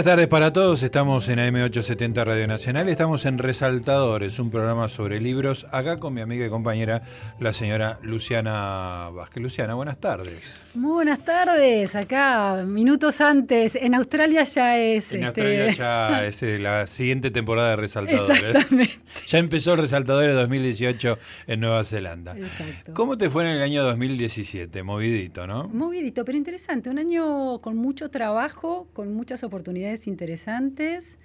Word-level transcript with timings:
Buenas 0.00 0.12
tardes 0.12 0.28
para 0.28 0.50
todos, 0.50 0.82
estamos 0.82 1.28
en 1.28 1.40
AM870 1.40 2.24
Radio 2.24 2.48
Nacional, 2.48 2.88
estamos 2.88 3.26
en 3.26 3.36
Resaltadores, 3.36 4.38
un 4.38 4.50
programa 4.50 4.88
sobre 4.88 5.20
libros, 5.20 5.66
acá 5.72 5.98
con 5.98 6.14
mi 6.14 6.22
amiga 6.22 6.46
y 6.46 6.48
compañera, 6.48 7.02
la 7.38 7.52
señora 7.52 7.98
Luciana 8.00 9.10
Vázquez. 9.12 9.42
Luciana, 9.42 9.74
buenas 9.74 9.98
tardes. 9.98 10.62
Muy 10.72 10.92
buenas 10.92 11.22
tardes, 11.22 11.94
acá, 11.96 12.64
minutos 12.66 13.20
antes, 13.20 13.74
en 13.74 13.94
Australia 13.94 14.42
ya 14.44 14.78
es... 14.78 15.12
En 15.12 15.24
este, 15.24 15.42
Australia 15.42 15.70
ya 15.70 16.20
es 16.26 16.42
eh, 16.44 16.58
la 16.58 16.86
siguiente 16.86 17.30
temporada 17.30 17.68
de 17.68 17.76
Resaltadores. 17.76 18.40
Exactamente. 18.40 18.94
Ya 19.26 19.38
empezó 19.38 19.76
Resaltadores 19.76 20.34
2018 20.34 21.18
en 21.46 21.60
Nueva 21.60 21.84
Zelanda. 21.84 22.34
Exacto. 22.38 22.94
¿Cómo 22.94 23.18
te 23.18 23.28
fue 23.28 23.44
en 23.44 23.50
el 23.50 23.62
año 23.62 23.84
2017? 23.84 24.82
Movidito, 24.82 25.46
¿no? 25.46 25.68
Movidito, 25.68 26.24
pero 26.24 26.38
interesante. 26.38 26.88
Un 26.88 26.98
año 26.98 27.60
con 27.60 27.76
mucho 27.76 28.08
trabajo, 28.08 28.88
con 28.94 29.12
muchas 29.12 29.44
oportunidades 29.44 29.89
interesantes. 30.06 31.18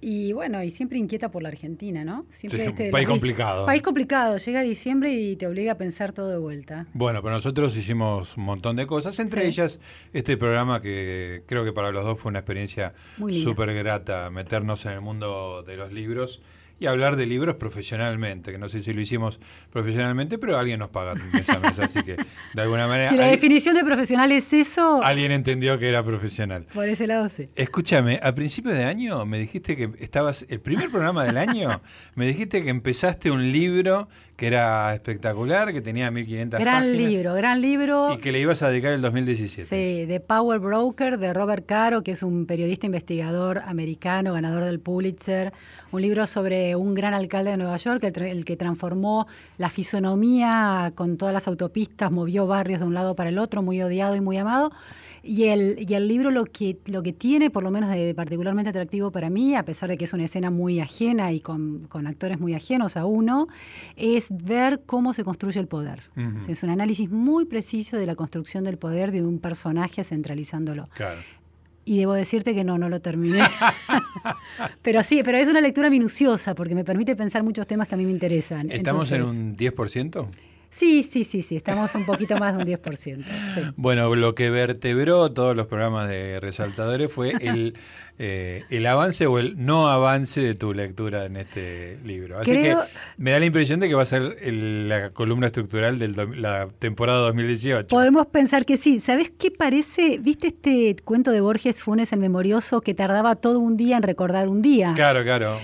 Y 0.00 0.32
bueno, 0.32 0.62
y 0.62 0.70
siempre 0.70 0.96
inquieta 0.96 1.28
por 1.32 1.42
la 1.42 1.48
Argentina, 1.48 2.04
¿no? 2.04 2.24
Siempre 2.28 2.60
Sí, 2.60 2.66
este 2.68 2.90
país 2.90 3.08
complicado. 3.08 3.66
País 3.66 3.82
complicado. 3.82 4.36
Llega 4.36 4.62
diciembre 4.62 5.12
y 5.12 5.34
te 5.34 5.46
obliga 5.48 5.72
a 5.72 5.76
pensar 5.76 6.12
todo 6.12 6.28
de 6.30 6.38
vuelta. 6.38 6.86
Bueno, 6.94 7.20
pero 7.20 7.34
nosotros 7.34 7.76
hicimos 7.76 8.36
un 8.36 8.44
montón 8.44 8.76
de 8.76 8.86
cosas, 8.86 9.18
entre 9.18 9.42
Sí. 9.42 9.48
ellas 9.48 9.80
este 10.12 10.36
programa 10.36 10.80
que 10.80 11.42
creo 11.46 11.64
que 11.64 11.72
para 11.72 11.90
los 11.90 12.04
dos 12.04 12.16
fue 12.20 12.30
una 12.30 12.38
experiencia 12.38 12.94
súper 13.42 13.74
grata, 13.74 14.30
meternos 14.30 14.86
en 14.86 14.92
el 14.92 15.00
mundo 15.00 15.64
de 15.66 15.76
los 15.76 15.92
libros 15.92 16.42
y 16.80 16.86
hablar 16.86 17.16
de 17.16 17.26
libros 17.26 17.56
profesionalmente, 17.56 18.52
que 18.52 18.58
no 18.58 18.68
sé 18.68 18.82
si 18.82 18.92
lo 18.92 19.00
hicimos 19.00 19.40
profesionalmente, 19.72 20.38
pero 20.38 20.56
alguien 20.56 20.78
nos 20.78 20.88
paga 20.88 21.14
mesa, 21.14 21.60
así 21.82 22.02
que 22.02 22.16
de 22.54 22.62
alguna 22.62 22.86
manera 22.86 23.10
Si 23.10 23.16
la 23.16 23.26
definición 23.26 23.74
de 23.74 23.84
profesional 23.84 24.30
es 24.32 24.52
eso, 24.52 25.02
alguien 25.02 25.32
entendió 25.32 25.78
que 25.78 25.88
era 25.88 26.04
profesional. 26.04 26.66
por 26.72 26.88
ese 26.88 27.06
lado 27.06 27.28
sí. 27.28 27.48
Escúchame, 27.56 28.20
a 28.22 28.34
principio 28.34 28.72
de 28.72 28.84
año 28.84 29.24
me 29.26 29.38
dijiste 29.38 29.76
que 29.76 29.90
estabas, 29.98 30.46
el 30.48 30.60
primer 30.60 30.90
programa 30.90 31.24
del 31.24 31.36
año, 31.36 31.80
me 32.14 32.26
dijiste 32.26 32.62
que 32.62 32.70
empezaste 32.70 33.30
un 33.30 33.52
libro 33.52 34.08
que 34.38 34.46
era 34.46 34.94
espectacular, 34.94 35.72
que 35.72 35.80
tenía 35.80 36.12
1500 36.12 36.60
Gran 36.60 36.84
páginas. 36.84 36.96
libro, 36.96 37.34
gran 37.34 37.60
libro. 37.60 38.14
Y 38.14 38.18
que 38.18 38.30
le 38.30 38.38
ibas 38.38 38.62
a 38.62 38.68
dedicar 38.70 38.92
el 38.92 39.02
2017. 39.02 39.64
Sí, 39.64 40.06
The 40.06 40.20
Power 40.20 40.60
Broker 40.60 41.18
de 41.18 41.32
Robert 41.32 41.66
Caro, 41.66 42.04
que 42.04 42.12
es 42.12 42.22
un 42.22 42.46
periodista 42.46 42.86
investigador 42.86 43.58
americano, 43.66 44.34
ganador 44.34 44.64
del 44.64 44.78
Pulitzer. 44.78 45.52
Un 45.90 46.02
libro 46.02 46.24
sobre 46.28 46.76
un 46.76 46.94
gran 46.94 47.14
alcalde 47.14 47.50
de 47.50 47.56
Nueva 47.56 47.78
York, 47.78 48.04
el, 48.04 48.22
el 48.22 48.44
que 48.44 48.56
transformó 48.56 49.26
la 49.56 49.70
fisonomía 49.70 50.92
con 50.94 51.16
todas 51.16 51.34
las 51.34 51.48
autopistas, 51.48 52.12
movió 52.12 52.46
barrios 52.46 52.78
de 52.78 52.86
un 52.86 52.94
lado 52.94 53.16
para 53.16 53.30
el 53.30 53.38
otro, 53.40 53.62
muy 53.62 53.82
odiado 53.82 54.14
y 54.14 54.20
muy 54.20 54.38
amado. 54.38 54.70
Y 55.22 55.44
el, 55.44 55.84
y 55.88 55.94
el 55.94 56.08
libro 56.08 56.30
lo 56.30 56.44
que, 56.44 56.78
lo 56.86 57.02
que 57.02 57.12
tiene, 57.12 57.50
por 57.50 57.62
lo 57.62 57.70
menos 57.70 57.90
de, 57.90 57.98
de 58.04 58.14
particularmente 58.14 58.70
atractivo 58.70 59.10
para 59.10 59.30
mí, 59.30 59.54
a 59.54 59.64
pesar 59.64 59.88
de 59.88 59.96
que 59.96 60.04
es 60.04 60.12
una 60.12 60.24
escena 60.24 60.50
muy 60.50 60.80
ajena 60.80 61.32
y 61.32 61.40
con, 61.40 61.86
con 61.88 62.06
actores 62.06 62.38
muy 62.40 62.54
ajenos 62.54 62.96
a 62.96 63.04
uno, 63.04 63.48
es 63.96 64.28
ver 64.30 64.82
cómo 64.86 65.12
se 65.12 65.24
construye 65.24 65.60
el 65.60 65.66
poder. 65.66 66.02
Es 66.48 66.62
un 66.62 66.70
análisis 66.70 67.10
muy 67.10 67.44
preciso 67.44 67.96
de 67.96 68.06
la 68.06 68.14
construcción 68.14 68.64
del 68.64 68.78
poder 68.78 69.12
de 69.12 69.22
un 69.22 69.38
personaje 69.38 70.04
centralizándolo. 70.04 70.88
Claro. 70.94 71.20
Y 71.84 71.98
debo 71.98 72.12
decirte 72.12 72.54
que 72.54 72.64
no, 72.64 72.76
no 72.76 72.88
lo 72.88 73.00
terminé. 73.00 73.40
pero 74.82 75.02
sí, 75.02 75.22
pero 75.24 75.38
es 75.38 75.48
una 75.48 75.60
lectura 75.60 75.88
minuciosa 75.88 76.54
porque 76.54 76.74
me 76.74 76.84
permite 76.84 77.16
pensar 77.16 77.42
muchos 77.42 77.66
temas 77.66 77.88
que 77.88 77.94
a 77.94 77.98
mí 77.98 78.04
me 78.04 78.10
interesan. 78.10 78.70
¿Estamos 78.70 79.10
en 79.12 79.22
un 79.22 79.56
10%? 79.56 80.26
Sí, 80.70 81.02
sí, 81.02 81.24
sí, 81.24 81.42
sí, 81.42 81.56
estamos 81.56 81.94
un 81.94 82.04
poquito 82.04 82.36
más 82.36 82.54
de 82.56 82.62
un 82.62 82.68
10%. 82.68 83.24
sí. 83.54 83.60
Bueno, 83.76 84.14
lo 84.14 84.34
que 84.34 84.50
vertebró 84.50 85.30
todos 85.32 85.56
los 85.56 85.66
programas 85.66 86.08
de 86.08 86.38
resaltadores 86.40 87.10
fue 87.10 87.32
el, 87.40 87.74
eh, 88.18 88.64
el 88.68 88.86
avance 88.86 89.26
o 89.26 89.38
el 89.38 89.64
no 89.64 89.88
avance 89.88 90.40
de 90.42 90.54
tu 90.54 90.74
lectura 90.74 91.24
en 91.24 91.36
este 91.36 91.98
libro. 92.04 92.38
Así 92.38 92.50
Creo- 92.52 92.82
que 92.82 92.88
me 93.16 93.30
da 93.30 93.38
la 93.40 93.46
impresión 93.46 93.80
de 93.80 93.88
que 93.88 93.94
va 93.94 94.02
a 94.02 94.06
ser 94.06 94.36
el- 94.42 94.88
la 94.88 95.10
columna 95.10 95.46
estructural 95.46 95.98
de 95.98 96.08
la 96.36 96.68
temporada 96.78 97.20
2018. 97.20 97.86
Podemos 97.88 98.26
pensar 98.26 98.66
que 98.66 98.76
sí. 98.76 99.00
¿Sabes 99.00 99.32
qué 99.38 99.50
parece? 99.50 100.18
¿Viste 100.18 100.48
este 100.48 100.96
cuento 101.04 101.30
de 101.30 101.40
Borges 101.40 101.80
Funes 101.82 102.12
el 102.12 102.18
Memorioso 102.20 102.82
que 102.82 102.92
tardaba 102.94 103.36
todo 103.36 103.58
un 103.58 103.76
día 103.78 103.96
en 103.96 104.02
recordar 104.02 104.48
un 104.48 104.60
día? 104.62 104.92
Claro, 104.94 105.22
claro. 105.22 105.58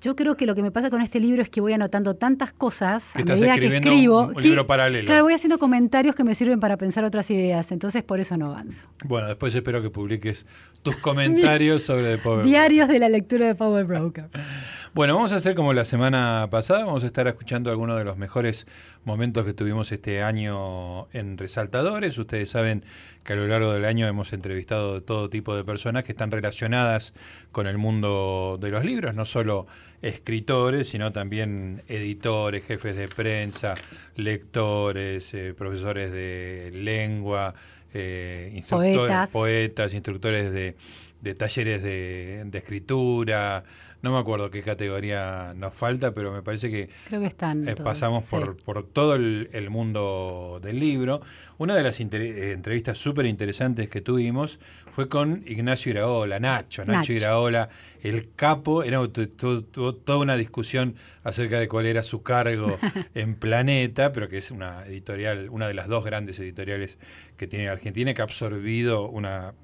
Yo 0.00 0.16
creo 0.16 0.36
que 0.36 0.46
lo 0.46 0.54
que 0.54 0.62
me 0.62 0.70
pasa 0.70 0.88
con 0.88 1.02
este 1.02 1.20
libro 1.20 1.42
es 1.42 1.50
que 1.50 1.60
voy 1.60 1.72
anotando 1.74 2.14
tantas 2.16 2.52
cosas 2.52 3.14
a 3.14 3.18
medida 3.24 3.54
que 3.58 3.66
escribo. 3.76 4.20
un- 4.22 4.28
un 4.28 4.34
que- 4.36 4.42
libro 4.48 4.66
paralelo. 4.66 5.06
Claro, 5.06 5.24
voy 5.24 5.34
haciendo 5.34 5.58
comentarios 5.58 6.14
que 6.14 6.24
me 6.24 6.34
sirven 6.34 6.58
para 6.60 6.76
pensar 6.78 7.04
otras 7.04 7.30
ideas, 7.30 7.70
entonces 7.72 8.02
por 8.02 8.18
eso 8.20 8.36
no 8.36 8.46
avanzo. 8.46 8.88
Bueno, 9.04 9.28
después 9.28 9.54
espero 9.54 9.82
que 9.82 9.90
publiques 9.90 10.46
tus 10.82 10.96
comentarios 10.96 11.82
sobre 11.84 12.16
The 12.16 12.18
Power 12.22 12.44
Diarios 12.46 12.88
de 12.88 12.98
la 12.98 13.08
lectura 13.10 13.46
de 13.46 13.54
Power 13.54 13.84
Broker. 13.84 14.30
Bueno, 14.92 15.14
vamos 15.14 15.30
a 15.30 15.36
hacer 15.36 15.54
como 15.54 15.72
la 15.72 15.84
semana 15.84 16.48
pasada, 16.50 16.84
vamos 16.84 17.04
a 17.04 17.06
estar 17.06 17.28
escuchando 17.28 17.70
algunos 17.70 17.96
de 17.96 18.02
los 18.04 18.16
mejores 18.16 18.66
momentos 19.04 19.44
que 19.46 19.54
tuvimos 19.54 19.92
este 19.92 20.20
año 20.20 21.06
en 21.12 21.38
Resaltadores. 21.38 22.18
Ustedes 22.18 22.50
saben 22.50 22.84
que 23.22 23.34
a 23.34 23.36
lo 23.36 23.46
largo 23.46 23.72
del 23.72 23.84
año 23.84 24.08
hemos 24.08 24.32
entrevistado 24.32 24.94
de 24.94 25.00
todo 25.00 25.30
tipo 25.30 25.54
de 25.54 25.62
personas 25.62 26.02
que 26.02 26.10
están 26.10 26.32
relacionadas 26.32 27.14
con 27.52 27.68
el 27.68 27.78
mundo 27.78 28.58
de 28.60 28.70
los 28.70 28.84
libros, 28.84 29.14
no 29.14 29.24
solo 29.24 29.68
escritores, 30.02 30.88
sino 30.88 31.12
también 31.12 31.84
editores, 31.86 32.64
jefes 32.64 32.96
de 32.96 33.06
prensa, 33.06 33.76
lectores, 34.16 35.32
eh, 35.34 35.54
profesores 35.56 36.10
de 36.10 36.72
lengua, 36.74 37.54
eh, 37.94 38.50
instructores, 38.56 38.96
Poetas. 38.96 39.30
poetas, 39.30 39.94
instructores 39.94 40.50
de, 40.50 40.74
de 41.20 41.34
talleres 41.36 41.80
de, 41.80 42.42
de 42.44 42.58
escritura. 42.58 43.62
No 44.02 44.12
me 44.12 44.18
acuerdo 44.18 44.50
qué 44.50 44.62
categoría 44.62 45.52
nos 45.56 45.74
falta, 45.74 46.12
pero 46.14 46.32
me 46.32 46.42
parece 46.42 46.70
que 46.70 46.88
Creo 47.06 47.20
que 47.20 47.26
están. 47.26 47.68
eh, 47.68 47.74
todos, 47.74 47.84
pasamos 47.84 48.24
sí. 48.24 48.30
por, 48.30 48.56
por 48.56 48.86
todo 48.86 49.14
el, 49.14 49.50
el 49.52 49.68
mundo 49.68 50.58
del 50.62 50.80
libro. 50.80 51.20
Una 51.58 51.74
de 51.76 51.82
las 51.82 52.00
eh, 52.00 52.52
entrevistas 52.52 52.96
súper 52.96 53.26
interesantes 53.26 53.90
que 53.90 54.00
tuvimos 54.00 54.58
fue 54.90 55.08
con 55.08 55.42
Ignacio 55.46 55.90
Iraola, 55.90 56.40
Nacho, 56.40 56.82
Nacho, 56.82 56.92
Nacho. 56.92 57.12
Iraola, 57.12 57.68
el 58.02 58.30
capo. 58.34 58.82
Era 58.82 59.00
toda 59.08 60.16
una 60.18 60.36
discusión 60.36 60.94
acerca 61.22 61.60
de 61.60 61.68
cuál 61.68 61.84
era 61.86 62.02
su 62.02 62.22
cargo 62.22 62.78
en 63.14 63.34
Planeta, 63.34 64.12
pero 64.12 64.28
que 64.28 64.38
es 64.38 64.50
una 64.50 64.86
editorial, 64.86 65.50
una 65.50 65.68
de 65.68 65.74
las 65.74 65.88
dos 65.88 66.04
grandes 66.04 66.38
editoriales 66.38 66.98
que 67.36 67.46
tiene 67.46 67.68
Argentina, 67.68 68.14
que 68.14 68.22
ha 68.22 68.24
absorbido 68.24 69.08
una 69.08 69.54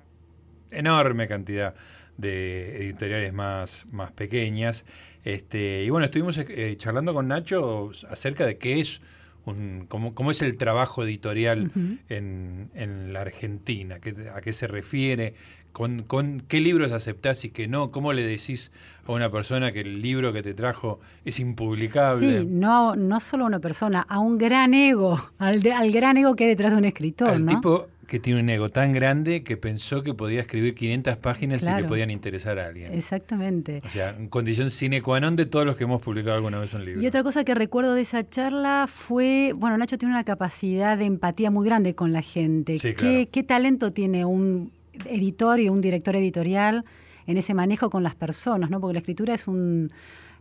enorme 0.70 1.26
cantidad 1.28 1.74
de 2.16 2.76
editoriales 2.84 3.32
más, 3.32 3.86
más 3.90 4.12
pequeñas. 4.12 4.84
Este, 5.24 5.82
y 5.84 5.90
bueno, 5.90 6.04
estuvimos 6.06 6.38
eh, 6.38 6.74
charlando 6.78 7.12
con 7.14 7.28
Nacho 7.28 7.90
acerca 8.08 8.46
de 8.46 8.58
qué 8.58 8.80
es 8.80 9.00
un, 9.44 9.86
cómo, 9.88 10.14
cómo 10.14 10.30
es 10.30 10.42
el 10.42 10.56
trabajo 10.56 11.04
editorial 11.04 11.70
en, 12.08 12.70
en 12.74 13.12
la 13.12 13.20
Argentina, 13.20 13.98
qué- 14.00 14.14
a 14.34 14.40
qué 14.40 14.52
se 14.52 14.66
refiere, 14.66 15.34
con, 15.76 16.04
con 16.04 16.40
qué 16.48 16.58
libros 16.60 16.90
aceptás 16.90 17.44
y 17.44 17.50
qué 17.50 17.68
no, 17.68 17.90
cómo 17.90 18.14
le 18.14 18.22
decís 18.22 18.72
a 19.06 19.12
una 19.12 19.30
persona 19.30 19.72
que 19.72 19.80
el 19.80 20.00
libro 20.00 20.32
que 20.32 20.42
te 20.42 20.54
trajo 20.54 21.00
es 21.26 21.38
impublicable. 21.38 22.40
Sí, 22.40 22.46
no, 22.48 22.96
no 22.96 23.20
solo 23.20 23.44
a 23.44 23.48
una 23.48 23.60
persona, 23.60 24.00
a 24.08 24.18
un 24.18 24.38
gran 24.38 24.72
ego, 24.72 25.20
al, 25.38 25.60
de- 25.60 25.74
al 25.74 25.90
gran 25.92 26.16
ego 26.16 26.34
que 26.34 26.44
hay 26.44 26.50
detrás 26.50 26.72
de 26.72 26.78
un 26.78 26.86
escritor, 26.86 27.28
Al 27.28 27.44
¿no? 27.44 27.52
tipo 27.56 27.88
que 28.06 28.18
tiene 28.20 28.40
un 28.40 28.48
ego 28.48 28.70
tan 28.70 28.92
grande 28.92 29.42
que 29.42 29.56
pensó 29.58 30.02
que 30.02 30.14
podía 30.14 30.40
escribir 30.40 30.74
500 30.76 31.16
páginas 31.18 31.62
y 31.62 31.66
que 31.82 31.84
podían 31.84 32.08
interesar 32.10 32.58
a 32.58 32.66
alguien. 32.68 32.94
Exactamente. 32.94 33.82
O 33.84 33.90
sea, 33.90 34.10
en 34.16 34.28
condición 34.28 34.70
sine 34.70 35.02
qua 35.02 35.18
non 35.20 35.34
de 35.36 35.44
todos 35.44 35.66
los 35.66 35.76
que 35.76 35.84
hemos 35.84 36.00
publicado 36.00 36.36
alguna 36.36 36.58
vez 36.58 36.72
un 36.72 36.84
libro. 36.86 37.02
Y 37.02 37.06
otra 37.06 37.22
cosa 37.22 37.42
que 37.44 37.52
recuerdo 37.54 37.92
de 37.94 38.02
esa 38.02 38.22
charla 38.26 38.86
fue, 38.88 39.52
bueno, 39.58 39.76
Nacho 39.76 39.98
tiene 39.98 40.14
una 40.14 40.22
capacidad 40.24 40.96
de 40.96 41.04
empatía 41.04 41.50
muy 41.50 41.66
grande 41.66 41.94
con 41.94 42.12
la 42.14 42.22
gente. 42.22 42.78
Sí, 42.78 42.88
¿Qué, 42.90 42.94
claro. 42.94 43.28
qué 43.32 43.42
talento 43.42 43.92
tiene 43.92 44.24
un 44.24 44.70
editor 45.04 45.60
y 45.60 45.68
un 45.68 45.80
director 45.80 46.16
editorial 46.16 46.84
en 47.26 47.36
ese 47.36 47.54
manejo 47.54 47.90
con 47.90 48.02
las 48.02 48.14
personas, 48.14 48.70
¿no? 48.70 48.80
Porque 48.80 48.94
la 48.94 48.98
escritura 49.00 49.34
es 49.34 49.46
un... 49.48 49.90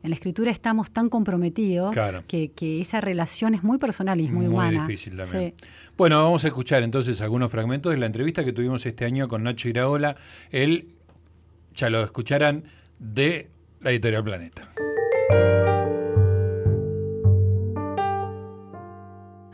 En 0.04 0.10
la 0.12 0.16
escritura 0.16 0.52
estamos 0.52 0.92
tan 0.92 1.10
comprometidos 1.10 1.92
Claro. 1.92 2.24
que, 2.28 2.52
que 2.52 2.80
esa 2.80 3.02
relación 3.02 3.56
es 3.56 3.64
muy 3.64 3.80
personal 3.80 4.22
y 4.22 4.26
es 4.26 4.32
muy, 4.32 4.46
Muy 4.46 4.54
humana. 4.54 4.82
difícil 4.86 5.18
también. 5.18 5.56
Sí. 5.60 5.66
Bueno, 5.98 6.22
vamos 6.22 6.44
a 6.44 6.48
escuchar 6.48 6.84
entonces 6.84 7.22
algunos 7.22 7.50
fragmentos 7.50 7.92
de 7.92 7.98
la 7.98 8.06
entrevista 8.06 8.46
que 8.46 8.54
tuvimos 8.54 8.86
este 8.86 9.04
año 9.06 9.28
con 9.28 9.42
Nacho 9.42 9.68
Iraola. 9.68 10.16
Él, 10.52 10.90
ya 11.74 11.90
lo 11.90 12.04
escucharán, 12.04 12.66
de 13.00 13.50
la 13.82 13.90
editorial 13.92 14.24
Planeta. 14.24 14.70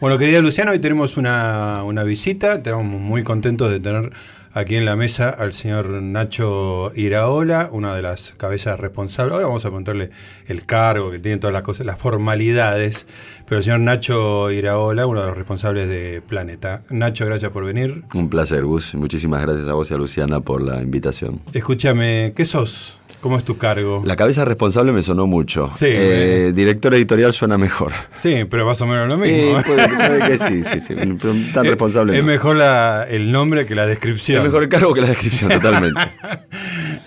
Bueno, 0.02 0.18
querida 0.18 0.42
Luciana, 0.42 0.72
hoy 0.72 0.80
tenemos 0.80 1.16
una, 1.16 1.84
una 1.84 2.04
visita, 2.04 2.56
estamos 2.56 2.84
muy 2.86 3.24
contentos 3.24 3.70
de 3.70 3.80
tener 3.80 4.12
aquí 4.54 4.76
en 4.76 4.86
la 4.86 4.96
mesa 4.96 5.30
al 5.30 5.54
señor 5.54 5.90
Nacho 5.90 6.92
Iraola, 6.96 7.70
una 7.72 7.96
de 7.96 8.02
las 8.02 8.34
cabezas 8.38 8.80
responsables. 8.80 9.34
Ahora 9.34 9.48
vamos 9.48 9.66
a 9.66 9.72
contarle 9.72 10.12
el 10.48 10.66
cargo 10.66 11.12
que 11.12 11.20
tiene 11.20 11.38
todas 11.38 11.54
las 11.54 11.64
cosas, 11.64 11.86
las 11.86 12.00
formalidades. 12.00 13.08
Pero 13.46 13.58
el 13.58 13.64
señor 13.64 13.80
Nacho 13.82 14.52
Iraola, 14.52 15.06
uno 15.08 15.22
de 15.22 15.28
los 15.28 15.36
responsables 15.36 15.90
de 15.90 16.22
Planeta. 16.22 16.84
Nacho, 16.90 17.26
gracias 17.26 17.52
por 17.52 17.66
venir. 17.66 18.04
Un 18.14 18.30
placer, 18.30 18.64
Gus. 18.64 18.96
Muchísimas 18.96 19.42
gracias 19.42 19.68
a 19.68 19.74
vos 19.74 19.92
y 19.92 19.94
a 19.94 19.98
Luciana 19.98 20.40
por 20.42 20.62
la 20.62 20.82
invitación. 20.82 21.42
Escúchame, 21.54 22.34
¿qué 22.36 22.46
sos? 22.46 23.01
¿Cómo 23.22 23.38
es 23.38 23.44
tu 23.44 23.56
cargo? 23.58 24.02
La 24.04 24.16
cabeza 24.16 24.44
responsable 24.46 24.92
me 24.92 25.04
sonó 25.04 25.28
mucho. 25.28 25.70
Sí. 25.72 25.86
Eh, 25.90 26.52
director 26.56 26.94
editorial 26.96 27.32
suena 27.34 27.56
mejor. 27.58 27.92
Sí, 28.14 28.46
pero 28.50 28.66
más 28.66 28.82
o 28.82 28.88
menos 28.88 29.08
lo 29.08 29.16
mismo. 29.18 29.60
Eh, 29.60 29.64
puede, 29.66 29.88
puede 29.90 30.28
que 30.28 30.38
sí, 30.40 30.64
sí, 30.64 30.80
sí. 30.80 30.96
Tan 31.54 31.66
responsable. 31.66 32.14
Es 32.16 32.22
no. 32.22 32.26
mejor 32.26 32.56
la- 32.56 33.06
el 33.08 33.32
nombre 33.32 33.68
que 33.68 33.76
la 33.76 33.86
descripción. 33.86 34.40
Es 34.40 34.46
mejor 34.46 34.64
el 34.64 34.70
cargo 34.70 34.94
que 34.96 35.02
la 35.02 35.08
descripción, 35.10 35.52
totalmente. 35.62 36.02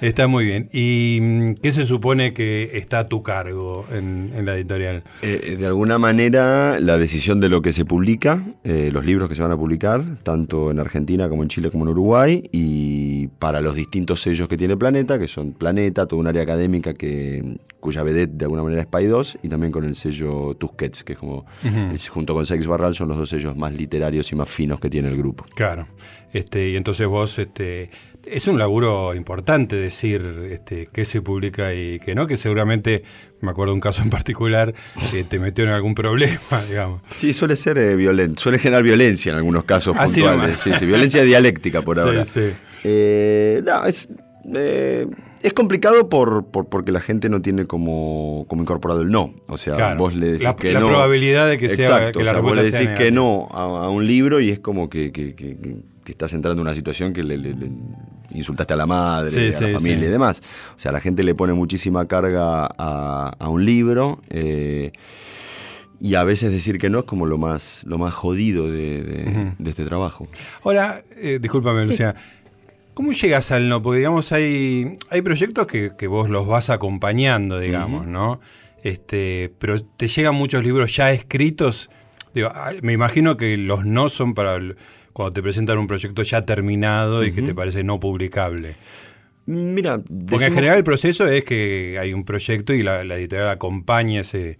Está 0.00 0.26
muy 0.26 0.44
bien. 0.44 0.68
¿Y 0.72 1.18
mm, 1.20 1.54
qué 1.62 1.72
se 1.72 1.86
supone 1.86 2.32
que 2.34 2.70
está 2.74 3.00
a 3.00 3.08
tu 3.08 3.22
cargo 3.22 3.86
en, 3.92 4.32
en 4.34 4.44
la 4.46 4.54
editorial? 4.54 5.02
Eh, 5.22 5.56
de 5.58 5.66
alguna 5.66 5.98
manera, 5.98 6.78
la 6.80 6.98
decisión 6.98 7.40
de 7.40 7.48
lo 7.48 7.62
que 7.62 7.72
se 7.72 7.84
publica, 7.84 8.44
eh, 8.64 8.90
los 8.92 9.04
libros 9.06 9.28
que 9.28 9.34
se 9.34 9.42
van 9.42 9.52
a 9.52 9.56
publicar, 9.56 10.18
tanto 10.22 10.70
en 10.70 10.78
Argentina 10.80 11.28
como 11.28 11.42
en 11.42 11.48
Chile 11.48 11.70
como 11.70 11.84
en 11.84 11.90
Uruguay, 11.90 12.42
y 12.52 13.28
para 13.38 13.60
los 13.60 13.74
distintos 13.74 14.20
sellos 14.20 14.48
que 14.48 14.56
tiene 14.56 14.76
Planeta, 14.76 15.18
que 15.18 15.28
son 15.28 15.52
Planeta, 15.52 16.06
toda 16.06 16.20
un 16.20 16.26
área 16.26 16.42
académica 16.42 16.92
que, 16.94 17.56
cuya 17.80 18.02
vedette 18.02 18.32
de 18.36 18.44
alguna 18.44 18.62
manera 18.62 18.82
es 18.82 19.08
2, 19.10 19.38
y 19.42 19.48
también 19.48 19.72
con 19.72 19.84
el 19.84 19.94
sello 19.94 20.54
Tusquets, 20.56 21.04
que 21.04 21.14
es 21.14 21.18
como, 21.18 21.44
es- 21.94 22.08
junto 22.08 22.34
con 22.34 22.44
Sex 22.46 22.66
Barral, 22.66 22.94
son 22.94 23.08
los 23.08 23.16
dos 23.18 23.28
sellos 23.28 23.56
más 23.56 23.72
literarios 23.72 24.30
y 24.32 24.36
más 24.36 24.48
finos 24.48 24.80
que 24.80 24.90
tiene 24.90 25.08
el 25.08 25.16
grupo. 25.16 25.44
Claro. 25.54 25.86
Este, 26.32 26.70
y 26.70 26.76
entonces 26.76 27.06
vos, 27.06 27.38
este, 27.38 27.90
es 28.26 28.48
un 28.48 28.58
laburo 28.58 29.14
importante 29.14 29.76
decir 29.76 30.22
este, 30.50 30.88
qué 30.92 31.04
se 31.04 31.22
publica 31.22 31.74
y 31.74 31.98
qué 32.00 32.14
no, 32.14 32.26
que 32.26 32.36
seguramente, 32.36 33.02
me 33.40 33.50
acuerdo 33.50 33.72
de 33.72 33.74
un 33.74 33.80
caso 33.80 34.02
en 34.02 34.10
particular, 34.10 34.74
que 35.10 35.24
te 35.24 35.38
metió 35.38 35.64
en 35.64 35.70
algún 35.70 35.94
problema, 35.94 36.38
digamos. 36.68 37.02
Sí, 37.14 37.32
suele 37.32 37.56
ser 37.56 37.78
eh, 37.78 37.96
violento, 37.96 38.40
suele 38.42 38.58
generar 38.58 38.82
violencia 38.82 39.32
en 39.32 39.38
algunos 39.38 39.64
casos 39.64 39.96
Así 39.98 40.20
puntuales. 40.22 40.60
Sí, 40.60 40.70
sí, 40.78 40.86
violencia 40.86 41.22
dialéctica 41.22 41.82
por 41.82 41.98
ahora. 42.00 42.24
sí. 42.24 42.50
Eh, 42.84 43.62
no, 43.64 43.84
es, 43.86 44.08
eh, 44.54 45.06
es 45.42 45.52
complicado 45.52 46.08
por, 46.08 46.46
por- 46.46 46.68
porque 46.68 46.90
la 46.92 47.00
gente 47.00 47.28
no 47.28 47.42
tiene 47.42 47.66
como, 47.66 48.46
como 48.48 48.62
incorporado 48.62 49.02
el 49.02 49.10
no. 49.10 49.34
O 49.46 49.56
sea, 49.56 49.74
Claro. 49.74 49.98
vos 49.98 50.14
le 50.14 50.26
decís 50.32 50.44
La- 50.44 50.56
que 50.56 50.72
la 50.72 50.80
no. 50.80 50.86
probabilidad 50.88 51.48
de 51.48 51.58
que 51.58 51.68
sea- 51.68 51.84
Exacto, 51.98 52.18
que 52.18 52.24
la 52.24 52.30
o 52.32 52.34
sea, 52.34 52.42
vos 52.42 52.56
le 52.56 52.64
sea 52.66 52.80
decís 52.80 52.96
que 52.96 53.10
no 53.10 53.48
a, 53.50 53.84
a 53.86 53.90
un 53.90 54.06
libro 54.06 54.40
y 54.40 54.50
es 54.50 54.58
como 54.60 54.88
que, 54.88 55.12
que- 55.12 55.34
que- 55.34 55.56
que- 55.56 55.76
que 56.04 56.12
estás 56.12 56.32
entrando 56.34 56.60
en 56.60 56.66
una 56.68 56.74
situación 56.74 57.12
que 57.14 57.22
le, 57.22 57.38
le- 57.38 57.54
le 57.54 57.70
insultaste 58.34 58.74
a 58.74 58.76
la 58.76 58.86
madre, 58.86 59.30
Sí, 59.30 59.38
a 59.56 59.60
la 59.60 59.66
sí, 59.68 59.72
familia 59.74 60.00
sí. 60.00 60.04
y 60.06 60.08
demás. 60.08 60.42
O 60.76 60.78
sea, 60.80 60.92
la 60.92 61.00
gente 61.00 61.22
le 61.22 61.34
pone 61.34 61.52
muchísima 61.54 62.06
carga 62.06 62.66
a, 62.78 63.32
a 63.38 63.48
un 63.48 63.64
libro. 63.64 64.20
eh, 64.30 64.92
y 66.00 66.16
a 66.16 66.24
veces 66.24 66.50
decir 66.50 66.78
que 66.78 66.90
no 66.90 66.98
es 66.98 67.04
como 67.04 67.24
lo 67.24 67.38
más, 67.38 67.82
lo 67.86 67.96
más 67.98 68.12
jodido 68.12 68.70
de, 68.70 69.02
de- 69.02 69.30
Ujú. 69.30 69.52
de 69.58 69.70
este 69.70 69.84
trabajo. 69.84 70.28
Ahora, 70.62 71.02
eh, 71.16 71.38
discúlpame, 71.40 71.84
Sí. 71.84 71.92
Luciana. 71.92 72.14
¿Cómo 72.92 73.12
llegas 73.12 73.50
al 73.52 73.68
no? 73.68 73.80
Porque, 73.80 73.98
digamos, 73.98 74.30
hay, 74.32 74.98
hay 75.10 75.22
proyectos 75.22 75.66
que, 75.66 75.92
que 75.96 76.06
vos 76.06 76.28
los 76.28 76.46
vas 76.46 76.68
acompañando, 76.68 77.58
digamos, 77.58 78.06
¿no? 78.06 78.40
Este, 78.82 79.52
pero 79.58 79.80
te 79.80 80.08
llegan 80.08 80.34
muchos 80.34 80.62
libros 80.62 80.94
ya 80.94 81.10
escritos. 81.10 81.88
Digo, 82.34 82.50
ah, 82.54 82.72
me 82.82 82.92
imagino 82.92 83.36
que 83.36 83.56
los 83.56 83.86
no 83.86 84.08
son 84.10 84.34
para 84.34 84.58
cuando 85.14 85.32
te 85.32 85.42
presentan 85.42 85.78
un 85.78 85.86
proyecto 85.86 86.22
ya 86.22 86.42
terminado 86.42 87.24
y 87.24 87.32
que 87.32 87.40
te 87.40 87.54
parece 87.54 87.82
no 87.84 87.98
publicable. 87.98 88.76
Mira, 89.46 90.00
Porque 90.28 90.46
en 90.46 90.54
general 90.54 90.76
el 90.78 90.84
proceso 90.84 91.26
es 91.26 91.44
que 91.44 91.96
hay 92.00 92.12
un 92.12 92.24
proyecto 92.24 92.74
y 92.74 92.82
la, 92.82 93.04
la 93.04 93.16
editorial 93.16 93.48
acompaña 93.50 94.22
ese, 94.22 94.58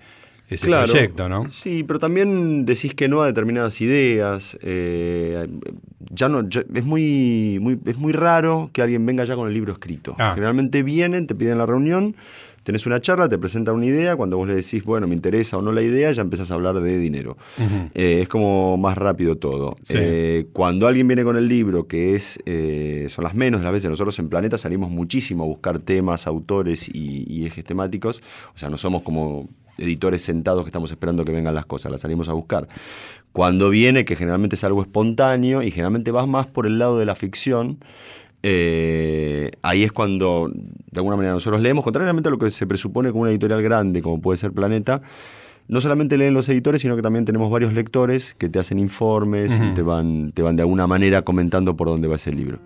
ese 0.49 0.67
Claro, 0.67 0.87
proyecto, 0.93 1.29
¿no? 1.29 1.49
Sí, 1.49 1.85
pero 1.85 1.99
también 1.99 2.67
decís 2.67 2.93
que 2.95 3.09
no 3.09 3.23
a 3.23 3.27
determinadas 3.27 3.81
ideas. 3.81 4.57
eh, 4.63 5.49
ya 6.11 6.29
no, 6.29 6.47
ya- 6.49 6.65
es 6.75 6.85
muy, 6.85 7.59
muy, 7.61 7.79
es 7.87 7.97
muy 7.97 8.13
raro 8.13 8.69
que 8.75 8.83
alguien 8.83 9.05
venga 9.07 9.25
ya 9.25 9.37
con 9.37 9.49
el 9.49 9.55
libro 9.55 9.73
escrito. 9.73 10.15
Ah. 10.19 10.33
Generalmente 10.35 10.83
vienen, 10.83 11.27
te 11.27 11.35
piden 11.35 11.57
la 11.59 11.67
reunión, 11.67 12.15
tenés 12.65 12.87
una 12.87 13.01
charla, 13.01 13.29
te 13.29 13.39
presentan 13.39 13.77
una 13.77 13.87
idea, 13.87 14.17
cuando 14.17 14.37
vos 14.37 14.49
le 14.49 14.55
decís, 14.55 14.83
bueno, 14.85 15.07
me 15.07 15.15
interesa 15.15 15.59
o 15.59 15.63
no 15.63 15.71
la 15.71 15.83
idea, 15.83 16.11
ya 16.11 16.23
empezás 16.23 16.51
a 16.51 16.55
hablar 16.55 16.81
de 16.81 16.99
dinero. 16.99 17.37
Eh, 17.95 18.21
es 18.23 18.29
como 18.29 18.77
más 18.77 18.99
rápido 18.99 19.37
todo. 19.37 19.77
Sí. 19.83 19.95
Eh, 19.97 20.47
cuando 20.53 20.89
alguien 20.89 21.07
viene 21.07 21.23
con 21.23 21.37
el 21.37 21.47
libro, 21.47 21.87
que 21.87 22.15
es 22.15 22.39
eh, 22.47 23.07
son 23.11 23.25
las 23.25 23.35
menos 23.35 23.61
de 23.61 23.65
las 23.65 23.73
veces, 23.73 23.91
nosotros 23.91 24.19
en 24.19 24.29
Planeta 24.29 24.59
salimos 24.59 24.91
muchísimo 24.91 25.45
a 25.45 25.47
buscar 25.47 25.79
temas, 25.79 26.27
autores 26.27 26.89
y, 26.89 27.25
y 27.29 27.47
ejes 27.47 27.65
temáticos. 27.65 28.23
O 28.55 28.59
sea, 28.59 28.71
no 28.71 28.79
somos 28.79 29.03
como 29.03 29.49
editores 29.77 30.23
sentados 30.23 30.65
que 30.65 30.69
estamos 30.69 30.91
esperando 30.91 31.25
que 31.25 31.33
vengan 31.33 31.55
las 31.55 31.67
cosas, 31.67 31.93
las 31.93 32.01
salimos 32.01 32.29
a 32.29 32.33
buscar. 32.33 32.69
Cuando 33.33 33.69
viene, 33.69 34.05
que 34.05 34.17
generalmente 34.17 34.57
es 34.57 34.65
algo 34.65 34.81
espontáneo 34.81 35.63
y 35.63 35.71
generalmente 35.71 36.13
vas 36.13 36.29
más 36.29 36.47
por 36.47 36.67
el 36.67 36.79
lado 36.79 36.99
de 36.99 37.05
la 37.05 37.17
ficción, 37.17 37.79
eh, 38.47 39.53
ahí 39.63 39.85
es 39.85 39.93
cuando 39.93 40.51
de 40.53 40.99
alguna 40.99 41.17
manera 41.17 41.33
nosotros 41.33 41.63
leemos, 41.63 41.83
contrariamente 41.83 42.29
a 42.29 42.31
lo 42.31 42.37
que 42.37 42.51
se 42.51 42.67
presupone 42.67 43.11
con 43.11 43.23
una 43.23 43.31
editorial 43.31 43.63
grande 43.63 44.03
como 44.03 44.21
puede 44.21 44.37
ser 44.37 44.53
Planeta, 44.53 45.01
no 45.67 45.81
solamente 45.81 46.19
leen 46.19 46.35
los 46.35 46.47
editores, 46.51 46.83
sino 46.83 46.95
que 46.95 47.01
también 47.01 47.25
tenemos 47.25 47.51
varios 47.51 47.73
lectores 47.73 48.35
que 48.37 48.51
te 48.51 48.59
hacen 48.59 48.79
informes 48.79 49.59
y 49.59 49.73
te 49.73 49.81
van, 49.81 50.33
te 50.33 50.43
van 50.43 50.57
de 50.57 50.63
alguna 50.63 50.87
manera 50.87 51.23
comentando 51.23 51.75
por 51.75 51.89
dónde 51.89 52.07
va 52.07 52.17
ese 52.17 52.33
libro. 52.33 52.59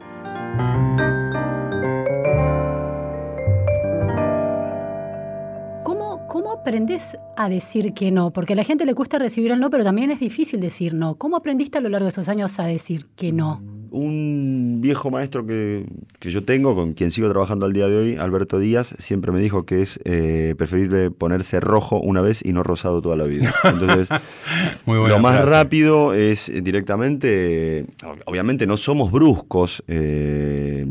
¿Cómo, 5.84 6.26
¿Cómo 6.26 6.50
aprendes 6.50 7.16
a 7.36 7.48
decir 7.48 7.94
que 7.94 8.10
no? 8.10 8.32
Porque 8.32 8.54
a 8.54 8.56
la 8.56 8.64
gente 8.64 8.84
le 8.84 8.96
cuesta 8.96 9.20
recibir 9.20 9.52
el 9.52 9.60
no, 9.60 9.70
pero 9.70 9.84
también 9.84 10.10
es 10.10 10.18
difícil 10.18 10.58
decir 10.58 10.94
no. 10.94 11.14
¿Cómo 11.14 11.36
aprendiste 11.36 11.78
a 11.78 11.80
lo 11.80 11.88
largo 11.88 12.06
de 12.06 12.10
estos 12.10 12.28
años 12.28 12.58
a 12.58 12.66
decir 12.66 13.02
que 13.14 13.30
no? 13.30 13.77
Un 13.90 14.78
viejo 14.80 15.10
maestro 15.10 15.46
que, 15.46 15.86
que 16.18 16.30
yo 16.30 16.44
tengo, 16.44 16.74
con 16.74 16.92
quien 16.92 17.10
sigo 17.10 17.28
trabajando 17.30 17.66
al 17.66 17.72
día 17.72 17.88
de 17.88 17.96
hoy, 17.96 18.16
Alberto 18.16 18.58
Díaz, 18.58 18.94
siempre 18.98 19.32
me 19.32 19.40
dijo 19.40 19.64
que 19.64 19.80
es 19.82 20.00
eh, 20.04 20.54
preferible 20.58 21.10
ponerse 21.10 21.60
rojo 21.60 22.00
una 22.00 22.20
vez 22.20 22.44
y 22.44 22.52
no 22.52 22.62
rosado 22.62 23.00
toda 23.02 23.16
la 23.16 23.24
vida. 23.24 23.54
Entonces, 23.64 24.08
Muy 24.86 24.96
lo 25.08 25.18
más 25.20 25.36
frase. 25.36 25.50
rápido 25.50 26.14
es 26.14 26.50
directamente, 26.62 27.86
ob- 28.04 28.22
obviamente 28.26 28.66
no 28.66 28.76
somos 28.76 29.10
bruscos, 29.12 29.82
eh, 29.88 30.86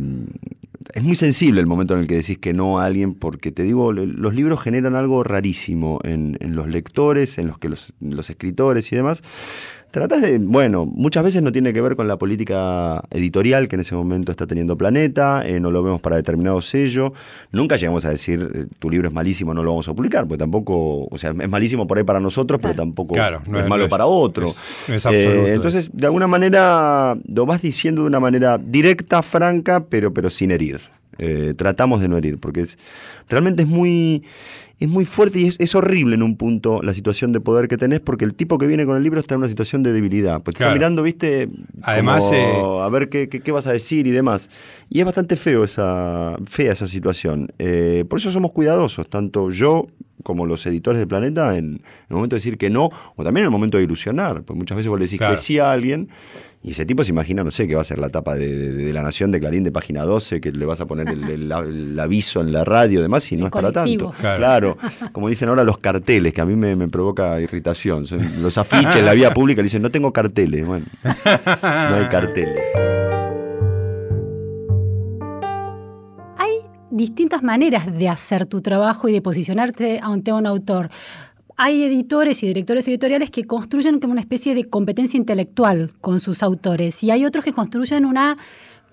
es 0.93 1.03
muy 1.03 1.15
sensible 1.15 1.59
el 1.61 1.67
momento 1.67 1.93
en 1.93 1.99
el 1.99 2.07
que 2.07 2.15
decís 2.15 2.37
que 2.39 2.53
no 2.53 2.79
a 2.79 2.85
alguien, 2.85 3.13
porque 3.13 3.51
te 3.51 3.63
digo, 3.63 3.91
los 3.93 4.33
libros 4.33 4.61
generan 4.61 4.95
algo 4.95 5.23
rarísimo 5.23 5.99
en, 6.03 6.37
en 6.39 6.55
los 6.55 6.67
lectores, 6.67 7.37
en 7.37 7.47
los 7.47 7.59
que 7.59 7.69
los, 7.69 7.93
los 7.99 8.29
escritores 8.29 8.91
y 8.91 8.95
demás. 8.95 9.21
Tratás 9.97 10.21
de, 10.21 10.37
bueno, 10.37 10.85
muchas 10.85 11.23
veces 11.23 11.41
no 11.41 11.51
tiene 11.51 11.73
que 11.73 11.81
ver 11.81 11.95
con 11.95 12.07
la 12.07 12.17
política 12.17 13.01
editorial 13.09 13.67
que 13.67 13.77
en 13.77 13.79
ese 13.79 13.95
momento 13.95 14.31
está 14.31 14.45
teniendo 14.45 14.77
Planeta, 14.77 15.41
eh, 15.43 15.59
no 15.59 15.71
lo 15.71 15.81
vemos 15.81 16.01
para 16.01 16.17
determinado 16.17 16.61
sello. 16.61 17.13
Nunca 17.51 17.77
llegamos 17.77 18.05
a 18.05 18.11
decir, 18.11 18.47
eh, 18.53 18.65
tu 18.77 18.91
libro 18.91 19.07
es 19.07 19.13
malísimo, 19.15 19.55
no 19.55 19.63
lo 19.63 19.71
vamos 19.71 19.87
a 19.87 19.95
publicar, 19.95 20.27
porque 20.27 20.37
tampoco, 20.37 21.05
o 21.09 21.17
sea, 21.17 21.31
es 21.31 21.49
malísimo 21.49 21.87
por 21.87 21.97
ahí 21.97 22.03
para 22.03 22.19
nosotros, 22.19 22.59
pero 22.61 22.75
tampoco 22.75 23.15
Claro, 23.15 23.41
no 23.49 23.57
es, 23.57 23.63
es- 23.63 23.69
malo 23.69 23.81
no 23.81 23.85
es- 23.85 23.89
para 23.89 24.05
otro. 24.05 24.45
es- 24.49 24.55
no 24.87 24.93
es 24.93 25.03
absoluto 25.05 25.47
Eh, 25.47 25.53
entonces, 25.55 25.89
de 25.91 26.05
alguna 26.05 26.27
manera, 26.27 27.17
lo 27.27 27.45
vas 27.47 27.63
diciendo 27.63 28.03
de 28.03 28.07
una 28.07 28.19
manera 28.19 28.59
directa, 28.59 29.23
franca, 29.23 29.85
pero, 29.89 30.13
pero 30.13 30.29
sin 30.29 30.51
herir. 30.51 30.79
Eh, 31.19 31.53
tratamos 31.57 32.01
de 32.01 32.07
no 32.07 32.17
herir, 32.17 32.37
porque 32.39 32.61
es 32.61 32.77
realmente 33.29 33.63
es 33.63 33.67
muy, 33.69 34.23
es 34.79 34.87
muy 34.87 35.05
fuerte 35.05 35.39
y 35.39 35.45
es, 35.47 35.55
es 35.59 35.73
horrible 35.75 36.15
en 36.15 36.21
un 36.23 36.37
punto 36.37 36.81
la 36.83 36.93
situación 36.93 37.31
de 37.33 37.39
poder 37.39 37.67
que 37.67 37.77
tenés, 37.77 37.99
porque 37.99 38.23
el 38.25 38.33
tipo 38.35 38.57
que 38.57 38.67
viene 38.67 38.85
con 38.85 38.95
el 38.97 39.03
libro 39.03 39.19
está 39.19 39.33
en 39.35 39.39
una 39.39 39.49
situación 39.49 39.81
de 39.83 39.93
debilidad. 39.93 40.41
Pues 40.43 40.55
Claro. 40.55 40.71
está 40.71 40.77
mirando, 40.79 41.01
viste, 41.03 41.49
Además, 41.81 42.23
como 42.25 42.35
eh, 42.35 42.83
a 42.83 42.89
ver 42.89 43.09
qué, 43.09 43.29
qué- 43.29 43.39
qué 43.41 43.51
vas 43.51 43.65
a 43.67 43.71
decir 43.73 44.05
y 44.07 44.11
demás. 44.11 44.49
Y 44.89 44.99
es 44.99 45.05
bastante 45.05 45.35
feo 45.35 45.63
esa, 45.63 46.37
fea 46.45 46.71
esa 46.73 46.87
situación. 46.87 47.51
Eh, 47.57 48.05
por 48.07 48.19
eso 48.19 48.31
somos 48.31 48.51
cuidadosos, 48.51 49.09
tanto 49.09 49.49
yo 49.49 49.87
como 50.23 50.45
los 50.45 50.65
editores 50.65 50.99
de 50.99 51.07
Planeta, 51.07 51.55
en 51.55 51.81
el 52.09 52.15
momento 52.15 52.35
de 52.35 52.39
decir 52.39 52.57
que 52.57 52.69
no, 52.69 52.89
o 53.15 53.23
también 53.23 53.43
en 53.43 53.45
el 53.45 53.51
momento 53.51 53.77
de 53.77 53.83
ilusionar, 53.85 54.43
porque 54.43 54.57
muchas 54.59 54.75
veces 54.75 54.89
vos 54.89 54.99
le 54.99 55.05
decís 55.05 55.19
Claro. 55.19 55.35
que 55.35 55.39
sí 55.41 55.57
a 55.57 55.71
alguien, 55.71 56.09
y 56.63 56.71
ese 56.71 56.85
tipo 56.85 57.03
se 57.03 57.11
imagina, 57.11 57.43
no 57.43 57.51
sé, 57.51 57.67
que 57.67 57.75
va 57.75 57.81
a 57.81 57.83
ser 57.85 57.99
la 57.99 58.09
tapa 58.09 58.35
de, 58.35 58.47
de- 58.53 58.73
de 58.73 58.93
La 58.93 59.01
Nación 59.03 59.31
de 59.31 59.39
Clarín 59.39 59.63
de 59.63 59.71
página 59.71 60.03
12, 60.03 60.41
que 60.41 60.51
le 60.51 60.65
vas 60.65 60.81
a 60.81 60.85
poner 60.85 61.07
el, 61.07 61.23
el- 61.29 61.51
el 61.51 61.99
aviso 61.99 62.41
en 62.41 62.51
la 62.51 62.65
radio, 62.65 63.01
demás, 63.01 63.31
y 63.31 63.37
no 63.37 63.43
El 63.43 63.47
es 63.47 63.51
para 63.51 63.71
tanto. 63.71 64.13
Claro. 64.19 64.75
Claro. 64.77 64.77
como 65.13 65.29
dicen 65.29 65.47
ahora 65.49 65.63
los 65.63 65.77
carteles, 65.77 66.33
que 66.33 66.41
a 66.41 66.45
mí 66.45 66.55
me, 66.55 66.75
me 66.75 66.87
provoca 66.89 67.39
irritación. 67.39 68.05
Los 68.41 68.57
afiches 68.57 68.95
en 68.97 69.05
la 69.05 69.13
vía 69.13 69.33
pública 69.33 69.61
le 69.61 69.65
dicen, 69.65 69.81
no 69.81 69.91
tengo 69.91 70.11
carteles. 70.11 70.65
Bueno, 70.67 70.85
no 71.03 71.95
hay 71.95 72.05
carteles. 72.11 72.59
Hay 76.37 76.51
distintas 76.91 77.43
maneras 77.43 77.91
de 77.97 78.09
hacer 78.09 78.45
tu 78.45 78.61
trabajo 78.61 79.07
y 79.09 79.13
de 79.13 79.21
posicionarte 79.21 79.99
ante 80.01 80.31
un 80.33 80.45
autor. 80.47 80.89
Hay 81.57 81.83
editores 81.83 82.43
y 82.43 82.47
directores 82.47 82.87
editoriales 82.87 83.31
que 83.31 83.43
construyen 83.43 83.99
como 83.99 84.13
una 84.13 84.21
especie 84.21 84.53
de 84.53 84.65
competencia 84.65 85.17
intelectual 85.17 85.91
con 85.99 86.19
sus 86.19 86.43
autores 86.43 87.03
y 87.03 87.11
hay 87.11 87.25
otros 87.25 87.43
que 87.43 87.51
construyen 87.51 88.05
una 88.05 88.37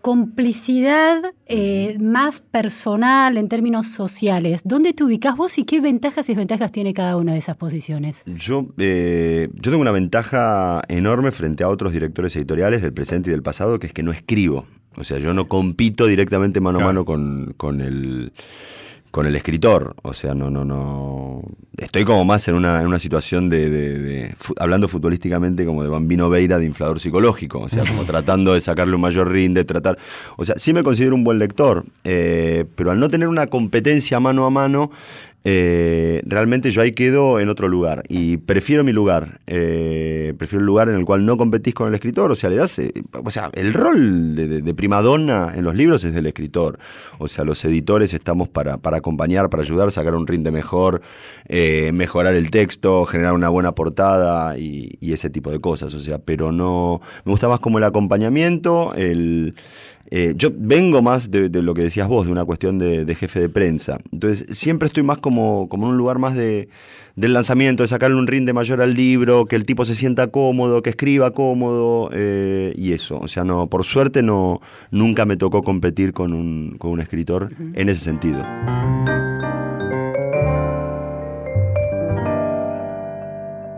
complicidad 0.01 1.33
eh, 1.47 1.97
más 1.99 2.43
personal 2.43 3.39
en 3.39 3.49
términos 3.49 3.87
sociales. 3.87 4.61
¿Dónde 4.65 4.93
te 4.93 5.03
ubicas 5.03 5.35
vos 5.35 5.59
y 5.59 5.65
qué 5.65 5.81
ventajas 5.81 6.29
y 6.29 6.33
desventajas 6.33 6.73
tiene 6.73 6.93
cada 6.93 7.17
una 7.17 7.33
de 7.33 7.39
esas 7.39 7.57
posiciones? 7.57 8.23
Yo, 8.27 8.67
eh, 8.77 9.49
yo 9.55 9.71
tengo 9.71 9.81
una 9.81 9.93
ventaja 9.93 10.83
enorme 10.89 11.33
frente 11.33 11.65
a 11.65 11.71
otros 11.71 11.93
directores 11.93 12.37
editoriales 12.37 12.83
del 12.83 12.93
presente 12.93 13.31
y 13.31 13.33
del 13.33 13.43
pasado, 13.43 13.79
que 13.79 13.87
es 13.87 13.93
que 13.95 14.03
no 14.03 14.13
escribo. 14.13 14.67
O 14.97 15.05
sea, 15.05 15.19
yo 15.19 15.33
no 15.33 15.49
compito 15.49 16.07
directamente 16.07 16.61
mano 16.61 16.81
a 16.81 16.85
mano 16.85 17.07
con, 17.07 17.55
con 17.57 17.81
el 17.81 18.33
con 19.15 19.27
el 19.27 19.37
escritor. 19.37 19.95
O 20.03 20.13
sea, 20.13 20.35
no, 20.35 20.51
no, 20.51 20.65
no. 20.65 21.41
Estoy 21.77 22.05
como 22.05 22.25
más 22.25 22.49
en 22.49 22.57
una, 22.57 22.81
en 22.81 22.89
una 22.89 22.99
situación 22.99 23.49
de, 23.49 24.35
hablando 24.59 24.89
futbolísticamente 24.89 25.65
como 25.65 25.85
de 25.85 25.89
Bambino 25.89 26.29
Veira 26.29 26.59
de 26.59 26.67
inflador 26.67 26.99
psicológico. 26.99 27.61
O 27.61 27.69
sea, 27.69 27.85
como 27.85 28.03
tratando 28.07 28.55
de 28.55 28.61
sacarle 28.61 28.97
un 28.97 29.03
mayor 29.03 29.31
rinde, 29.31 29.65
tratar. 29.65 29.99
O 30.37 30.45
sea, 30.45 30.57
sí 30.59 30.73
me 30.73 30.83
considero 30.83 31.15
un 31.15 31.23
buen 31.23 31.39
lector, 31.39 31.85
eh, 32.03 32.65
pero 32.75 32.91
al 32.91 32.99
no 32.99 33.07
tener 33.07 33.29
una 33.29 33.47
competencia 33.47 34.19
mano 34.19 34.47
a 34.47 34.51
mano, 34.51 34.91
eh, 35.47 36.23
realmente 36.25 36.71
yo 36.71 36.81
ahí 36.81 36.93
quedo 36.93 37.39
en 37.39 37.51
otro 37.51 37.69
lugar 37.69 38.03
y 38.09 38.39
prefiero 38.39 38.83
mi 38.83 38.93
lugar. 38.93 39.41
Eh, 39.47 40.33
prefiero 40.39 40.61
el 40.61 40.67
lugar 40.67 40.89
en 40.89 40.95
el 40.95 41.05
cual 41.05 41.27
no 41.27 41.37
competís 41.37 41.75
con 41.75 41.89
el 41.89 41.95
escritor, 41.95 42.33
o 42.33 42.35
sea, 42.35 42.49
le 42.49 42.57
das. 42.57 42.79
Eh, 42.79 42.93
o 43.13 43.31
sea, 43.31 43.51
el 43.53 43.75
rol 43.75 44.35
de, 44.35 44.75
primadonna 44.75 45.53
en 45.55 45.65
los 45.65 45.75
libros 45.75 46.03
es 46.05 46.15
del 46.15 46.27
escritor. 46.27 46.79
O 47.19 47.29
sea, 47.29 47.45
los 47.45 47.63
editores 47.67 48.15
estamos 48.15 48.49
para, 48.49 48.79
para 48.79 48.97
acompañar, 48.97 49.51
para 49.51 49.63
ayudar, 49.63 49.91
sacar 49.91 50.15
un 50.15 50.27
rinde 50.27 50.51
mejor, 50.51 51.03
mejorar 51.49 52.35
el 52.35 52.51
texto, 52.51 53.05
generar 53.05 53.35
una 53.35 53.51
buena 53.51 53.73
portada 53.73 54.59
y, 54.59 54.97
y 55.01 55.13
ese 55.13 55.29
tipo 55.29 55.51
de 55.51 55.61
cosas. 55.61 55.93
O 55.93 56.01
sea, 56.01 56.19
pero 56.19 56.53
no. 56.53 57.03
Me 57.25 57.33
gusta 57.33 57.49
más 57.49 57.61
como 57.61 57.77
el 57.77 57.85
acompañamiento, 57.85 58.95
el 58.95 59.55
eh, 60.17 60.33
yo 60.37 60.51
vengo 60.57 61.03
más 61.03 61.29
de, 61.33 61.49
lo 61.61 61.75
que 61.75 61.83
decías 61.83 62.07
vos, 62.07 62.27
de 62.27 62.31
una 62.31 62.45
cuestión 62.45 62.79
de, 62.79 63.15
jefe 63.17 63.41
de 63.41 63.49
prensa. 63.49 63.99
Entonces, 64.13 64.47
siempre 64.57 64.87
estoy 64.87 65.03
más 65.03 65.19
como, 65.19 65.69
como 65.69 65.87
en 65.87 65.91
un 65.91 65.99
lugar 65.99 66.21
más 66.21 66.37
de, 66.37 66.69
del 67.17 67.33
lanzamiento, 67.33 67.83
de 67.83 67.89
sacarle 67.89 68.17
un 68.17 68.29
rinde 68.29 68.53
mayor 68.53 68.81
al 68.81 68.95
libro, 68.95 69.47
que 69.47 69.57
el 69.57 69.65
tipo 69.65 69.85
se 69.85 69.97
sienta 69.97 70.29
cómodo, 70.29 70.83
que 70.83 70.91
escriba 70.91 71.33
cómodo 71.33 72.11
eh, 72.13 72.73
y 72.77 72.93
eso. 72.93 73.19
O 73.19 73.27
sea, 73.27 73.43
no, 73.43 73.67
por 73.67 73.83
suerte 73.83 74.23
no, 74.23 74.61
nunca 74.93 75.25
me 75.25 75.37
tocó 75.37 75.65
competir 75.65 76.13
con 76.13 76.33
un, 76.33 76.77
con 76.79 76.93
un 76.93 77.01
escritor 77.01 77.51
en 77.75 77.89
ese 77.89 78.05
sentido. 78.05 78.45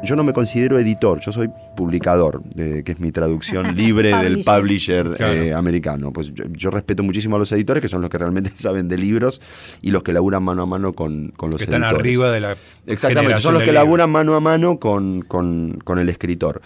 Yo 0.07 0.17
no 0.17 0.25
me 0.25 0.33
considero 0.33 0.79
editor, 0.79 1.21
yo 1.21 1.33
soy 1.33 1.51
publicador, 1.77 2.43
que 2.55 2.85
es 2.87 3.01
mi 3.01 3.13
traducción 3.13 3.75
libre 3.77 4.17
del 4.17 4.43
publisher 4.43 5.17
eh, 5.19 5.53
americano. 5.53 6.13
Pues 6.13 6.33
yo, 6.35 6.71
respeto 6.71 7.03
muchísimo 7.03 7.37
a 7.37 7.39
los 7.39 7.53
editores, 7.53 7.83
que 7.83 7.89
son 7.89 8.01
los 8.01 8.11
que 8.11 8.19
realmente 8.19 8.51
saben 8.55 8.89
de 8.89 8.97
libros 8.97 9.41
y 9.83 9.91
los 9.91 10.03
que 10.03 10.13
laburan 10.13 10.43
mano 10.43 10.63
a 10.63 10.67
mano 10.67 10.95
con, 10.95 11.33
con 11.37 11.51
los 11.51 11.59
que 11.59 11.65
están 11.65 11.85
arriba 11.85 12.31
de 12.31 12.41
la. 12.41 12.57
Exactamente, 12.87 13.41
son 13.41 13.55
los 13.55 13.63
que 13.63 13.73
laburan 13.73 14.11
mano 14.11 14.35
a 14.35 14.41
mano 14.41 14.79
con, 14.79 15.23
con 15.23 15.99
el 15.99 16.09
escritor. 16.09 16.63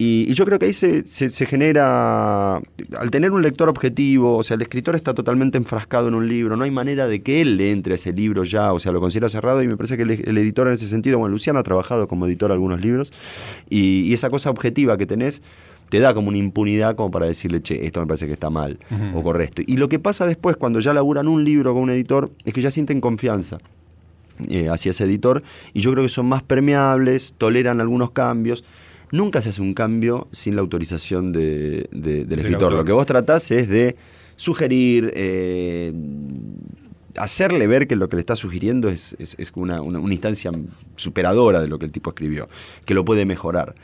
Y, 0.00 0.32
yo 0.32 0.44
creo 0.44 0.60
que 0.60 0.66
ahí 0.66 0.72
se, 0.72 1.04
se, 1.06 1.46
genera, 1.46 2.54
al 2.54 3.10
tener 3.10 3.32
un 3.32 3.42
lector 3.42 3.68
objetivo, 3.68 4.36
o 4.36 4.44
sea, 4.44 4.54
el 4.54 4.62
escritor 4.62 4.94
está 4.94 5.12
totalmente 5.12 5.58
enfrascado 5.58 6.06
en 6.06 6.14
un 6.14 6.28
libro, 6.28 6.56
no 6.56 6.62
hay 6.62 6.70
manera 6.70 7.08
de 7.08 7.20
que 7.20 7.40
él 7.40 7.56
le 7.56 7.72
entre 7.72 7.94
a 7.94 7.96
ese 7.96 8.12
libro 8.12 8.44
ya, 8.44 8.72
o 8.72 8.78
sea, 8.78 8.92
lo 8.92 9.00
considera 9.00 9.28
cerrado 9.28 9.60
y 9.60 9.66
me 9.66 9.76
parece 9.76 9.96
que 9.96 10.04
el, 10.04 10.38
editor 10.38 10.68
en 10.68 10.74
ese 10.74 10.86
sentido, 10.86 11.18
bueno, 11.18 11.32
Luciano 11.32 11.58
ha 11.58 11.64
trabajado 11.64 12.06
como 12.06 12.26
editor 12.26 12.52
algunos 12.52 12.80
libros, 12.80 13.12
y, 13.68 14.12
esa 14.12 14.30
cosa 14.30 14.50
objetiva 14.50 14.96
que 14.96 15.06
tenés 15.06 15.42
te 15.90 15.98
da 15.98 16.14
como 16.14 16.28
una 16.28 16.38
impunidad 16.38 16.94
como 16.94 17.10
para 17.10 17.26
decirle, 17.26 17.60
che, 17.60 17.84
esto 17.84 18.00
me 18.00 18.06
parece 18.06 18.26
que 18.26 18.34
está 18.34 18.50
mal 18.50 18.78
o 19.14 19.22
correcto. 19.22 19.62
Y 19.66 19.78
lo 19.78 19.88
que 19.88 19.98
pasa 19.98 20.26
después 20.26 20.56
cuando 20.56 20.80
ya 20.80 20.92
laburan 20.92 21.28
un 21.28 21.44
libro 21.44 21.72
con 21.72 21.84
un 21.84 21.90
editor 21.90 22.30
es 22.44 22.52
que 22.52 22.60
ya 22.60 22.70
sienten 22.70 23.00
confianza. 23.00 23.58
Eh, 24.48 24.68
hacia 24.68 24.90
ese 24.90 25.02
editor 25.02 25.42
y 25.72 25.80
yo 25.80 25.90
creo 25.90 26.04
que 26.04 26.08
son 26.08 26.26
más 26.26 26.44
permeables, 26.44 27.34
toleran 27.38 27.80
algunos 27.80 28.12
cambios 28.12 28.62
nunca 29.12 29.40
se 29.40 29.50
hace 29.50 29.62
un 29.62 29.74
cambio 29.74 30.28
sin 30.32 30.54
la 30.56 30.60
autorización 30.60 31.32
de, 31.32 31.88
del 31.90 32.38
escritor. 32.38 32.72
Lo 32.72 32.84
que 32.84 32.92
vos 32.92 33.06
tratás 33.06 33.50
es 33.50 33.68
de 33.68 33.96
sugerir, 34.36 35.12
eh, 35.16 35.92
hacerle 37.16 37.66
ver 37.66 37.86
que 37.86 37.96
lo 37.96 38.08
que 38.08 38.16
le 38.16 38.20
está 38.20 38.36
sugiriendo 38.36 38.88
es, 38.88 39.16
una, 39.54 39.82
instancia 40.12 40.50
superadora 40.96 41.60
de 41.60 41.68
lo 41.68 41.78
que 41.78 41.86
el 41.86 41.92
tipo 41.92 42.10
escribió, 42.10 42.48
que 42.84 42.94
lo 42.94 43.04
puede 43.04 43.24
mejorar. 43.24 43.74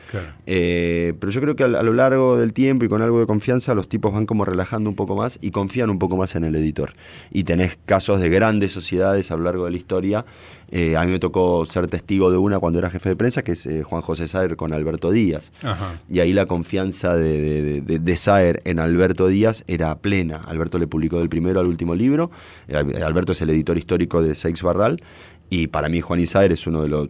Eh, 0.46 1.14
pero 1.18 1.32
yo 1.32 1.40
creo 1.40 1.56
que 1.56 1.64
a, 1.64 1.68
lo 1.68 1.92
largo 1.92 2.36
del 2.36 2.52
tiempo 2.52 2.84
y 2.84 2.88
con 2.88 3.02
algo 3.02 3.20
de 3.20 3.26
confianza, 3.26 3.74
los 3.74 3.88
tipos 3.88 4.12
van 4.12 4.26
como 4.26 4.44
relajando 4.44 4.88
un 4.88 4.96
poco 4.96 5.16
más 5.16 5.38
y 5.40 5.50
confían 5.50 5.90
un 5.90 5.98
poco 5.98 6.16
más 6.16 6.36
en 6.36 6.44
el 6.44 6.54
editor. 6.54 6.94
Y 7.30 7.44
tenés 7.44 7.78
casos 7.84 8.20
de 8.20 8.28
grandes 8.28 8.72
sociedades 8.72 9.30
a 9.30 9.36
lo 9.36 9.44
largo 9.44 9.64
de 9.64 9.72
la 9.72 9.76
historia. 9.76 10.24
Eh, 10.70 10.96
a 10.96 11.04
mí 11.04 11.12
me 11.12 11.18
tocó 11.18 11.64
ser 11.66 11.86
testigo 11.88 12.30
de 12.30 12.36
una 12.36 12.58
cuando 12.58 12.78
era 12.78 12.90
jefe 12.90 13.10
de 13.10 13.16
prensa, 13.16 13.42
que 13.42 13.52
es 13.52 13.66
eh, 13.66 13.82
Juan 13.82 14.02
José 14.02 14.28
Saer 14.28 14.56
con 14.56 14.72
Alberto 14.72 15.10
Díaz. 15.10 15.52
Y 16.10 16.20
ahí 16.20 16.32
la 16.32 16.46
confianza 16.46 17.14
de, 17.14 17.80
de, 17.80 18.16
Saer 18.16 18.60
en 18.64 18.78
Alberto 18.78 19.28
Díaz 19.28 19.64
era 19.66 19.94
plena. 19.96 20.42
Alberto 20.46 20.78
le 20.78 20.86
publicó 20.86 21.18
del 21.18 21.28
primero 21.28 21.60
al 21.60 21.68
último 21.68 21.94
libro. 21.94 22.30
Alberto 23.04 23.32
es 23.32 23.42
el 23.42 23.50
editor 23.50 23.78
histórico 23.78 24.22
de 24.22 24.34
Seix 24.34 24.62
Barral. 24.62 25.02
Y 25.50 25.68
para 25.68 25.88
mí 25.88 26.00
Juan 26.00 26.20
Isaer 26.20 26.52
es 26.52 26.66
uno 26.66 26.82
de 26.82 26.88
los... 26.88 27.08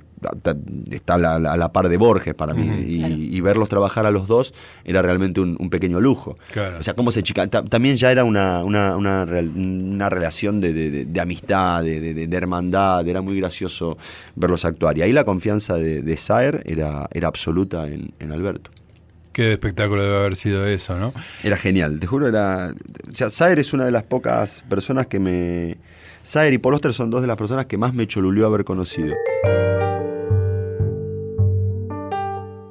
Está 0.91 1.15
a 1.15 1.57
la, 1.57 1.73
par 1.73 1.89
de 1.89 1.97
Borges 1.97 2.35
para 2.35 2.55
mí. 2.55 2.67
y, 2.87 3.41
verlos 3.41 3.69
trabajar 3.69 4.07
a 4.07 4.11
los 4.11 4.27
dos 4.27 4.55
era 4.85 5.03
realmente 5.03 5.41
un, 5.41 5.71
pequeño 5.71 6.01
lujo. 6.01 6.37
O 6.79 6.83
sea, 6.83 6.95
cómo 6.95 7.13
se 7.13 7.23
chica... 7.23 7.47
También 7.47 7.97
ya 7.97 8.11
era 8.11 8.25
una, 8.25 8.65
una, 8.65 8.97
una, 8.97 10.09
relación 10.09 10.61
de, 10.61 11.07
amistad, 11.21 11.83
de, 11.83 12.29
hermandad. 12.33 13.07
Era 13.07 13.21
muy 13.21 13.39
gracioso 13.39 13.97
verlos 14.35 14.65
actuar. 14.65 14.99
Y 14.99 15.03
ahí 15.03 15.13
la 15.13 15.25
confianza 15.25 15.75
de, 15.75 16.17
Saer 16.17 16.63
era, 16.67 17.09
era 17.13 17.29
absoluta 17.29 17.87
en, 17.89 18.13
en 18.19 18.33
Alberto. 18.33 18.71
Qué 19.35 19.53
espectáculo 19.53 20.01
debe 20.01 20.17
haber 20.17 20.37
sido 20.37 20.65
eso, 20.65 20.97
¿no? 20.97 21.13
Era 21.43 21.57
genial, 21.57 21.99
te 21.99 22.07
juro, 22.07 22.29
era... 22.29 22.73
O 23.11 23.15
sea, 23.15 23.31
Saer 23.31 23.59
es 23.59 23.73
una 23.73 23.85
de 23.85 23.91
las 23.91 24.05
pocas 24.05 24.65
personas 24.69 25.09
que 25.09 25.19
me... 25.19 25.77
Saer 26.25 26.55
y 26.55 26.59
Paul 26.59 26.75
Oster 26.75 26.95
son 26.95 27.11
dos 27.11 27.21
de 27.21 27.29
las 27.29 27.37
personas 27.37 27.67
que 27.67 27.77
más 27.77 27.93
me 27.93 28.07
cholulió 28.07 28.47
haber 28.47 28.65
conocido. 28.65 29.15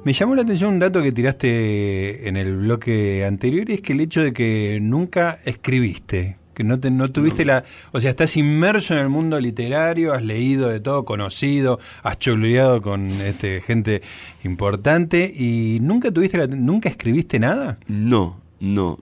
Me 0.02 0.12
llamó 0.12 0.34
la 0.34 0.42
atención 0.42 0.74
un 0.74 0.80
dato 0.80 1.00
que 1.02 1.12
tiraste 1.12 2.28
en 2.28 2.36
el 2.36 2.56
bloque 2.56 3.24
anterior, 3.24 3.70
y 3.70 3.74
es 3.74 3.80
que 3.80 3.92
el 3.92 4.00
hecho 4.00 4.22
de 4.22 4.32
que 4.32 4.80
nunca 4.82 5.38
escribiste, 5.44 6.36
que 6.52 6.64
no, 6.64 6.76
no 6.76 7.12
tuviste 7.12 7.44
la... 7.44 7.64
O 7.92 8.00
sea, 8.00 8.10
estás 8.10 8.36
inmerso 8.36 8.92
en 8.92 9.00
el 9.00 9.08
mundo 9.08 9.38
literario, 9.38 10.12
has 10.12 10.24
leído 10.24 10.68
de 10.68 10.80
todo, 10.80 11.04
conocido, 11.04 11.78
has 12.02 12.18
choluleado 12.18 12.82
con 12.82 13.08
este, 13.08 13.60
gente 13.60 14.02
importante 14.42 15.32
y 15.32 15.78
nunca 15.80 16.10
tuviste 16.10 16.38
la, 16.38 16.48
nunca 16.48 16.88
escribiste 16.88 17.38
nada. 17.38 17.78
No, 17.86 18.40
no. 18.58 18.98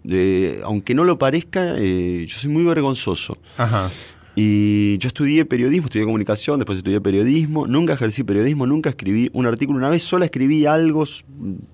aunque 0.62 0.94
no 0.94 1.04
lo 1.04 1.18
parezca, 1.18 1.74
eh, 1.78 2.26
yo 2.28 2.36
soy 2.36 2.50
muy 2.50 2.64
vergonzoso. 2.64 3.38
Ajá. 3.56 3.90
Y 4.34 4.96
yo 4.98 5.08
estudié 5.08 5.44
periodismo, 5.44 5.86
estudié 5.86 6.06
comunicación, 6.06 6.58
después 6.58 6.78
estudié 6.78 7.00
periodismo, 7.00 7.66
nunca 7.66 7.92
ejercí 7.92 8.22
periodismo, 8.24 8.66
nunca 8.66 8.90
escribí 8.90 9.28
un 9.34 9.44
artículo, 9.44 9.78
una 9.78 9.90
vez 9.90 10.02
sola 10.02 10.24
escribí 10.24 10.64
algo 10.64 11.04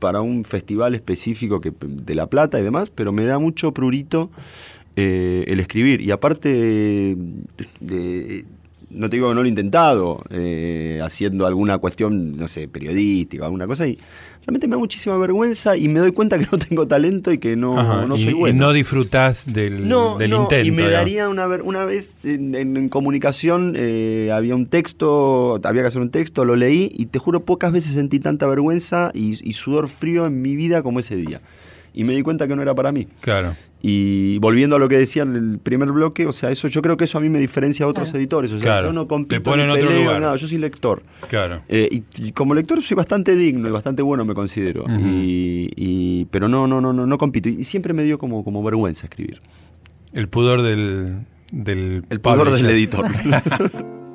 para 0.01 0.23
un 0.23 0.45
festival 0.45 0.97
específico 0.97 1.61
que, 1.61 1.73
de 1.81 2.15
La 2.17 2.27
Plata 2.27 2.59
y 2.59 2.63
demás, 2.65 2.91
pero 2.91 3.13
me 3.13 3.25
da 3.25 3.39
mucho 3.39 3.73
prurito 3.73 4.31
eh, 4.97 5.45
el 5.47 5.61
escribir. 5.61 6.01
Y 6.01 6.11
aparte, 6.11 7.17
no 8.91 9.11
te 9.11 9.17
digo 9.17 9.29
que 9.29 9.35
no 9.35 9.43
lo 9.43 9.47
he 9.47 9.49
intentado, 9.49 10.23
eh, 10.31 11.01
haciendo 11.03 11.47
alguna 11.47 11.79
cuestión, 11.79 12.37
no 12.37 12.49
sé, 12.49 12.69
periodística, 12.69 13.45
alguna 13.45 13.67
cosa, 13.67 13.87
y 13.87 13.99
realmente 14.47 14.67
me 14.67 14.77
da 14.77 14.79
muchísima 14.79 15.17
vergüenza 15.19 15.77
y 15.77 15.89
me 15.89 16.01
doy 16.01 16.13
cuenta 16.13 16.39
que 16.39 16.47
no 16.51 16.59
tengo 16.59 16.87
talento 16.87 17.33
y 17.33 17.39
que 17.39 17.57
no, 17.57 18.07
no 18.07 18.17
soy 18.17 18.33
bueno. 18.33 18.57
Y 18.57 18.59
no 18.59 18.73
disfrutás 18.73 19.53
del, 19.53 19.89
del 20.19 20.33
intento. 20.33 20.67
Y 20.67 20.71
me 20.71 20.89
daría 20.89 21.29
una, 21.29 21.47
una 21.47 21.85
vez 21.85 22.19
en, 22.25 22.89
comunicación, 22.89 23.75
eh, 23.77 24.31
había 24.33 24.55
un 24.55 24.67
texto, 24.67 25.61
había 25.63 25.83
que 25.83 25.89
hacer 25.89 26.01
un 26.01 26.11
texto, 26.11 26.45
lo 26.45 26.57
leí 26.57 26.91
y 26.95 27.07
te 27.07 27.19
juro, 27.19 27.45
pocas 27.45 27.73
veces 27.73 27.93
sentí 27.93 28.21
tanta 28.21 28.47
vergüenza 28.47 29.11
y 29.15 29.53
sudor 29.53 29.89
frío 29.89 30.27
en 30.27 30.41
mi 30.41 30.57
vida 30.57 30.83
como 30.83 31.01
ese 31.01 31.17
día 31.17 31.41
y 31.99 32.05
me 32.05 32.15
di 32.15 32.23
cuenta 32.23 32.47
que 32.47 32.55
no 32.55 32.63
era 32.63 32.77
para 32.77 32.93
mí. 32.93 33.09
Claro. 33.21 33.57
Y 33.83 34.39
volviendo 34.39 34.77
a 34.77 34.79
lo 34.79 34.89
que 34.89 34.97
decía 34.97 35.25
en 35.25 35.35
el 35.35 35.59
primer 35.59 35.91
bloque, 35.91 36.27
o 36.27 36.33
sea, 36.33 36.53
eso 36.53 36.69
yo 36.69 36.81
creo 36.81 36.97
que 36.97 37.07
eso 37.07 37.19
a 37.19 37.21
mí 37.21 37.29
me 37.29 37.41
diferencia 37.41 37.87
a 37.87 37.89
otros 37.89 38.15
editores. 38.15 38.53
O 38.53 38.61
sea, 38.61 38.83
yo 38.83 38.93
no 38.93 39.09
compito 39.09 39.53
en 39.53 39.69
otro 39.69 39.91
lugar. 39.91 40.21
nada, 40.21 40.37
yo 40.37 40.47
soy 40.47 40.59
lector. 40.59 41.03
Claro. 41.29 41.65
Eh, 41.69 41.89
y, 41.91 42.31
como 42.31 42.55
lector 42.55 42.81
soy 42.85 42.95
bastante 42.95 43.35
digno 43.35 43.67
y 43.67 43.73
bastante 43.73 44.03
bueno, 44.03 44.25
me 44.25 44.35
considero. 44.35 44.85
y, 44.89 46.27
pero 46.27 46.49
no, 46.49 46.69
no, 46.69 46.81
no, 46.81 46.93
no, 46.93 47.05
no 47.05 47.19
compito. 47.19 47.49
Y 47.49 47.65
siempre 47.65 47.93
me 47.93 48.05
dio 48.05 48.17
como, 48.17 48.45
como 48.45 48.63
vergüenza 48.63 49.07
escribir. 49.07 49.41
El 50.13 50.29
pudor 50.29 50.63
del. 50.63 51.27
del 51.51 52.05
el 52.11 52.21
pudor 52.21 52.53
del 52.53 52.71
editor. 52.71 53.07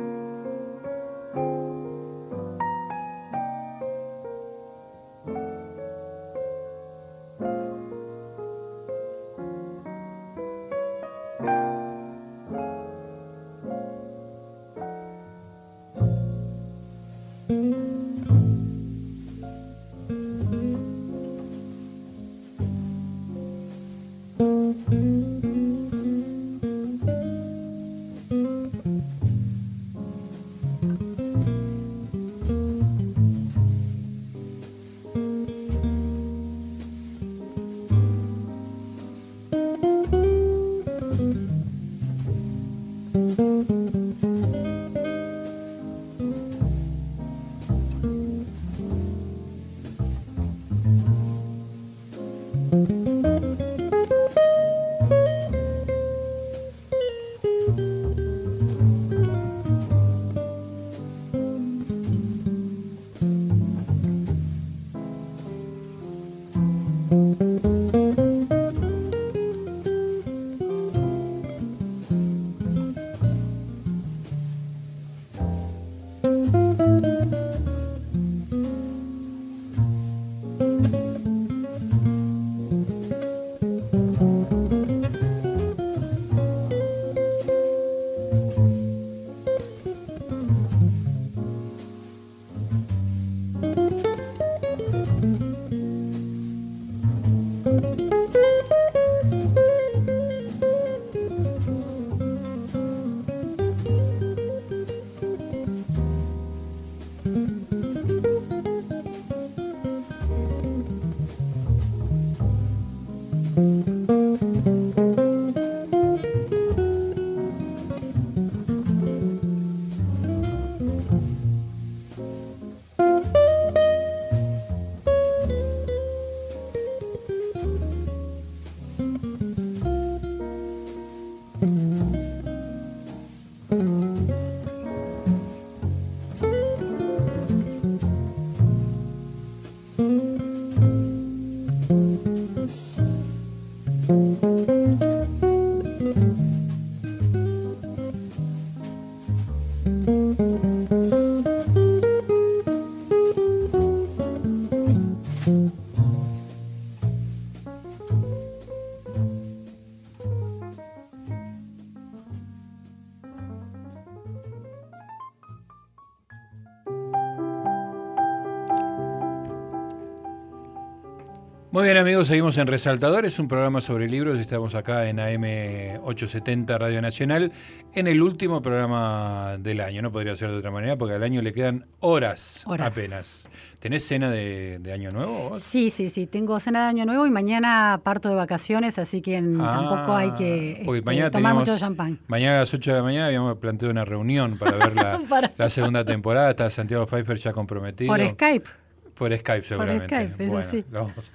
amigos, 172.14 172.28
seguimos 172.28 172.60
en 172.60 172.68
Resaltadores, 172.68 173.40
un 173.40 173.48
programa 173.48 173.82
sobre 173.82 174.08
libros. 174.08 174.38
Estamos 174.38 174.76
acá 174.76 175.10
en 175.10 175.18
AM870 175.18 176.78
Radio 176.78 177.02
Nacional, 177.02 177.52
en 177.96 178.06
el 178.06 178.22
último 178.22 178.62
programa 178.62 179.58
del 179.58 179.82
año. 179.82 180.04
No 180.04 180.12
podría 180.12 180.36
ser 180.36 180.52
de 180.52 180.58
otra 180.58 180.70
manera, 180.70 180.96
porque 180.96 181.16
al 181.16 181.24
año 181.24 181.42
le 181.42 181.54
quedan 181.54 181.88
horas, 182.02 182.66
apenas. 182.68 183.50
¿Tenés 183.80 184.06
cena 184.06 184.30
de, 184.30 184.80
Año 184.94 185.10
Nuevo? 185.10 185.58
Sí, 185.58 185.90
sí, 185.90 186.08
sí. 186.08 186.28
Tengo 186.28 186.60
cena 186.60 186.84
de 186.84 186.90
Año 186.90 187.06
Nuevo 187.06 187.26
y 187.26 187.32
mañana 187.32 188.00
parto 188.04 188.30
de 188.30 188.36
vacaciones, 188.36 189.00
así 189.00 189.22
que 189.22 189.42
tampoco 189.42 190.16
hay 190.16 190.34
que 190.34 190.84
este, 190.84 191.30
tomar 191.32 191.56
mucho 191.56 191.76
champán. 191.80 192.20
Mañana 192.28 192.58
a 192.58 192.60
las 192.60 192.72
8 192.76 192.92
de 192.92 192.98
la 192.98 193.04
mañana 193.04 193.26
habíamos 193.26 193.58
planteado 193.58 193.92
una 193.92 194.06
reunión 194.06 194.60
para 194.60 194.78
ver 194.78 194.94
la, 195.58 195.70
segunda 195.72 196.06
temporada. 196.06 196.52
Está 196.52 196.70
Santiago 196.70 197.08
Pfeiffer 197.08 197.38
ya 197.38 197.54
comprometido. 197.54 198.14
Por 198.14 198.30
Skype. 198.30 198.70
Por 199.16 199.36
Skype, 199.36 199.64
seguramente. 199.64 200.28
Por 200.28 200.36
Skype, 200.36 200.60
eso 200.60 200.70
sí. 200.70 200.86
vamos 200.92 201.32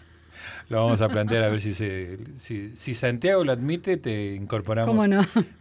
lo 0.69 0.85
vamos 0.85 1.01
a 1.01 1.09
plantear 1.09 1.45
a 1.45 1.49
ver 1.49 1.61
si, 1.61 1.75
si, 1.75 2.95
Santiago 2.95 3.45
lo 3.45 3.53
admite, 3.53 3.97
te 3.97 4.35
incorporamos 4.35 5.09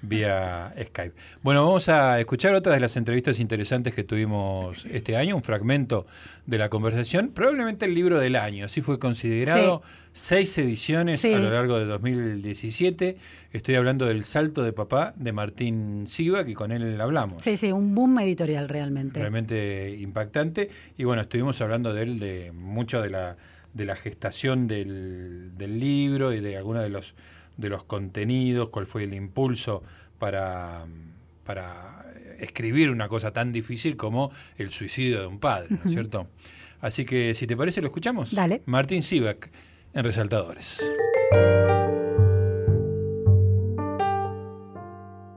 vía 0.02 0.74
Skype. 0.80 1.14
Bueno, 1.42 1.66
vamos 1.66 1.90
a 1.90 2.20
escuchar 2.20 2.54
otras 2.54 2.76
de 2.76 2.80
las 2.80 2.98
entrevistas 2.98 3.40
interesantes 3.40 3.94
que 3.94 4.04
tuvimos 4.04 4.86
este 4.86 5.18
año, 5.18 5.36
un 5.36 5.44
fragmento 5.44 6.06
de 6.46 6.58
la 6.58 6.70
conversación, 6.70 7.30
probablemente 7.30 7.86
el 7.86 7.94
libro 7.94 8.20
del 8.20 8.36
año, 8.36 8.66
así 8.66 8.82
fue 8.82 9.00
considerado. 9.00 9.82
Seis 10.18 10.58
ediciones 10.58 11.24
a 11.24 11.38
lo 11.38 11.52
largo 11.52 11.78
de 11.78 11.86
2017. 11.86 13.18
Estoy 13.52 13.76
hablando 13.76 14.08
del 14.08 14.26
Salto 14.26 14.64
de 14.64 14.74
Papá 14.74 15.14
de 15.16 15.32
Martín 15.32 16.06
Siva, 16.08 16.44
que 16.44 16.56
con 16.56 16.72
él 16.72 17.00
hablamos. 17.00 17.44
Sí, 17.44 17.56
sí, 17.56 17.72
un 17.72 17.94
boom 17.94 18.18
editorial 18.22 18.68
realmente. 18.68 19.20
Realmente 19.20 19.96
impactante. 20.00 20.72
Y 20.98 21.04
bueno, 21.04 21.22
estuvimos 21.22 21.62
hablando 21.62 21.94
de 21.94 22.02
él, 22.02 22.20
de 22.20 22.52
mucho 22.52 23.00
de 23.00 23.12
la 23.12 23.38
de 23.78 23.86
la 23.86 23.96
gestación 23.96 24.68
del, 24.68 25.56
libro 25.58 26.34
y 26.34 26.42
de 26.42 26.58
algunos 26.58 26.84
de 26.84 26.90
los, 26.90 27.16
de 27.56 27.70
los 27.70 27.84
contenidos, 27.84 28.70
cuál 28.70 28.88
fue 28.88 29.04
el 29.04 29.14
impulso 29.14 29.84
para, 30.18 30.86
para 31.46 32.06
escribir 32.40 32.90
una 32.90 33.08
cosa 33.08 33.32
tan 33.32 33.54
difícil 33.54 33.96
como 33.96 34.32
el 34.58 34.72
suicidio 34.72 35.22
de 35.22 35.28
un 35.28 35.40
padre, 35.40 35.68
¿no 35.70 35.80
es 35.86 35.92
cierto? 35.92 36.28
Así 36.82 37.06
que, 37.06 37.34
si 37.36 37.48
te 37.48 37.56
parece, 37.56 37.82
lo 37.82 37.88
escuchamos. 37.88 38.34
Dale. 38.34 38.64
Martín 38.66 39.04
Sivak, 39.04 39.50
en 39.94 40.04
Resaltadores. 40.04 40.82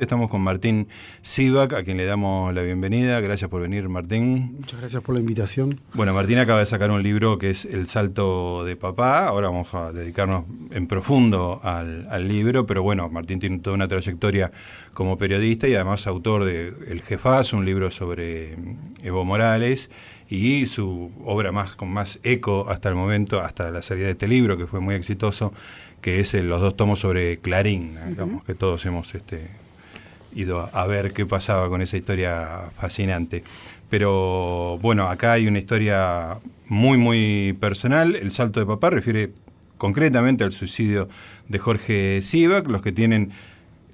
Estamos 0.00 0.30
con 0.30 0.40
Martín 0.40 0.88
Sivak, 1.20 1.74
a 1.74 1.84
quien 1.84 1.98
le 1.98 2.06
damos 2.06 2.54
la 2.54 2.62
bienvenida. 2.62 3.20
Gracias 3.20 3.50
por 3.50 3.60
venir, 3.60 3.86
Martín. 3.90 4.56
Muchas 4.58 4.80
gracias 4.80 5.02
por 5.02 5.14
la 5.14 5.20
invitación. 5.20 5.78
Bueno, 5.92 6.14
Martín 6.14 6.38
acaba 6.38 6.60
de 6.60 6.64
sacar 6.64 6.90
un 6.90 7.02
libro 7.02 7.36
que 7.36 7.50
es 7.50 7.66
El 7.66 7.86
salto 7.86 8.64
de 8.64 8.76
papá. 8.76 9.26
Ahora 9.26 9.48
vamos 9.48 9.74
a 9.74 9.92
dedicarnos 9.92 10.44
en 10.70 10.86
profundo 10.86 11.60
al, 11.62 12.28
libro, 12.28 12.64
pero 12.64 12.82
bueno, 12.82 13.10
Martín 13.10 13.40
tiene 13.40 13.58
toda 13.58 13.76
una 13.76 13.88
trayectoria 13.88 14.52
como 14.94 15.18
periodista 15.18 15.68
y 15.68 15.74
además 15.74 16.06
autor 16.06 16.44
de 16.44 16.72
El 16.88 17.02
Jefaz, 17.02 17.52
un 17.52 17.66
libro 17.66 17.90
sobre 17.90 18.56
Evo 19.02 19.26
Morales 19.26 19.90
y 20.30 20.64
su 20.64 21.10
obra 21.26 21.52
más 21.52 21.76
con 21.76 21.92
más 21.92 22.20
eco 22.22 22.70
hasta 22.70 22.88
el 22.88 22.94
momento, 22.94 23.40
hasta 23.40 23.70
la 23.70 23.82
salida 23.82 24.06
de 24.06 24.12
este 24.12 24.28
libro, 24.28 24.56
que 24.56 24.66
fue 24.66 24.80
muy 24.80 24.94
exitoso, 24.94 25.52
que 26.00 26.20
es 26.20 26.32
Los 26.32 26.62
dos 26.62 26.74
tomos 26.74 27.00
sobre 27.00 27.36
Clarín, 27.36 27.98
digamos, 28.08 28.44
que 28.44 28.54
todos 28.54 28.86
hemos 28.86 29.14
este, 29.14 29.59
ido 30.34 30.68
a, 30.72 30.86
ver 30.86 31.12
qué 31.12 31.26
pasaba 31.26 31.68
con 31.68 31.82
esa 31.82 31.96
historia 31.96 32.70
fascinante. 32.76 33.42
Pero 33.88 34.78
bueno, 34.80 35.08
acá 35.08 35.32
hay 35.32 35.46
una 35.46 35.58
historia 35.58 36.38
muy, 36.66 36.98
muy 36.98 37.56
personal. 37.60 38.16
El 38.16 38.30
salto 38.30 38.60
de 38.60 38.66
papá 38.66 38.90
refiere 38.90 39.32
concretamente 39.78 40.44
al 40.44 40.52
suicidio 40.52 41.08
de 41.48 41.58
Jorge 41.58 42.22
Sivak, 42.22 42.68
los 42.68 42.82
que 42.82 42.92
tienen 42.92 43.32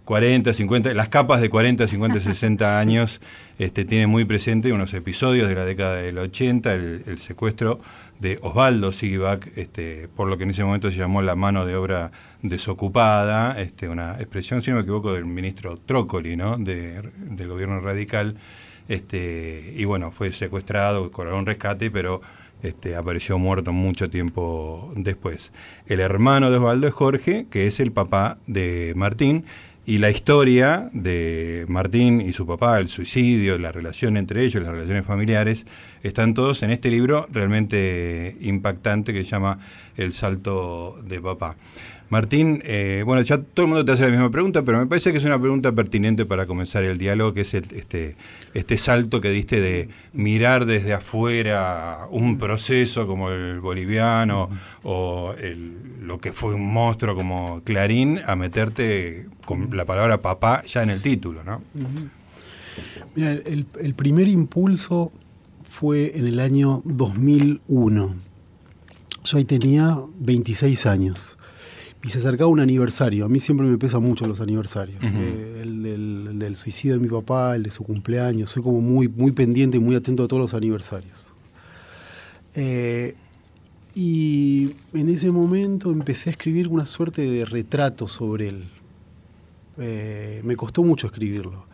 40, 0.06 0.54
50, 0.54 0.94
las 0.94 1.08
capas 1.08 1.40
de 1.40 1.50
40, 1.50 1.88
50, 1.88 2.20
60 2.20 2.78
años 2.78 3.20
este, 3.58 3.84
tienen 3.84 4.08
muy 4.08 4.24
presente 4.24 4.72
unos 4.72 4.94
episodios 4.94 5.48
de 5.48 5.56
la 5.56 5.64
década 5.64 5.96
del 5.96 6.16
80, 6.16 6.74
el, 6.74 7.18
secuestro 7.18 7.80
de 8.20 8.38
Osvaldo 8.40 8.92
Sivak, 8.92 9.50
este, 9.58 10.06
por 10.14 10.28
lo 10.28 10.38
que 10.38 10.44
en 10.44 10.50
ese 10.50 10.62
momento 10.62 10.92
se 10.92 10.98
llamó 10.98 11.22
la 11.22 11.34
mano 11.34 11.66
de 11.66 11.74
obra 11.74 12.12
desocupada, 12.40 13.60
este, 13.60 13.88
una 13.88 14.12
expresión, 14.12 14.62
si 14.62 14.70
no 14.70 14.76
me 14.76 14.82
equivoco, 14.82 15.12
del 15.12 15.24
ministro 15.24 15.76
Trócoli, 15.76 16.36
¿no? 16.36 16.56
del 16.56 17.48
gobierno 17.48 17.80
radical. 17.80 18.36
Este, 18.88 19.74
y 19.76 19.84
bueno, 19.86 20.12
fue 20.12 20.30
secuestrado, 20.30 21.10
cobró 21.10 21.36
un 21.36 21.46
rescate, 21.46 21.90
pero 21.90 22.20
este, 22.62 22.94
apareció 22.94 23.40
muerto 23.40 23.72
mucho 23.72 24.08
tiempo 24.08 24.92
después. 24.94 25.52
El 25.86 25.98
hermano 25.98 26.52
de 26.52 26.58
Osvaldo 26.58 26.86
es 26.86 26.94
Jorge, 26.94 27.46
que 27.50 27.66
es 27.66 27.80
el 27.80 27.90
papá 27.90 28.38
de 28.46 28.92
Martín, 28.94 29.44
y 29.86 29.98
la 29.98 30.10
historia 30.10 30.90
de 30.92 31.64
Martín 31.68 32.20
y 32.20 32.32
su 32.32 32.44
papá, 32.44 32.80
el 32.80 32.88
suicidio, 32.88 33.56
la 33.56 33.70
relación 33.70 34.16
entre 34.16 34.42
ellos, 34.42 34.60
las 34.60 34.72
relaciones 34.72 35.06
familiares, 35.06 35.64
están 36.06 36.34
todos 36.34 36.62
en 36.62 36.70
este 36.70 36.90
libro 36.90 37.26
realmente 37.32 38.36
impactante 38.40 39.12
que 39.12 39.24
se 39.24 39.30
llama 39.30 39.58
El 39.96 40.12
salto 40.12 40.96
de 41.04 41.20
papá. 41.20 41.56
Martín, 42.08 42.62
eh, 42.64 43.02
bueno, 43.04 43.20
ya 43.22 43.38
todo 43.38 43.66
el 43.66 43.68
mundo 43.68 43.84
te 43.84 43.90
hace 43.90 44.04
la 44.04 44.10
misma 44.10 44.30
pregunta, 44.30 44.62
pero 44.62 44.78
me 44.78 44.86
parece 44.86 45.10
que 45.10 45.18
es 45.18 45.24
una 45.24 45.40
pregunta 45.40 45.72
pertinente 45.72 46.24
para 46.24 46.46
comenzar 46.46 46.84
el 46.84 46.98
diálogo, 46.98 47.32
que 47.32 47.40
es 47.40 47.52
este, 47.54 48.16
este 48.54 48.78
salto 48.78 49.20
que 49.20 49.30
diste 49.30 49.60
de 49.60 49.88
mirar 50.12 50.66
desde 50.66 50.92
afuera 50.92 52.06
un 52.10 52.38
proceso 52.38 53.08
como 53.08 53.30
el 53.30 53.58
boliviano 53.58 54.48
o 54.84 55.34
lo 56.00 56.20
que 56.20 56.32
fue 56.32 56.54
un 56.54 56.72
monstruo 56.72 57.16
como 57.16 57.62
Clarín, 57.64 58.20
a 58.24 58.36
meterte 58.36 59.26
con 59.44 59.76
la 59.76 59.84
palabra 59.84 60.22
papá 60.22 60.62
ya 60.64 60.84
en 60.84 60.90
el 60.90 61.02
título, 61.02 61.42
¿no? 61.42 61.60
Mira, 63.16 63.32
el, 63.32 63.66
el 63.80 63.94
primer 63.94 64.28
impulso 64.28 65.10
fue 65.78 66.18
en 66.18 66.26
el 66.26 66.40
año 66.40 66.80
2001 66.86 68.14
Yo 69.24 69.36
ahí 69.36 69.44
tenía 69.44 69.98
26 70.20 70.86
años 70.86 71.36
y 72.02 72.08
se 72.08 72.16
acercaba 72.16 72.48
un 72.48 72.60
aniversario. 72.60 73.26
A 73.26 73.28
mí 73.28 73.40
siempre 73.40 73.66
me 73.66 73.76
pesan 73.76 74.00
mucho 74.00 74.26
los 74.26 74.40
aniversarios. 74.40 75.04
Eh, 75.04 75.60
el, 75.62 76.38
del, 76.38 76.56
suicidio 76.56 76.94
de 76.94 77.00
mi 77.02 77.08
papá, 77.08 77.56
el 77.56 77.62
de 77.62 77.68
su 77.68 77.84
cumpleaños. 77.84 78.48
Soy 78.48 78.62
como 78.62 78.80
muy, 78.80 79.06
muy 79.08 79.32
pendiente 79.32 79.76
y 79.76 79.80
muy 79.80 79.96
atento 79.96 80.24
a 80.24 80.28
todos 80.28 80.40
los 80.40 80.54
aniversarios. 80.54 81.34
Eh, 82.54 83.14
y 83.94 84.70
en 84.94 85.10
ese 85.10 85.30
momento 85.30 85.90
empecé 85.90 86.30
a 86.30 86.32
escribir 86.32 86.68
una 86.68 86.86
suerte 86.86 87.20
de 87.20 87.44
retrato 87.44 88.08
sobre 88.08 88.48
él. 88.48 88.70
Eh, 89.76 90.40
me 90.42 90.56
costó 90.56 90.82
mucho 90.84 91.06
escribirlo. 91.08 91.66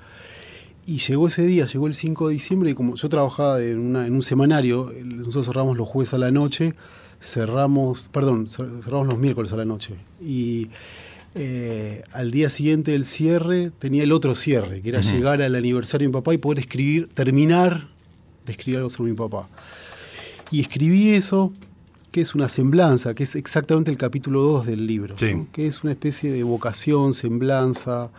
Y 0.85 0.99
llegó 0.99 1.29
ese 1.29 1.47
día, 1.47 1.67
llegó 1.67 1.87
el 1.87 1.95
5 1.95 2.29
de 2.29 2.35
diciembre, 2.35 2.71
y 2.71 2.75
como 2.75 2.97
yo 2.97 3.09
trabajaba 3.09 3.63
en, 3.63 3.95
en 3.95 4.13
un 4.13 4.23
semanario, 4.23 4.93
nosotros 5.05 5.47
cerramos 5.47 5.77
los 5.77 5.89
jueves 5.89 6.13
a 6.13 6.19
la 6.19 6.31
noche, 6.31 6.75
cerramos, 7.21 8.09
perdón, 8.09 8.49
cerramos 8.49 9.07
los 9.07 9.19
miércoles 9.19 9.53
a 9.53 9.57
la 9.57 9.65
noche. 9.65 9.95
Y 10.21 10.69
eh, 11.35 12.03
al 12.13 12.31
día 12.31 12.51
siguiente 12.51 12.91
del 12.91 13.07
cierre 13.07 13.71
tenía 13.79 14.03
el 14.03 14.13
otro 14.13 14.35
cierre, 14.35 14.83
que 14.83 14.91
era 14.91 15.01
llegar 15.01 15.41
al 15.41 15.55
aniversario 15.55 16.07
de 16.07 16.09
mi 16.09 16.13
papá 16.13 16.35
y 16.35 16.39
poder 16.39 16.59
escribir, 16.59 17.09
terminar 17.09 17.89
de 18.45 18.53
escribir 18.53 18.79
algo 18.79 18.91
sobre 18.91 19.13
mi 19.13 19.17
papá. 19.17 19.49
Y 20.51 20.61
escribí 20.61 21.11
eso, 21.13 21.53
que 22.11 22.21
es 22.21 22.35
una 22.35 22.51
semblanza, 22.51 23.15
que 23.15 23.23
es 23.23 23.37
exactamente 23.37 23.91
el 23.91 23.97
capítulo 23.97 24.43
2 24.43 24.67
del 24.67 24.87
libro, 24.87 25.15
que 25.53 25.67
es 25.67 25.83
una 25.83 25.93
especie 25.93 26.31
de 26.31 26.43
vocación, 26.43 27.15
semblanza. 27.15 28.11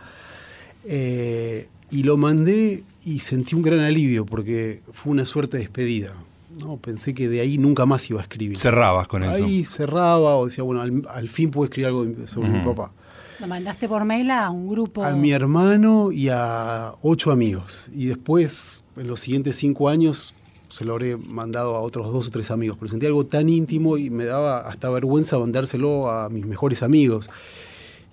Eh, 0.86 1.68
y 1.90 2.02
lo 2.02 2.16
mandé 2.16 2.82
y 3.04 3.18
sentí 3.20 3.54
un 3.54 3.62
gran 3.62 3.80
alivio 3.80 4.24
porque 4.26 4.82
fue 4.92 5.12
una 5.12 5.24
suerte 5.24 5.56
de 5.56 5.64
despedida. 5.64 6.14
No, 6.58 6.76
pensé 6.76 7.14
que 7.14 7.28
de 7.28 7.40
ahí 7.40 7.58
nunca 7.58 7.84
más 7.84 8.08
iba 8.10 8.20
a 8.20 8.22
escribir. 8.22 8.58
Cerrabas 8.58 9.08
con 9.08 9.24
eso. 9.24 9.32
Ahí 9.32 9.64
cerraba 9.64 10.36
o 10.36 10.46
decía, 10.46 10.62
bueno, 10.62 10.82
al, 10.82 11.28
fin 11.28 11.50
puedo 11.50 11.64
escribir 11.64 11.88
algo 11.88 12.06
sobre 12.26 12.48
mi 12.48 12.60
papá. 12.64 12.92
¿Lo 13.40 13.48
mandaste 13.48 13.88
por 13.88 14.04
mail 14.04 14.30
a 14.30 14.50
un 14.50 14.68
grupo? 14.68 15.04
A 15.04 15.10
mi 15.12 15.32
hermano 15.32 16.12
y 16.12 16.28
a 16.28 16.92
ocho 17.02 17.32
amigos. 17.32 17.90
Y 17.92 18.06
después, 18.06 18.84
en 18.96 19.08
los 19.08 19.20
siguientes 19.20 19.56
cinco 19.56 19.88
años, 19.88 20.34
se 20.68 20.84
lo 20.84 20.92
habré 20.92 21.16
mandado 21.16 21.74
a 21.74 21.80
otros 21.80 22.12
dos 22.12 22.28
o 22.28 22.30
tres 22.30 22.52
amigos. 22.52 22.76
Pero 22.78 22.88
sentí 22.88 23.06
algo 23.06 23.26
tan 23.26 23.48
íntimo 23.48 23.98
y 23.98 24.10
me 24.10 24.24
daba 24.24 24.60
hasta 24.60 24.88
vergüenza 24.90 25.38
mandárselo 25.38 26.10
a 26.10 26.28
mis 26.28 26.46
mejores 26.46 26.84
amigos. 26.84 27.28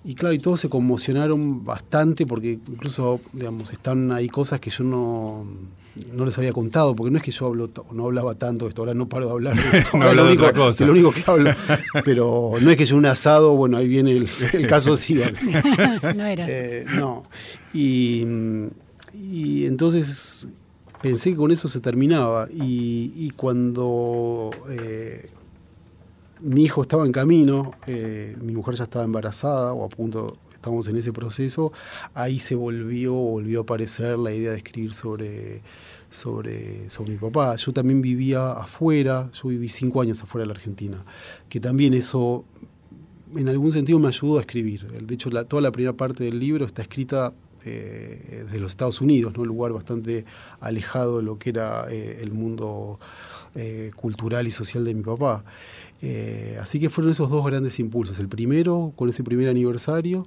Y 0.04 0.14
claro, 0.14 0.34
y 0.34 0.38
todos 0.38 0.60
se 0.60 0.68
conmocionaron 0.68 1.64
bastante 1.64 2.26
porque 2.26 2.58
incluso, 2.66 3.20
digamos, 3.32 3.72
están 3.72 4.10
ahí 4.12 4.28
cosas 4.28 4.58
que 4.60 4.70
yo 4.70 4.84
no 4.84 5.46
no 6.12 6.24
les 6.24 6.36
había 6.38 6.52
contado, 6.52 6.96
porque 6.96 7.10
no 7.10 7.18
es 7.18 7.22
que 7.22 7.30
yo 7.30 7.46
hablo, 7.46 7.70
no 7.92 8.06
hablaba 8.06 8.34
tanto 8.34 8.64
de 8.64 8.70
esto, 8.70 8.82
ahora 8.82 8.94
no 8.94 9.08
paro 9.08 9.26
de 9.26 9.32
hablar. 9.32 9.56
no 9.94 10.02
hablo 10.02 10.24
de 10.24 10.32
otra 10.32 10.52
cosa. 10.52 10.86
lo 10.86 10.92
único 10.92 11.12
que 11.12 11.22
hablo. 11.26 11.50
Pero 12.04 12.52
no 12.60 12.70
es 12.70 12.76
que 12.76 12.86
yo 12.86 12.96
un 12.96 13.06
asado, 13.06 13.54
bueno, 13.54 13.76
ahí 13.76 13.88
viene 13.88 14.12
el, 14.12 14.66
caso 14.66 14.96
sí. 14.96 15.14
no 16.16 16.24
era. 16.24 16.46
Eh, 16.48 16.86
no. 16.94 17.24
Y, 17.74 18.24
entonces 19.66 20.48
pensé 21.02 21.30
que 21.30 21.36
con 21.36 21.52
eso 21.52 21.68
se 21.68 21.80
terminaba. 21.80 22.48
Y, 22.50 23.30
cuando 23.36 24.50
eh, 24.70 25.28
mi 26.42 26.64
hijo 26.64 26.82
estaba 26.82 27.06
en 27.06 27.12
camino, 27.12 27.72
eh, 27.86 28.36
mi 28.40 28.54
mujer 28.54 28.74
ya 28.74 28.84
estaba 28.84 29.04
embarazada 29.04 29.72
o 29.72 29.84
a 29.84 29.88
punto 29.88 30.38
estamos 30.52 30.86
en 30.88 30.96
ese 30.96 31.12
proceso, 31.12 31.72
ahí 32.14 32.38
se 32.38 32.54
volvió, 32.54 33.12
volvió 33.14 33.60
a 33.60 33.62
aparecer 33.62 34.18
la 34.18 34.32
idea 34.32 34.52
de 34.52 34.58
escribir 34.58 34.94
sobre, 34.94 35.62
sobre, 36.10 36.88
sobre 36.90 37.12
mi 37.12 37.18
papá. 37.18 37.56
Yo 37.56 37.72
también 37.72 38.00
vivía 38.00 38.52
afuera, 38.52 39.30
yo 39.32 39.48
viví 39.48 39.68
cinco 39.68 40.00
años 40.00 40.22
afuera 40.22 40.42
de 40.42 40.48
la 40.48 40.54
Argentina, 40.54 41.04
que 41.48 41.60
también 41.60 41.94
eso 41.94 42.44
en 43.34 43.48
algún 43.48 43.72
sentido 43.72 43.98
me 43.98 44.08
ayudó 44.08 44.38
a 44.38 44.40
escribir. 44.40 44.86
De 44.86 45.14
hecho, 45.14 45.30
toda 45.46 45.62
la 45.62 45.72
primera 45.72 45.94
parte 45.94 46.24
del 46.24 46.38
libro 46.38 46.66
está 46.66 46.82
escrita 46.82 47.32
eh, 47.64 48.42
desde 48.44 48.58
los 48.58 48.72
Estados 48.72 49.00
Unidos, 49.00 49.32
¿no? 49.34 49.42
un 49.42 49.48
lugar 49.48 49.72
bastante 49.72 50.24
alejado 50.60 51.18
de 51.18 51.22
lo 51.22 51.38
que 51.38 51.50
era 51.50 51.86
eh, 51.90 52.18
el 52.20 52.32
mundo 52.32 52.98
eh, 53.54 53.92
cultural 53.94 54.46
y 54.46 54.50
social 54.50 54.84
de 54.84 54.94
mi 54.94 55.02
papá. 55.02 55.44
Eh, 56.04 56.58
así 56.60 56.80
que 56.80 56.90
fueron 56.90 57.12
esos 57.12 57.30
dos 57.30 57.46
grandes 57.46 57.78
impulsos. 57.78 58.18
El 58.18 58.28
primero 58.28 58.92
con 58.96 59.08
ese 59.08 59.22
primer 59.22 59.48
aniversario 59.48 60.26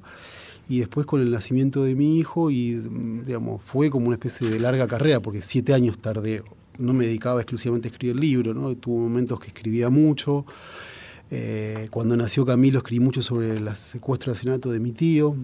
y 0.69 0.79
después 0.79 1.05
con 1.05 1.21
el 1.21 1.29
nacimiento 1.29 1.83
de 1.83 1.95
mi 1.95 2.17
hijo 2.17 2.49
y 2.49 2.75
mm, 2.75 3.25
digamos, 3.25 3.61
fue 3.61 3.89
como 3.89 4.07
una 4.07 4.15
especie 4.15 4.49
de 4.49 4.59
larga 4.59 4.87
carrera 4.87 5.19
porque 5.19 5.41
siete 5.41 5.73
años 5.73 5.97
tardé. 5.97 6.43
No 6.79 6.93
me 6.93 7.05
dedicaba 7.05 7.41
exclusivamente 7.41 7.89
a 7.89 7.91
escribir 7.91 8.15
libros, 8.15 8.55
¿no? 8.55 8.73
tuvo 8.75 8.99
momentos 8.99 9.39
que 9.39 9.47
escribía 9.47 9.89
mucho. 9.89 10.45
Eh, 11.29 11.87
cuando 11.91 12.15
nació 12.15 12.45
Camilo 12.45 12.79
escribí 12.79 13.03
mucho 13.03 13.21
sobre 13.21 13.51
el 13.57 13.75
secuestro 13.75 14.31
y 14.31 14.33
asesinato 14.33 14.71
de 14.71 14.79
mi 14.79 14.91
tío 14.91 15.35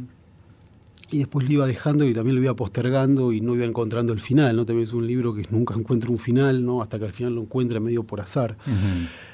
y 1.12 1.18
después 1.20 1.46
lo 1.46 1.54
iba 1.54 1.68
dejando 1.68 2.08
y 2.08 2.14
también 2.14 2.36
lo 2.36 2.42
iba 2.42 2.56
postergando 2.56 3.34
y 3.34 3.42
no 3.42 3.54
iba 3.56 3.66
encontrando 3.66 4.14
el 4.14 4.22
final, 4.22 4.56
¿no? 4.56 4.66
También 4.66 4.84
es 4.84 4.94
un 4.94 5.06
libro 5.06 5.34
que 5.34 5.46
nunca 5.52 5.74
encuentra 5.74 6.10
un 6.10 6.18
final, 6.18 6.64
¿no? 6.64 6.82
Hasta 6.82 6.98
que 7.00 7.06
al 7.06 7.12
final 7.12 7.36
lo 7.36 7.42
encuentra 7.42 7.82
medio 7.82 8.04
por 8.04 8.22
azar. 8.22 8.58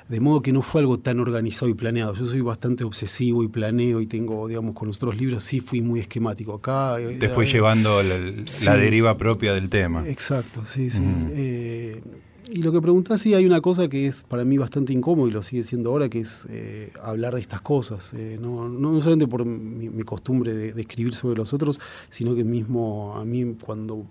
De 0.09 0.19
modo 0.19 0.41
que 0.41 0.53
no 0.53 0.61
fue 0.61 0.81
algo 0.81 0.99
tan 0.99 1.19
organizado 1.19 1.69
y 1.69 1.73
planeado. 1.73 2.13
Yo 2.13 2.25
soy 2.25 2.41
bastante 2.41 2.83
obsesivo 2.83 3.43
y 3.43 3.47
planeo 3.47 3.99
y 3.99 4.07
tengo, 4.07 4.47
digamos, 4.47 4.73
con 4.73 4.87
nuestros 4.87 5.17
libros 5.17 5.43
sí 5.43 5.59
fui 5.59 5.81
muy 5.81 5.99
esquemático. 5.99 6.53
Acá... 6.53 6.97
Te 7.19 7.29
fue 7.29 7.45
llevando 7.45 8.01
la, 8.01 8.77
deriva 8.77 9.17
propia 9.17 9.53
del 9.53 9.69
tema. 9.69 10.07
Exacto, 10.07 10.63
sí, 10.65 10.89
sí. 10.89 11.01
Y 12.49 12.61
lo 12.61 12.71
que 12.71 12.81
preguntás, 12.81 13.21
sí, 13.21 13.33
hay 13.33 13.45
una 13.45 13.59
cosa 13.59 13.89
que 13.89 14.07
es 14.07 14.23
para 14.23 14.45
mí 14.45 14.57
bastante 14.57 14.93
incómodo 14.93 15.27
y 15.27 15.31
lo 15.31 15.43
sigue 15.43 15.63
siendo 15.63 15.89
ahora, 15.89 16.07
que 16.07 16.21
es 16.21 16.47
eh, 16.49 16.91
hablar 17.03 17.35
de 17.35 17.41
estas 17.41 17.61
cosas. 17.61 18.13
Eh, 18.13 18.37
no, 18.39 18.69
no, 18.69 19.01
solamente 19.01 19.27
por 19.27 19.45
mi, 19.45 20.03
costumbre 20.03 20.53
de, 20.53 20.81
escribir 20.81 21.13
sobre 21.13 21.35
los 21.35 21.53
otros, 21.53 21.79
sino 22.09 22.35
que 22.35 22.45
mismo 22.45 23.15
a 23.17 23.25
mí 23.25 23.57
cuando 23.59 24.05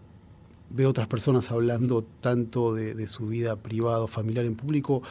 veo 0.69 0.91
otras 0.91 1.09
personas 1.09 1.51
hablando 1.51 2.05
tanto 2.21 2.75
de, 2.75 3.07
su 3.07 3.27
vida 3.27 3.57
privada 3.57 4.03
o 4.03 4.07
familiar 4.07 4.45
en 4.45 4.55
público, 4.55 5.03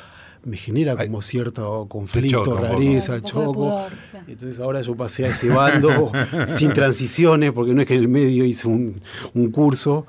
me 0.45 0.57
genera 0.57 0.95
como 0.95 1.21
cierto 1.21 1.87
conflicto, 1.89 2.57
rareza, 2.57 3.21
choco. 3.21 3.85
Entonces 4.27 4.59
ahora 4.59 4.81
yo 4.81 4.95
pasé 4.95 5.25
a 5.25 5.29
ese 5.29 5.49
bando 5.49 6.11
sin 6.47 6.71
transiciones, 6.71 7.51
porque 7.51 7.73
no 7.73 7.81
es 7.81 7.87
que 7.87 7.95
en 7.95 8.01
el 8.01 8.07
medio 8.07 8.45
hice 8.45 8.67
un, 8.67 9.01
un 9.33 9.51
curso. 9.51 10.05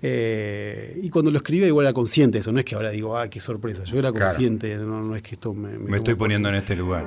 Eh, 0.00 1.00
y 1.02 1.10
cuando 1.10 1.30
lo 1.32 1.38
escribía 1.38 1.66
igual 1.66 1.86
era 1.86 1.92
consciente 1.92 2.38
eso, 2.38 2.52
no 2.52 2.60
es 2.60 2.64
que 2.64 2.76
ahora 2.76 2.90
digo, 2.90 3.18
ah, 3.18 3.28
qué 3.28 3.40
sorpresa, 3.40 3.82
yo 3.84 3.98
era 3.98 4.12
consciente, 4.12 4.76
no, 4.76 5.16
es 5.16 5.22
que 5.22 5.34
esto 5.34 5.54
me... 5.54 5.76
Me, 5.76 5.96
estoy 5.96 6.14
poniendo 6.14 6.48
en 6.48 6.54
este 6.54 6.76
lugar. 6.76 7.04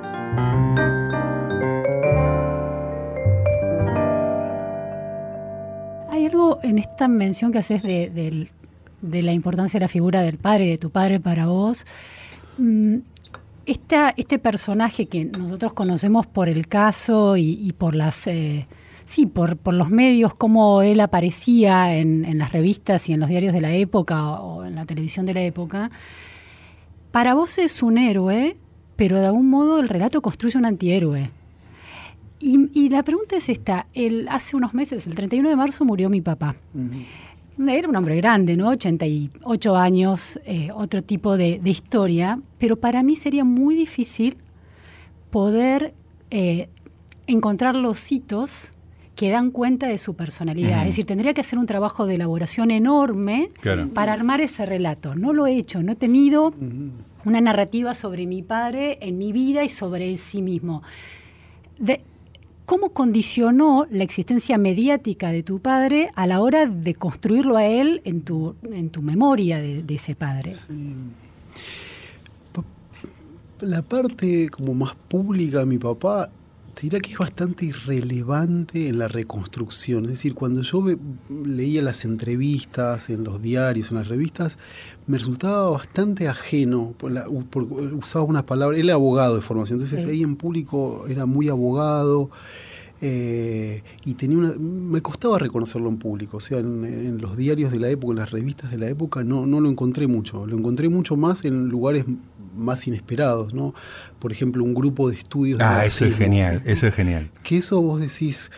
Hay 6.10 6.26
algo 6.26 6.58
en 6.62 6.78
esta 6.78 7.08
mención 7.08 7.50
que 7.50 7.58
haces 7.58 7.82
de, 7.82 8.48
la 9.00 9.32
importancia 9.32 9.80
de 9.80 9.84
la 9.84 9.88
figura 9.88 10.20
del 10.20 10.36
padre, 10.36 10.66
de 10.66 10.76
tu 10.76 10.90
padre 10.90 11.18
para 11.18 11.46
vos. 11.46 11.86
Mm, 12.58 12.98
este 13.66 14.38
personaje 14.38 15.06
que 15.06 15.24
nosotros 15.24 15.72
conocemos 15.72 16.26
por 16.26 16.48
el 16.48 16.66
caso 16.68 17.36
y, 17.36 17.72
por 17.76 17.94
las... 17.94 18.26
Eh, 18.26 18.66
sí, 19.04 19.26
por, 19.26 19.56
por 19.56 19.74
los 19.74 19.90
medios, 19.90 20.34
cómo 20.34 20.82
él 20.82 21.00
aparecía 21.00 21.96
en, 21.96 22.38
las 22.38 22.52
revistas 22.52 23.08
y 23.08 23.12
en 23.12 23.20
los 23.20 23.28
diarios 23.28 23.52
de 23.52 23.60
la 23.60 23.72
época 23.72 24.40
o 24.40 24.64
en 24.64 24.74
la 24.74 24.86
televisión 24.86 25.26
de 25.26 25.34
la 25.34 25.42
época, 25.42 25.90
para 27.10 27.34
vos 27.34 27.58
es 27.58 27.82
un 27.82 27.98
héroe, 27.98 28.56
pero 28.96 29.18
de 29.18 29.26
algún 29.26 29.48
modo 29.48 29.80
el 29.80 29.88
relato 29.88 30.22
construye 30.22 30.58
un 30.58 30.64
antihéroe. 30.64 31.30
Y, 32.44 32.88
la 32.88 33.04
pregunta 33.04 33.36
es 33.36 33.48
esta, 33.48 33.86
el, 33.94 34.26
hace 34.28 34.56
unos 34.56 34.74
meses, 34.74 35.06
el 35.06 35.14
31 35.14 35.48
de 35.48 35.54
marzo, 35.54 35.84
murió 35.84 36.10
mi 36.10 36.20
papá. 36.20 36.56
Era 37.58 37.88
un 37.88 37.96
hombre 37.96 38.16
grande, 38.16 38.56
¿no? 38.56 38.68
88 38.68 39.76
años, 39.76 40.40
eh, 40.44 40.70
otro 40.74 41.02
tipo 41.02 41.36
de, 41.36 41.60
historia, 41.64 42.38
pero 42.58 42.76
para 42.76 43.02
mí 43.02 43.14
sería 43.16 43.44
muy 43.44 43.74
difícil 43.74 44.36
poder 45.30 45.94
eh, 46.30 46.68
encontrar 47.26 47.74
los 47.74 48.10
hitos 48.10 48.72
que 49.14 49.30
dan 49.30 49.50
cuenta 49.50 49.86
de 49.86 49.98
su 49.98 50.14
personalidad. 50.14 50.80
Es 50.80 50.86
decir, 50.88 51.04
tendría 51.04 51.34
que 51.34 51.42
hacer 51.42 51.58
un 51.58 51.66
trabajo 51.66 52.06
de 52.06 52.14
elaboración 52.14 52.70
enorme 52.70 53.50
para 53.94 54.14
armar 54.14 54.40
ese 54.40 54.64
relato. 54.64 55.14
No 55.14 55.34
lo 55.34 55.46
he 55.46 55.56
hecho, 55.56 55.82
no 55.82 55.92
he 55.92 55.96
tenido 55.96 56.54
una 57.24 57.40
narrativa 57.40 57.94
sobre 57.94 58.26
mi 58.26 58.42
padre 58.42 58.98
en 59.02 59.18
mi 59.18 59.32
vida 59.32 59.64
y 59.64 59.68
sobre 59.68 60.16
sí 60.16 60.40
mismo. 60.40 60.82
¿Cómo 62.64 62.90
condicionó 62.90 63.86
la 63.90 64.04
existencia 64.04 64.56
mediática 64.56 65.32
de 65.32 65.42
tu 65.42 65.58
padre 65.60 66.10
a 66.14 66.26
la 66.26 66.40
hora 66.40 66.66
de 66.66 66.94
construirlo 66.94 67.56
a 67.56 67.66
él 67.66 68.00
en 68.04 68.22
tu, 68.22 68.54
en 68.62 68.90
tu 68.90 69.02
memoria 69.02 69.58
de, 69.58 69.84
ese 69.88 70.14
padre? 70.14 70.54
La 73.60 73.82
parte 73.82 74.48
como 74.48 74.74
más 74.74 74.94
pública 75.08 75.64
mi 75.64 75.78
papá 75.78 76.30
te 76.74 76.82
diría 76.82 77.00
que 77.00 77.12
es 77.12 77.18
bastante 77.18 77.66
irrelevante 77.66 78.88
en 78.88 78.98
la 78.98 79.08
reconstrucción. 79.08 80.04
Es 80.04 80.12
decir, 80.12 80.34
cuando 80.34 80.62
yo 80.62 80.84
leía 81.44 81.82
las 81.82 82.04
entrevistas 82.04 83.10
en 83.10 83.24
los 83.24 83.42
diarios, 83.42 83.90
en 83.90 83.98
las 83.98 84.08
revistas, 84.08 84.58
me 85.06 85.18
resultaba 85.18 85.70
bastante 85.70 86.28
ajeno, 86.28 86.94
por 86.98 87.62
usaba 87.62 88.24
una 88.24 88.46
palabra, 88.46 88.76
él 88.76 88.84
era 88.84 88.94
abogado 88.94 89.36
de 89.36 89.42
formación, 89.42 89.80
entonces 89.80 90.08
ahí 90.08 90.22
en 90.22 90.36
público 90.36 91.04
era 91.08 91.26
muy 91.26 91.48
abogado. 91.48 92.30
Eh, 93.04 93.82
y 94.04 94.14
tenía 94.14 94.38
una, 94.38 94.54
me 94.56 95.02
costaba 95.02 95.36
reconocerlo 95.36 95.88
en 95.88 95.98
público, 95.98 96.36
o 96.36 96.40
sea, 96.40 96.60
en, 96.60 97.20
los 97.20 97.36
diarios 97.36 97.72
de 97.72 97.80
la 97.80 97.88
época, 97.88 98.12
en 98.12 98.18
las 98.20 98.30
revistas 98.30 98.70
de 98.70 98.78
la 98.78 98.88
época, 98.88 99.24
no, 99.24 99.44
no 99.44 99.58
lo 99.58 99.68
encontré 99.68 100.06
mucho, 100.06 100.46
lo 100.46 100.56
encontré 100.56 100.88
mucho 100.88 101.16
más 101.16 101.44
en 101.44 101.68
lugares 101.68 102.04
más 102.54 102.86
inesperados, 102.86 103.54
¿no? 103.54 103.74
Por 104.18 104.32
ejemplo, 104.32 104.62
un 104.62 104.74
grupo 104.74 105.10
de 105.10 105.16
estudios. 105.16 105.60
Ah, 105.60 105.84
eso 105.84 106.04
es 106.04 106.16
genial, 106.16 106.62
eso 106.64 106.86
es 106.86 106.94
genial. 106.94 107.30
Que 107.42 107.58
eso 107.58 107.80
vos 107.80 108.00
decís, 108.00 108.50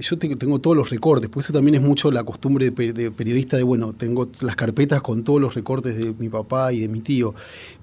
yo 0.00 0.16
tengo, 0.16 0.58
todos 0.58 0.76
los 0.76 0.90
recortes, 0.90 1.28
por 1.28 1.42
eso 1.42 1.52
también 1.52 1.74
es 1.74 1.82
mucho 1.82 2.10
la 2.10 2.24
costumbre 2.24 2.70
de, 2.70 3.10
periodista 3.10 3.56
de, 3.56 3.62
bueno, 3.62 3.92
tengo 3.92 4.28
las 4.40 4.56
carpetas 4.56 5.02
con 5.02 5.22
todos 5.22 5.40
los 5.40 5.54
recortes 5.54 5.96
de 5.96 6.14
mi 6.18 6.28
papá 6.28 6.72
y 6.72 6.80
de 6.80 6.88
mi 6.88 7.00
tío. 7.00 7.34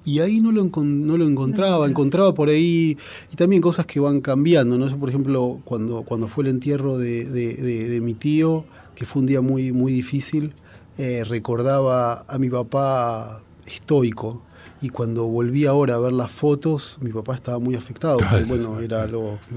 Y 0.05 0.19
ahí 0.19 0.39
no 0.39 0.51
lo, 0.51 0.63
no 0.65 1.17
lo 1.17 1.27
encontraba, 1.27 1.85
encontraba 1.85 2.33
por 2.33 2.49
ahí, 2.49 2.97
y 3.31 3.35
también 3.35 3.61
cosas 3.61 3.85
que 3.85 3.99
van 3.99 4.21
cambiando, 4.21 4.77
¿no? 4.77 4.87
Yo, 4.87 4.97
por 4.97 5.09
ejemplo, 5.09 5.59
cuando, 5.65 6.03
cuando 6.03 6.27
fue 6.27 6.45
el 6.45 6.49
entierro 6.49 6.97
de, 6.97 7.99
mi 8.01 8.13
tío, 8.15 8.65
que 8.95 9.05
fue 9.05 9.21
un 9.21 9.27
día 9.27 9.41
muy, 9.41 9.71
muy 9.71 9.93
difícil, 9.93 10.53
eh, 10.97 11.23
recordaba 11.23 12.25
a 12.27 12.37
mi 12.39 12.49
papá 12.49 13.43
estoico, 13.65 14.41
y 14.81 14.89
cuando 14.89 15.25
volví 15.25 15.65
ahora 15.65 15.95
a 15.95 15.99
ver 15.99 16.13
las 16.13 16.31
fotos, 16.31 16.97
mi 17.01 17.11
papá 17.11 17.35
estaba 17.35 17.59
muy 17.59 17.75
afectado, 17.75 18.17
porque 18.17 18.45
bueno, 18.45 18.79
era 18.79 19.05
lo, 19.07 19.39
que, 19.49 19.55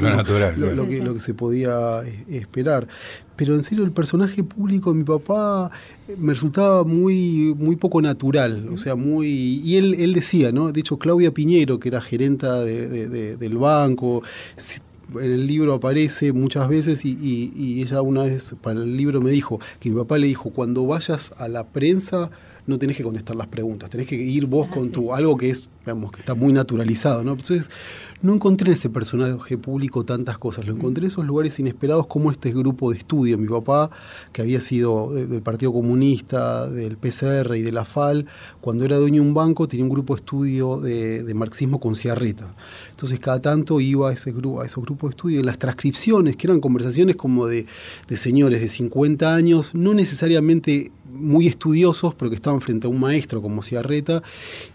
natural, 0.00 0.54
lo, 0.58 1.14
que, 1.14 1.20
se 1.20 1.34
podía 1.34 2.02
eh, 2.04 2.24
esperar. 2.28 2.86
Pero 3.34 3.54
en 3.54 3.64
serio, 3.64 3.84
el 3.84 3.90
personaje 3.90 4.44
público 4.44 4.92
de 4.92 4.98
mi 4.98 5.04
papá 5.04 5.70
eh, 6.06 6.14
me 6.16 6.34
resultaba 6.34 6.84
muy, 6.84 7.54
muy 7.58 7.76
poco 7.76 8.00
natural, 8.00 8.68
o 8.72 8.78
sea, 8.78 8.94
muy... 8.94 9.28
Y 9.28 9.76
él, 9.76 9.94
él 9.98 10.14
decía, 10.14 10.52
¿no? 10.52 10.70
De 10.70 10.80
hecho, 10.80 10.98
Claudia 10.98 11.32
Piñero, 11.32 11.80
que 11.80 11.88
era 11.88 12.00
gerenta 12.00 12.62
del 12.62 13.58
banco, 13.58 14.22
en 15.14 15.32
el 15.32 15.46
libro 15.48 15.74
aparece 15.74 16.32
muchas 16.32 16.68
veces 16.68 17.04
y, 17.04 17.18
y, 17.20 17.82
ella 17.82 18.00
una 18.02 18.22
vez 18.24 18.54
para 18.60 18.78
el 18.80 18.96
libro 18.96 19.20
me 19.20 19.32
dijo 19.32 19.58
que 19.80 19.90
mi 19.90 19.96
papá 19.96 20.18
le 20.18 20.28
dijo, 20.28 20.50
cuando 20.50 20.86
vayas 20.86 21.34
a 21.38 21.48
la 21.48 21.66
prensa 21.66 22.30
no 22.66 22.78
tenés 22.78 22.96
que 22.96 23.02
contestar 23.02 23.36
las 23.36 23.46
preguntas, 23.46 23.90
tenés 23.90 24.06
que 24.06 24.16
ir 24.16 24.46
vos 24.46 24.68
ah, 24.70 24.74
con 24.74 24.90
tu 24.90 25.12
algo 25.14 25.36
que 25.36 25.50
es, 25.50 25.68
digamos, 25.80 26.12
que 26.12 26.20
está 26.20 26.34
muy 26.34 26.52
naturalizado, 26.52 27.24
¿no? 27.24 27.32
Entonces, 27.32 27.70
no 28.22 28.34
encontré 28.34 28.68
en 28.68 28.74
ese 28.74 28.90
personaje 28.90 29.56
público 29.56 30.04
tantas 30.04 30.36
cosas, 30.36 30.66
lo 30.66 30.74
encontré 30.74 31.04
en 31.04 31.10
esos 31.10 31.24
lugares 31.24 31.58
inesperados 31.58 32.06
como 32.06 32.30
este 32.30 32.52
grupo 32.52 32.90
de 32.92 32.98
estudio. 32.98 33.38
Mi 33.38 33.48
papá, 33.48 33.90
que 34.32 34.42
había 34.42 34.60
sido 34.60 35.12
del 35.14 35.40
Partido 35.40 35.72
Comunista, 35.72 36.68
del 36.68 36.98
PCR 36.98 37.56
y 37.56 37.62
de 37.62 37.72
la 37.72 37.86
FAL, 37.86 38.26
cuando 38.60 38.84
era 38.84 38.98
dueño 38.98 39.22
de 39.22 39.28
un 39.28 39.34
banco 39.34 39.68
tenía 39.68 39.84
un 39.84 39.90
grupo 39.90 40.14
de 40.14 40.20
estudio 40.20 40.80
de, 40.80 41.32
marxismo 41.34 41.80
con 41.80 41.96
ciarreta. 41.96 42.54
Entonces 42.90 43.18
cada 43.18 43.40
tanto 43.40 43.80
iba 43.80 44.10
a, 44.10 44.12
ese 44.12 44.32
grupo, 44.32 44.60
a 44.60 44.66
esos 44.66 44.84
grupos 44.84 45.10
de 45.10 45.16
estudio 45.16 45.40
y 45.40 45.42
las 45.42 45.58
transcripciones, 45.58 46.36
que 46.36 46.46
eran 46.46 46.60
conversaciones 46.60 47.16
como 47.16 47.46
de, 47.46 47.64
de 48.06 48.16
señores 48.16 48.60
de 48.60 48.68
50 48.68 49.34
años, 49.34 49.74
no 49.74 49.94
necesariamente 49.94 50.92
muy 51.10 51.46
estudiosos, 51.46 52.14
pero 52.14 52.30
que 52.30 52.36
estaban 52.36 52.60
frente 52.60 52.86
a 52.86 52.90
un 52.90 53.00
maestro 53.00 53.42
como 53.42 53.62
Ciarreta, 53.62 54.22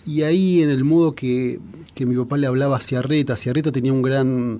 y 0.05 0.23
ahí 0.23 0.61
en 0.61 0.69
el 0.69 0.83
modo 0.95 1.13
que, 1.13 1.59
mi 1.99 2.15
papá 2.15 2.37
le 2.37 2.47
hablaba 2.47 2.77
a 2.77 2.79
Ciarreta, 2.79 3.35
Ciarreta 3.35 3.71
tenía 3.71 3.93
un 3.93 4.01
gran 4.01 4.59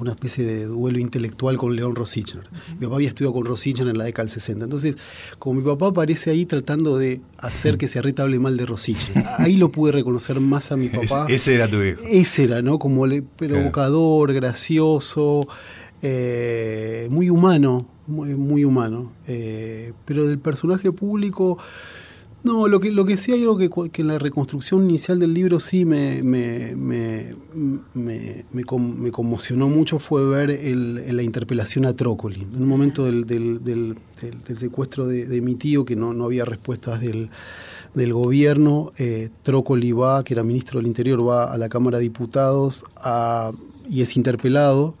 una 0.00 0.12
especie 0.12 0.44
de 0.44 0.64
duelo 0.64 0.98
intelectual 0.98 1.56
con 1.56 1.76
León 1.76 1.94
Rosichner. 1.94 2.44
Mi 2.80 2.86
papá 2.86 2.96
había 2.96 3.08
estudiado 3.08 3.32
con 3.34 3.44
Rosichner 3.44 3.88
en 3.88 3.98
la 3.98 4.04
década 4.04 4.24
del 4.24 4.30
60. 4.30 4.64
Entonces, 4.64 4.96
como 5.38 5.60
mi 5.60 5.66
papá 5.66 5.88
aparece 5.88 6.30
ahí 6.30 6.46
tratando 6.46 6.96
de 6.98 7.20
hacer 7.38 7.78
que 7.78 7.86
Ciarreta 7.86 8.22
hable 8.22 8.38
mal 8.38 8.56
de 8.56 8.66
Rosichner, 8.66 9.24
ahí 9.38 9.56
lo 9.56 9.70
pude 9.70 9.92
reconocer 9.92 10.40
más 10.40 10.72
a 10.72 10.76
mi 10.76 10.88
papá. 10.90 11.26
ese 11.28 11.54
era 11.54 11.68
tu 11.68 11.80
hijo. 11.82 12.00
Ese 12.08 12.44
era, 12.44 12.62
¿no? 12.62 12.78
Como 12.78 13.06
provocador, 13.36 14.32
gracioso, 14.32 15.46
eh, 16.02 17.06
muy 17.10 17.30
humano, 17.30 17.86
muy, 18.06 18.64
humano. 18.64 19.12
Eh, 19.26 19.92
pero 20.04 20.26
del 20.26 20.38
personaje 20.38 20.92
público, 20.92 21.58
no, 22.44 22.68
lo 22.68 22.78
que, 22.78 22.92
lo 22.92 23.06
que 23.06 23.16
sí 23.16 23.32
hay 23.32 23.40
algo 23.40 23.56
que, 23.56 23.70
que 23.90 24.02
en 24.02 24.08
la 24.08 24.18
reconstrucción 24.18 24.88
inicial 24.88 25.18
del 25.18 25.32
libro 25.32 25.58
sí 25.60 25.86
me, 25.86 26.22
me, 26.22 26.76
me, 26.76 27.34
me, 27.94 28.64
conmocionó 29.10 29.68
mucho 29.68 29.98
fue 29.98 30.26
ver 30.26 30.50
el, 30.50 31.16
la 31.16 31.22
interpelación 31.22 31.86
a 31.86 31.96
Trócoli. 31.96 32.42
En 32.42 32.62
un 32.62 32.68
momento 32.68 33.06
del, 33.06 33.26
del, 33.26 33.64
del, 33.64 33.96
secuestro 34.56 35.06
de, 35.06 35.40
mi 35.40 35.54
tío, 35.54 35.86
que 35.86 35.96
no, 35.96 36.12
no 36.12 36.26
había 36.26 36.44
respuestas 36.44 37.00
del, 37.00 37.30
del 37.94 38.12
gobierno, 38.12 38.92
eh, 38.98 39.30
Trócoli 39.42 39.92
va, 39.92 40.22
que 40.22 40.34
era 40.34 40.42
ministro 40.42 40.80
del 40.80 40.86
Interior, 40.86 41.26
va 41.26 41.50
a 41.50 41.56
la 41.56 41.70
Cámara 41.70 41.96
de 41.96 42.02
Diputados 42.02 42.84
y 43.88 44.02
es 44.02 44.16
interpelado 44.18 44.94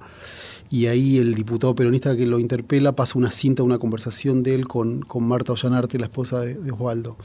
y 0.70 0.86
ahí 0.86 1.18
el 1.18 1.34
diputado 1.34 1.74
peronista 1.74 2.16
que 2.16 2.26
lo 2.26 2.38
interpela 2.38 2.92
pasa 2.92 3.18
una 3.18 3.30
cinta, 3.30 3.62
una 3.62 3.78
conversación 3.78 4.42
de 4.42 4.54
él 4.54 4.66
con, 4.66 5.00
con 5.00 5.24
Marta 5.24 5.52
Ollanarte, 5.52 5.98
la 5.98 6.06
esposa 6.06 6.40
de, 6.40 6.70
Osvaldo. 6.70 7.16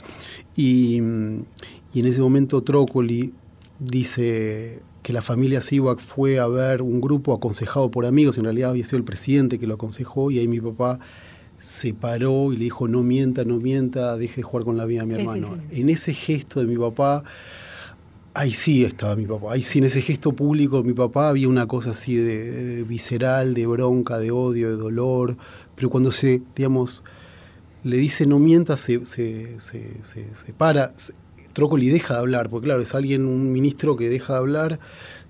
Y, 0.56 0.98
en 0.98 1.46
ese 1.94 2.22
momento 2.22 2.62
Trócoli 2.62 3.34
dice 3.80 4.80
que 5.02 5.14
la 5.14 5.22
familia 5.22 5.62
Sivak 5.62 6.00
fue 6.00 6.40
a 6.40 6.48
ver 6.48 6.82
un 6.82 7.02
grupo 7.02 7.34
aconsejado 7.34 7.90
por 7.90 8.06
amigos, 8.06 8.38
en 8.38 8.44
realidad 8.44 8.72
había 8.72 8.86
sido 8.86 8.98
el 8.98 9.04
presidente 9.04 9.58
que 9.58 9.66
lo 9.66 9.76
aconsejó, 9.76 10.30
y 10.30 10.40
ahí 10.40 10.48
mi 10.48 10.60
papá 10.60 11.00
se 11.60 11.94
paró 11.94 12.54
y 12.54 12.58
le 12.58 12.66
dijo, 12.66 12.88
no 12.88 13.04
mienta, 13.04 13.44
no 13.44 13.58
mienta, 13.58 14.16
deje 14.18 14.38
de 14.38 14.44
jugar 14.44 14.66
con 14.66 14.78
la 14.78 14.86
vida 14.86 15.02
de 15.02 15.08
mi 15.08 15.16
hermano. 15.16 15.58
En 15.72 15.90
ese 15.90 16.14
gesto 16.14 16.60
de 16.60 16.68
mi 16.68 16.78
papá 16.78 17.24
Ahí 18.34 18.52
sí 18.52 18.84
estaba 18.86 19.16
mi 19.16 19.26
papá, 19.26 19.54
ahí 19.54 19.64
sí 19.64 19.80
en 19.80 19.86
ese 19.86 20.02
gesto 20.02 20.32
público 20.34 20.84
mi 20.84 20.94
papá 20.94 21.30
había 21.30 21.48
una 21.50 21.68
cosa 21.68 21.92
así 21.92 22.16
de, 22.16 22.84
visceral, 22.84 23.54
de 23.54 23.66
bronca, 23.66 24.20
de 24.20 24.32
odio, 24.32 24.70
de 24.70 24.76
dolor, 24.76 25.36
pero 25.76 25.90
cuando 25.90 26.12
se, 26.12 26.42
digamos, 26.56 27.04
le 27.84 27.98
dice 27.98 28.28
no 28.28 28.38
mientas, 28.38 28.82
se, 28.82 29.06
se, 29.06 29.60
se, 29.60 30.04
se 30.04 30.54
para, 30.54 30.94
Trócoli 31.54 31.90
deja 31.90 32.14
de 32.14 32.20
hablar, 32.20 32.50
porque 32.50 32.66
claro, 32.66 32.82
es 32.82 32.94
alguien, 32.94 33.26
un 33.26 33.52
ministro 33.52 33.98
que 33.98 34.10
deja 34.10 34.34
de 34.34 34.40
hablar, 34.40 34.80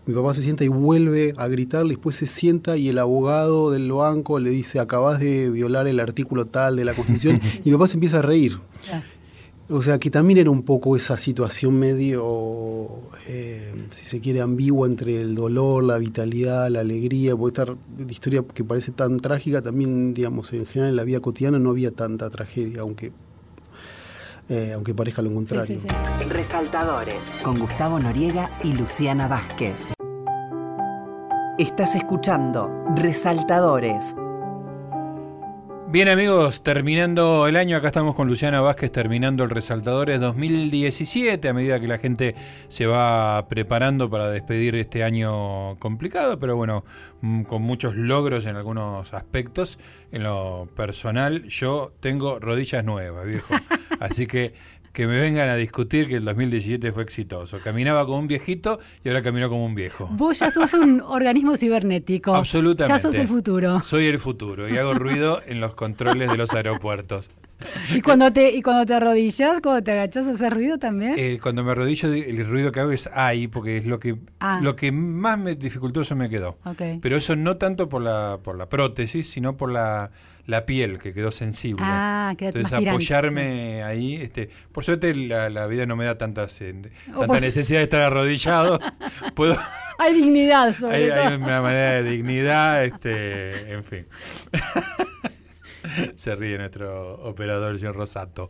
mi 0.06 0.14
papá 0.14 0.34
se 0.34 0.42
sienta 0.42 0.64
y 0.64 0.68
vuelve 0.68 1.34
a 1.38 1.48
gritar, 1.48 1.86
después 1.86 2.16
se 2.16 2.26
sienta 2.26 2.78
y 2.78 2.90
el 2.90 2.98
abogado 2.98 3.72
del 3.72 3.92
banco 3.92 4.40
le 4.40 4.50
dice, 4.50 4.80
acabas 4.80 5.20
de 5.20 5.50
violar 5.50 5.88
el 5.88 6.00
artículo 6.00 6.46
tal 6.46 6.76
de 6.76 6.86
la 6.86 6.94
Constitución, 6.94 7.40
y 7.64 7.70
mi 7.70 7.72
papá 7.74 7.88
se 7.88 7.96
empieza 7.96 8.20
a 8.20 8.22
reír. 8.24 8.60
O 9.72 9.84
sea, 9.84 10.00
que 10.00 10.10
también 10.10 10.40
era 10.40 10.50
un 10.50 10.64
poco 10.64 10.96
esa 10.96 11.16
situación 11.16 11.78
medio, 11.78 13.02
eh, 13.28 13.72
si 13.92 14.04
se 14.04 14.20
quiere, 14.20 14.42
ambigua 14.42 14.88
entre 14.88 15.22
el 15.22 15.36
dolor, 15.36 15.84
la 15.84 16.00
vitalidad, 16.00 16.70
la 16.70 16.80
alegría, 16.80 17.36
porque 17.36 17.62
esta 17.62 17.78
historia 18.12 18.44
que 18.52 18.64
parece 18.64 18.92
tan 18.92 19.20
trágica, 19.20 19.62
también, 19.62 20.16
digamos, 20.16 20.52
en 20.54 20.66
general 20.66 20.90
en 20.90 20.96
la 20.96 21.04
vida 21.04 21.20
cotidiana 21.20 21.60
no 21.60 21.70
había 21.70 21.92
tanta 21.92 22.32
tragedia, 22.32 22.82
aunque, 22.82 23.12
eh, 24.50 24.72
aunque 24.74 24.96
parezca 24.96 25.22
lo 25.22 25.32
contrario. 25.32 25.80
Resaltadores, 26.28 27.22
con 27.44 27.60
Gustavo 27.60 28.00
Noriega 28.00 28.50
y 28.64 28.74
Luciana 28.74 29.28
Vázquez. 29.28 29.94
Estás 31.60 31.94
escuchando 31.94 32.72
Resaltadores 32.96 34.16
Bien 35.92 36.08
amigos, 36.08 36.62
terminando 36.62 37.48
el 37.48 37.56
año, 37.56 37.76
acá 37.76 37.88
estamos 37.88 38.14
con 38.14 38.28
Luciana 38.28 38.62
Vázquez 38.62 38.92
terminando 38.92 39.44
el 39.44 39.50
Resaltadores 39.50 40.20
2017, 40.20 41.50
a 41.50 41.54
medida 41.54 41.80
que 41.80 41.88
la 41.88 41.98
gente 41.98 42.36
se 42.68 42.86
va 42.86 43.48
preparando 43.50 44.08
para 44.08 44.30
despedir 44.30 44.76
este 44.76 45.04
año 45.04 45.80
complicado, 45.80 46.38
pero 46.38 46.56
bueno, 46.56 46.86
mm, 47.22 47.42
con 47.42 47.64
muchos 47.64 47.96
logros 47.96 48.46
en 48.46 48.56
algunos 48.56 49.12
aspectos. 49.16 49.80
En 50.12 50.22
lo 50.22 50.70
personal, 50.76 51.46
yo 51.46 51.92
tengo 52.00 52.38
rodillas 52.38 52.86
nuevas, 52.86 53.26
viejo. 53.26 53.56
Así 54.00 54.28
que 54.28 54.54
que 54.94 55.08
me 55.08 55.20
vengan 55.20 55.50
a 55.50 55.56
discutir 55.56 56.08
que 56.08 56.16
el 56.16 56.26
2017 56.26 56.92
fue 56.92 57.04
exitoso. 57.04 57.60
Caminaba 57.64 58.06
como 58.06 58.20
un 58.20 58.28
viejito 58.28 58.80
y 59.04 59.10
ahora 59.10 59.22
camino 59.22 59.50
como 59.50 59.66
un 59.66 59.76
viejo. 59.76 60.08
Vos 60.12 60.40
ya 60.40 60.52
sos 60.52 60.74
un 60.74 61.02
organismo 61.02 61.58
cibernético. 61.58 62.34
Absolutamente. 62.36 62.94
Ya 62.94 63.00
sos 63.00 63.16
el 63.16 63.28
futuro. 63.28 63.82
Soy 63.82 64.08
el 64.08 64.20
futuro 64.20 64.70
y 64.70 64.78
hago 64.78 64.94
ruido 64.94 65.42
en 65.46 65.60
los 65.60 65.76
controles 65.76 66.30
de 66.30 66.38
los 66.38 66.54
aeropuertos. 66.54 67.30
¿Y 67.94 68.02
cuando 68.02 68.32
te, 68.32 68.52
y 68.52 68.62
cuando 68.62 68.86
te 68.86 68.94
arrodillas, 68.94 69.60
cuando 69.62 69.84
te 69.84 69.92
agachas, 69.92 70.28
haces 70.28 70.54
ruido 70.54 70.78
también? 70.78 71.16
Eh, 71.18 71.40
cuando 71.42 71.64
me 71.64 71.72
arrodillo, 71.72 72.12
el 72.12 72.48
ruido 72.48 72.72
que 72.72 72.80
hago 72.80 72.92
es 72.92 73.08
ahí, 73.14 73.48
porque 73.48 73.78
es 73.78 73.86
lo 73.86 74.00
que, 74.00 74.18
ah. 74.40 74.60
lo 74.62 74.76
que 74.76 74.92
más 74.92 75.38
me 75.38 75.56
dificultoso 75.56 76.16
me 76.16 76.30
quedó. 76.30 76.58
Pero 77.02 77.18
eso 77.18 77.36
no 77.36 77.58
tanto 77.58 77.90
por 77.90 78.02
la, 78.02 78.40
por 78.44 78.58
la 78.58 78.70
prótesis, 78.70 79.30
sino 79.30 79.58
por 79.58 79.72
la, 79.72 80.12
la 80.46 80.66
piel 80.66 81.00
que 81.00 81.14
quedó 81.14 81.32
sensible. 81.32 81.84
Ah, 81.86 82.34
Entonces 82.38 82.74
apoyarme 82.74 83.84
ahí, 83.84 84.16
este, 84.16 84.50
por 84.72 84.84
suerte 84.84 85.14
la, 85.16 85.68
vida 85.68 85.86
no 85.86 85.96
me 85.96 86.06
da 86.06 86.18
tantas, 86.18 86.60
eh, 86.62 86.76
tanta 87.12 87.40
necesidad 87.40 87.80
de 87.80 87.84
estar 87.84 88.02
arrodillado. 88.02 88.80
puedo 89.36 89.58
hay 90.00 90.14
dignidad, 90.14 90.74
sobre 90.74 90.96
hay, 90.96 91.10
todo. 91.10 91.20
hay 91.20 91.36
una 91.36 91.62
manera 91.62 91.92
de 92.02 92.04
dignidad, 92.04 92.86
este, 92.86 93.74
en 93.74 93.84
fin. 93.84 94.08
Se 96.16 96.36
ríe 96.36 96.58
nuestro 96.58 97.16
operador, 97.22 97.78
señor 97.78 97.96
Rosato. 97.96 98.50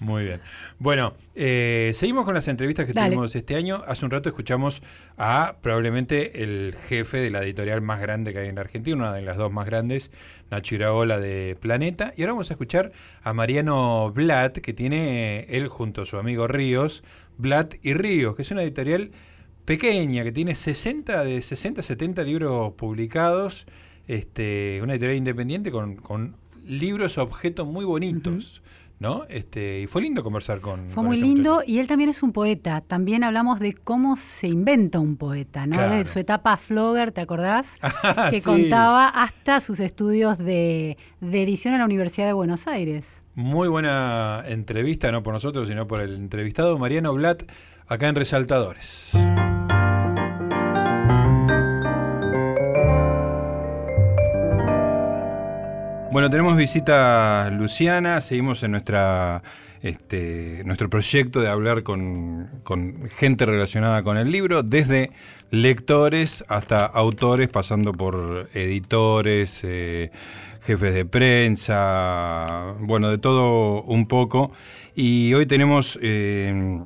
Muy 0.00 0.24
bien. 0.24 0.40
Bueno, 0.78 1.14
eh, 1.34 1.92
seguimos 1.94 2.24
con 2.24 2.34
las 2.34 2.48
entrevistas 2.48 2.86
que 2.86 2.92
Dale. 2.92 3.08
tuvimos 3.08 3.34
este 3.34 3.56
año. 3.56 3.82
Hace 3.86 4.04
un 4.04 4.10
rato 4.10 4.28
escuchamos 4.28 4.82
a 5.16 5.56
probablemente 5.60 6.42
el 6.42 6.74
jefe 6.88 7.18
de 7.18 7.30
la 7.30 7.42
editorial 7.42 7.80
más 7.80 8.00
grande 8.00 8.32
que 8.32 8.40
hay 8.40 8.48
en 8.48 8.56
la 8.56 8.62
Argentina, 8.62 8.96
una 8.96 9.12
de 9.12 9.22
las 9.22 9.36
dos 9.36 9.52
más 9.52 9.66
grandes, 9.66 10.10
Nacho 10.50 10.74
Iraola 10.74 11.18
de 11.18 11.56
Planeta. 11.60 12.12
Y 12.16 12.22
ahora 12.22 12.32
vamos 12.32 12.50
a 12.50 12.54
escuchar 12.54 12.92
a 13.22 13.32
Mariano 13.32 14.12
Blatt, 14.12 14.58
que 14.58 14.72
tiene 14.72 15.46
él 15.48 15.68
junto 15.68 16.02
a 16.02 16.06
su 16.06 16.16
amigo 16.16 16.46
Ríos, 16.46 17.02
Blatt 17.36 17.74
y 17.82 17.94
Ríos, 17.94 18.36
que 18.36 18.42
es 18.42 18.50
una 18.50 18.62
editorial 18.62 19.10
pequeña, 19.64 20.24
que 20.24 20.32
tiene 20.32 20.54
60 20.54 21.24
de 21.24 21.42
60, 21.42 21.82
70 21.82 22.22
libros 22.22 22.72
publicados, 22.72 23.66
este, 24.06 24.80
una 24.82 24.94
editorial 24.94 25.18
independiente 25.18 25.70
con, 25.70 25.96
con 25.96 26.36
libros 26.68 27.18
objetos 27.18 27.66
muy 27.66 27.84
bonitos, 27.84 28.62
¿no? 29.00 29.24
Este, 29.28 29.80
y 29.82 29.86
fue 29.86 30.02
lindo 30.02 30.22
conversar 30.24 30.60
con 30.60 30.86
Fue 30.86 30.96
con 30.96 31.06
muy 31.06 31.16
este 31.16 31.26
lindo 31.28 31.54
muchacho. 31.54 31.70
y 31.70 31.78
él 31.78 31.86
también 31.86 32.10
es 32.10 32.22
un 32.22 32.32
poeta. 32.32 32.80
También 32.80 33.24
hablamos 33.24 33.60
de 33.60 33.74
cómo 33.74 34.16
se 34.16 34.48
inventa 34.48 34.98
un 34.98 35.16
poeta, 35.16 35.66
¿no? 35.66 35.76
Claro. 35.76 35.96
De 35.96 36.04
su 36.04 36.18
etapa 36.18 36.56
flogger, 36.56 37.12
¿te 37.12 37.20
acordás? 37.20 37.76
Ah, 38.02 38.28
que 38.30 38.40
sí. 38.40 38.46
contaba 38.46 39.06
hasta 39.08 39.60
sus 39.60 39.80
estudios 39.80 40.38
de, 40.38 40.96
de 41.20 41.42
edición 41.42 41.74
en 41.74 41.80
la 41.80 41.84
Universidad 41.86 42.26
de 42.26 42.32
Buenos 42.32 42.66
Aires. 42.66 43.20
Muy 43.34 43.68
buena 43.68 44.42
entrevista, 44.46 45.12
no 45.12 45.22
por 45.22 45.32
nosotros, 45.32 45.68
sino 45.68 45.86
por 45.86 46.00
el 46.00 46.14
entrevistado 46.16 46.76
Mariano 46.78 47.12
Blatt, 47.14 47.44
acá 47.86 48.08
en 48.08 48.16
Resaltadores. 48.16 49.12
Bueno, 56.10 56.30
tenemos 56.30 56.56
visita 56.56 57.50
Luciana, 57.50 58.22
seguimos 58.22 58.62
en 58.62 58.70
nuestra 58.70 59.42
este, 59.82 60.62
nuestro 60.64 60.88
proyecto 60.88 61.40
de 61.40 61.48
hablar 61.48 61.82
con, 61.82 62.48
con 62.62 63.08
gente 63.10 63.44
relacionada 63.44 64.02
con 64.02 64.16
el 64.16 64.32
libro, 64.32 64.62
desde 64.62 65.10
lectores 65.50 66.44
hasta 66.48 66.86
autores, 66.86 67.48
pasando 67.48 67.92
por 67.92 68.48
editores, 68.54 69.60
eh, 69.64 70.10
jefes 70.62 70.94
de 70.94 71.04
prensa, 71.04 72.74
bueno, 72.80 73.10
de 73.10 73.18
todo 73.18 73.82
un 73.82 74.08
poco. 74.08 74.50
Y 74.94 75.34
hoy 75.34 75.46
tenemos 75.46 75.98
eh, 76.02 76.80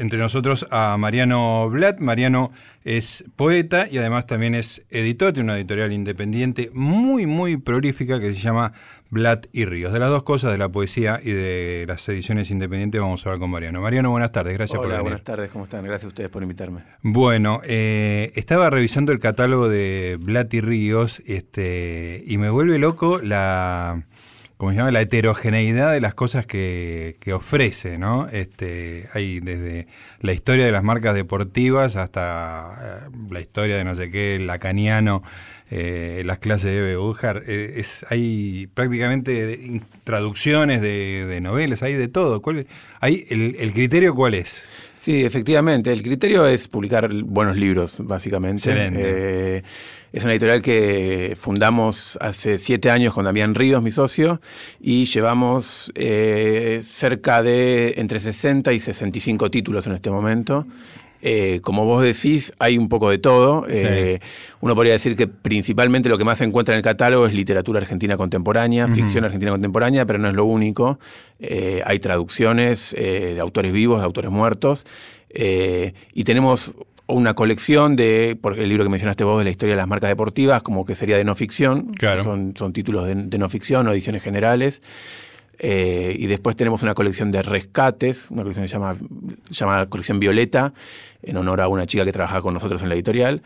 entre 0.00 0.18
nosotros 0.18 0.66
a 0.70 0.96
Mariano 0.98 1.68
Blatt. 1.70 2.00
Mariano 2.00 2.50
es 2.84 3.24
poeta 3.36 3.86
y 3.90 3.98
además 3.98 4.26
también 4.26 4.54
es 4.54 4.82
editor, 4.90 5.32
tiene 5.32 5.50
una 5.50 5.58
editorial 5.58 5.92
independiente 5.92 6.70
muy, 6.72 7.26
muy 7.26 7.58
prolífica 7.58 8.18
que 8.18 8.32
se 8.32 8.40
llama 8.40 8.72
Blatt 9.10 9.46
y 9.52 9.66
Ríos. 9.66 9.92
De 9.92 9.98
las 9.98 10.08
dos 10.08 10.22
cosas, 10.22 10.52
de 10.52 10.58
la 10.58 10.70
poesía 10.70 11.20
y 11.22 11.30
de 11.30 11.84
las 11.86 12.08
ediciones 12.08 12.50
independientes, 12.50 13.00
vamos 13.00 13.24
a 13.24 13.28
hablar 13.28 13.40
con 13.40 13.50
Mariano. 13.50 13.82
Mariano, 13.82 14.10
buenas 14.10 14.32
tardes, 14.32 14.54
gracias 14.54 14.78
por 14.78 14.86
Hola, 14.86 14.96
venir. 14.96 15.10
buenas 15.10 15.24
tardes, 15.24 15.50
¿cómo 15.50 15.64
están? 15.64 15.84
Gracias 15.84 16.04
a 16.04 16.08
ustedes 16.08 16.30
por 16.30 16.42
invitarme. 16.42 16.82
Bueno, 17.02 17.60
eh, 17.64 18.32
estaba 18.36 18.70
revisando 18.70 19.12
el 19.12 19.18
catálogo 19.18 19.68
de 19.68 20.16
Blatt 20.20 20.54
y 20.54 20.60
Ríos 20.60 21.20
este, 21.26 22.22
y 22.26 22.38
me 22.38 22.50
vuelve 22.50 22.78
loco 22.78 23.20
la, 23.22 24.04
¿cómo 24.60 24.72
se 24.72 24.76
llama? 24.76 24.90
la 24.90 25.00
heterogeneidad 25.00 25.90
de 25.94 26.02
las 26.02 26.14
cosas 26.14 26.44
que, 26.44 27.16
que 27.18 27.32
ofrece, 27.32 27.96
¿no? 27.96 28.28
Este, 28.28 29.06
hay 29.14 29.40
desde 29.40 29.86
la 30.20 30.34
historia 30.34 30.66
de 30.66 30.70
las 30.70 30.82
marcas 30.82 31.14
deportivas 31.14 31.96
hasta 31.96 33.06
eh, 33.08 33.10
la 33.30 33.40
historia 33.40 33.78
de 33.78 33.84
no 33.84 33.94
sé 33.94 34.10
qué, 34.10 34.38
lacaniano, 34.38 35.22
eh, 35.70 36.24
las 36.26 36.40
clases 36.40 36.72
de 36.72 36.76
Eve 36.76 36.96
Bujar, 36.96 37.42
eh, 37.46 37.72
es, 37.78 38.04
hay 38.10 38.68
prácticamente 38.74 39.58
in- 39.62 39.82
traducciones 40.04 40.82
de, 40.82 41.24
de 41.26 41.40
novelas, 41.40 41.82
hay 41.82 41.94
de 41.94 42.08
todo. 42.08 42.42
¿Cuál, 42.42 42.66
hay, 43.00 43.24
el, 43.30 43.56
¿El 43.58 43.72
criterio 43.72 44.14
cuál 44.14 44.34
es? 44.34 44.68
Sí, 44.94 45.24
efectivamente, 45.24 45.90
el 45.90 46.02
criterio 46.02 46.46
es 46.46 46.68
publicar 46.68 47.10
buenos 47.24 47.56
libros, 47.56 47.96
básicamente. 48.00 48.70
Excelente. 48.70 49.00
Eh, 49.02 49.62
es 50.12 50.24
una 50.24 50.32
editorial 50.32 50.62
que 50.62 51.36
fundamos 51.38 52.18
hace 52.20 52.58
siete 52.58 52.90
años 52.90 53.14
con 53.14 53.24
Damián 53.24 53.54
Ríos, 53.54 53.82
mi 53.82 53.90
socio, 53.90 54.40
y 54.80 55.04
llevamos 55.04 55.92
eh, 55.94 56.80
cerca 56.82 57.42
de 57.42 57.94
entre 57.96 58.18
60 58.18 58.72
y 58.72 58.80
65 58.80 59.50
títulos 59.50 59.86
en 59.86 59.94
este 59.94 60.10
momento. 60.10 60.66
Eh, 61.22 61.60
como 61.62 61.84
vos 61.84 62.02
decís, 62.02 62.52
hay 62.58 62.78
un 62.78 62.88
poco 62.88 63.10
de 63.10 63.18
todo. 63.18 63.64
Sí. 63.68 63.82
Eh, 63.84 64.20
uno 64.60 64.74
podría 64.74 64.94
decir 64.94 65.16
que 65.16 65.26
principalmente 65.26 66.08
lo 66.08 66.18
que 66.18 66.24
más 66.24 66.38
se 66.38 66.44
encuentra 66.44 66.74
en 66.74 66.78
el 66.78 66.84
catálogo 66.84 67.26
es 67.26 67.34
literatura 67.34 67.78
argentina 67.80 68.16
contemporánea, 68.16 68.88
ficción 68.88 69.24
argentina 69.24 69.52
contemporánea, 69.52 70.06
pero 70.06 70.18
no 70.18 70.28
es 70.28 70.34
lo 70.34 70.44
único. 70.44 70.98
Eh, 71.38 71.82
hay 71.84 71.98
traducciones 71.98 72.94
de 72.94 73.38
autores 73.40 73.72
vivos, 73.72 74.00
de 74.00 74.04
autores 74.04 74.30
muertos, 74.30 74.86
y 75.32 76.24
tenemos 76.24 76.74
una 77.10 77.34
colección 77.34 77.96
de, 77.96 78.38
porque 78.40 78.62
el 78.62 78.68
libro 78.68 78.84
que 78.84 78.90
mencionaste 78.90 79.24
vos 79.24 79.38
de 79.38 79.44
la 79.44 79.50
historia 79.50 79.74
de 79.74 79.78
las 79.80 79.88
marcas 79.88 80.08
deportivas, 80.08 80.62
como 80.62 80.84
que 80.84 80.94
sería 80.94 81.16
de 81.16 81.24
no 81.24 81.34
ficción, 81.34 81.92
Claro. 81.94 82.24
son, 82.24 82.54
son 82.56 82.72
títulos 82.72 83.06
de, 83.06 83.14
de 83.14 83.38
no 83.38 83.48
ficción 83.48 83.86
o 83.88 83.92
ediciones 83.92 84.22
generales. 84.22 84.82
Eh, 85.62 86.16
y 86.18 86.26
después 86.26 86.56
tenemos 86.56 86.82
una 86.82 86.94
colección 86.94 87.30
de 87.30 87.42
rescates, 87.42 88.30
una 88.30 88.42
colección 88.42 88.64
que 88.64 88.68
se 88.68 88.72
llama, 88.72 88.96
llamada 89.50 89.86
Colección 89.86 90.18
Violeta, 90.18 90.72
en 91.22 91.36
honor 91.36 91.60
a 91.60 91.68
una 91.68 91.86
chica 91.86 92.04
que 92.06 92.12
trabajaba 92.12 92.40
con 92.40 92.54
nosotros 92.54 92.82
en 92.82 92.88
la 92.88 92.94
editorial, 92.94 93.42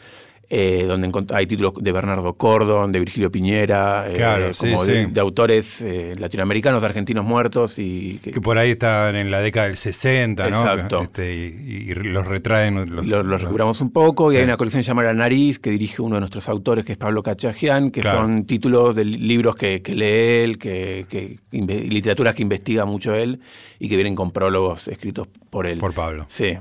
eh, 0.51 0.85
donde 0.87 1.11
hay 1.35 1.47
títulos 1.47 1.73
de 1.81 1.93
Bernardo 1.93 2.35
Cordon, 2.35 2.93
de 2.93 2.99
Virgilio 3.01 3.31
Piñera, 3.31 4.07
eh, 4.09 4.51
sí, 4.53 4.71
como 4.71 4.85
de, 4.85 5.05
sí. 5.07 5.11
de 5.11 5.21
autores 5.21 5.81
eh, 5.83 6.15
latinoamericanos, 6.19 6.85
argentinos 6.85 7.25
muertos 7.25 7.79
y 7.79 8.19
que, 8.23 8.31
Que 8.33 8.41
por 8.41 8.59
ahí 8.59 8.71
estaban 8.73 9.17
en 9.17 9.31
la 9.31 9.41
década 9.41 9.67
del 9.67 9.77
60, 9.77 10.51
¿no? 10.51 10.61
Exacto. 10.63 11.03
Este, 11.03 11.35
y, 11.35 11.91
y 11.91 11.95
los 11.95 12.27
retraen. 12.27 12.95
Los, 12.95 13.05
y 13.05 13.09
lo, 13.09 13.23
lo 13.23 13.39
recuperamos 13.39 13.81
un 13.81 13.91
poco. 13.91 14.31
Sí. 14.31 14.37
Y 14.37 14.39
hay 14.41 14.45
una 14.45 14.57
colección 14.57 14.83
llamada 14.83 15.09
La 15.09 15.15
Nariz, 15.15 15.59
que 15.59 15.71
dirige 15.71 16.03
uno 16.03 16.17
de 16.17 16.21
nuestros 16.21 16.49
autores, 16.49 16.85
que 16.85 16.93
es 16.93 16.99
Pablo 16.99 17.23
Cachajian, 17.23 17.91
que 17.91 18.01
Claro. 18.03 18.19
son 18.19 18.45
títulos 18.45 18.95
de 18.97 19.05
li- 19.05 19.19
libros 19.19 19.57
que, 19.57 19.81
que 19.83 19.95
lee 19.95 20.45
él, 20.45 20.59
que, 20.59 21.07
que 21.09 21.39
literaturas 21.53 22.35
que 22.35 22.43
investiga 22.43 22.85
mucho 22.85 23.15
él 23.15 23.41
y 23.79 23.89
que 23.89 23.97
vienen 23.97 24.15
con 24.15 24.31
prólogos 24.31 24.89
escritos 24.89 25.29
por 25.51 25.67
él. 25.67 25.79
Por 25.79 25.93
Pablo. 25.95 26.27
Sí. 26.29 26.57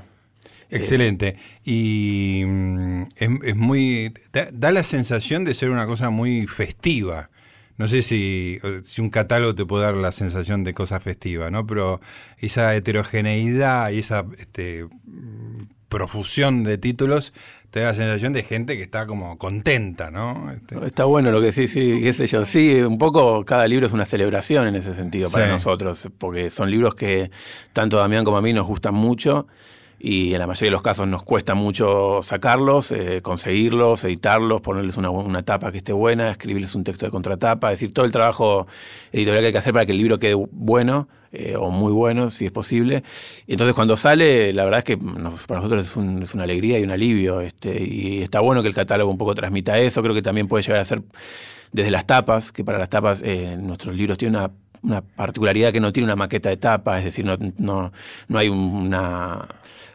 Excelente. 0.70 1.36
Y 1.64 2.42
mm, 2.46 3.02
es, 3.16 3.30
es 3.44 3.56
muy. 3.56 4.12
Da, 4.32 4.48
da 4.52 4.70
la 4.72 4.82
sensación 4.82 5.44
de 5.44 5.54
ser 5.54 5.70
una 5.70 5.86
cosa 5.86 6.10
muy 6.10 6.46
festiva. 6.46 7.30
No 7.76 7.88
sé 7.88 8.02
si, 8.02 8.60
si 8.84 9.00
un 9.00 9.10
catálogo 9.10 9.54
te 9.54 9.66
puede 9.66 9.84
dar 9.84 9.96
la 9.96 10.12
sensación 10.12 10.62
de 10.62 10.74
cosa 10.74 11.00
festiva, 11.00 11.50
¿no? 11.50 11.66
Pero 11.66 12.00
esa 12.38 12.74
heterogeneidad 12.76 13.90
y 13.90 13.98
esa 13.98 14.24
este, 14.38 14.84
mm, 15.04 15.62
profusión 15.88 16.62
de 16.64 16.78
títulos 16.78 17.32
te 17.70 17.80
da 17.80 17.86
la 17.86 17.94
sensación 17.94 18.32
de 18.32 18.44
gente 18.44 18.76
que 18.76 18.84
está 18.84 19.06
como 19.08 19.36
contenta, 19.38 20.12
¿no? 20.12 20.52
Este, 20.52 20.86
Está 20.86 21.04
bueno 21.06 21.32
lo 21.32 21.40
que 21.40 21.50
sí, 21.50 21.66
sí, 21.66 21.98
qué 22.00 22.12
sé 22.12 22.28
yo. 22.28 22.44
Sí, 22.44 22.74
un 22.74 22.98
poco 22.98 23.44
cada 23.44 23.66
libro 23.66 23.86
es 23.88 23.92
una 23.92 24.04
celebración 24.04 24.68
en 24.68 24.76
ese 24.76 24.94
sentido 24.94 25.28
para 25.28 25.46
Sí. 25.46 25.50
nosotros, 25.52 26.08
porque 26.18 26.50
son 26.50 26.70
libros 26.70 26.94
que 26.94 27.32
tanto 27.72 27.98
a 27.98 28.02
Damián 28.02 28.24
como 28.24 28.36
a 28.36 28.42
mí 28.42 28.52
nos 28.52 28.66
gustan 28.68 28.94
mucho 28.94 29.48
y 30.06 30.34
en 30.34 30.38
la 30.38 30.46
mayoría 30.46 30.68
de 30.68 30.72
los 30.72 30.82
casos 30.82 31.06
nos 31.08 31.22
cuesta 31.22 31.54
mucho 31.54 32.20
sacarlos, 32.22 32.90
eh, 32.92 33.20
conseguirlos, 33.22 34.04
editarlos, 34.04 34.60
ponerles 34.60 34.98
una, 34.98 35.08
una 35.10 35.42
tapa 35.42 35.72
que 35.72 35.78
esté 35.78 35.92
buena, 35.94 36.30
escribirles 36.30 36.74
un 36.74 36.84
texto 36.84 37.06
de 37.06 37.10
contratapa, 37.10 37.72
es 37.72 37.78
decir, 37.80 37.94
todo 37.94 38.04
el 38.04 38.12
trabajo 38.12 38.66
editorial 39.12 39.40
que 39.42 39.46
hay 39.46 39.52
que 39.52 39.58
hacer 39.58 39.72
para 39.72 39.86
que 39.86 39.92
el 39.92 39.98
libro 39.98 40.18
quede 40.18 40.34
bueno 40.34 41.08
eh, 41.32 41.56
o 41.58 41.70
muy 41.70 41.92
bueno, 41.92 42.28
si 42.30 42.44
es 42.46 42.52
posible. 42.52 43.02
Y 43.46 43.52
entonces 43.52 43.74
cuando 43.74 43.96
sale, 43.96 44.52
la 44.52 44.64
verdad 44.64 44.78
es 44.80 44.84
que 44.84 44.96
para 44.98 45.60
nosotros 45.60 45.86
es, 45.86 45.96
un- 45.96 46.22
es 46.22 46.34
una 46.34 46.44
alegría 46.44 46.78
y 46.78 46.82
un 46.84 46.90
alivio. 46.90 47.40
Este, 47.40 47.82
y 47.82 48.22
está 48.22 48.40
bueno 48.40 48.62
que 48.62 48.68
el 48.68 48.74
catálogo 48.74 49.10
un 49.10 49.18
poco 49.18 49.34
transmita 49.34 49.78
eso. 49.78 50.02
Creo 50.02 50.14
que 50.14 50.22
también 50.22 50.46
puede 50.48 50.62
llegar 50.62 50.80
a 50.80 50.84
ser 50.84 51.02
desde 51.72 51.90
las 51.90 52.06
tapas, 52.06 52.52
que 52.52 52.62
para 52.64 52.78
las 52.78 52.88
tapas 52.90 53.22
eh, 53.24 53.56
nuestros 53.58 53.96
libros 53.96 54.16
tienen 54.18 54.36
una, 54.38 54.50
una 54.82 55.00
particularidad 55.02 55.72
que 55.72 55.80
no 55.80 55.92
tiene 55.92 56.04
una 56.04 56.16
maqueta 56.16 56.50
de 56.50 56.56
tapa, 56.56 56.98
es 56.98 57.04
decir, 57.06 57.24
no, 57.24 57.36
no, 57.58 57.92
no 58.28 58.38
hay 58.38 58.48
una, 58.48 59.48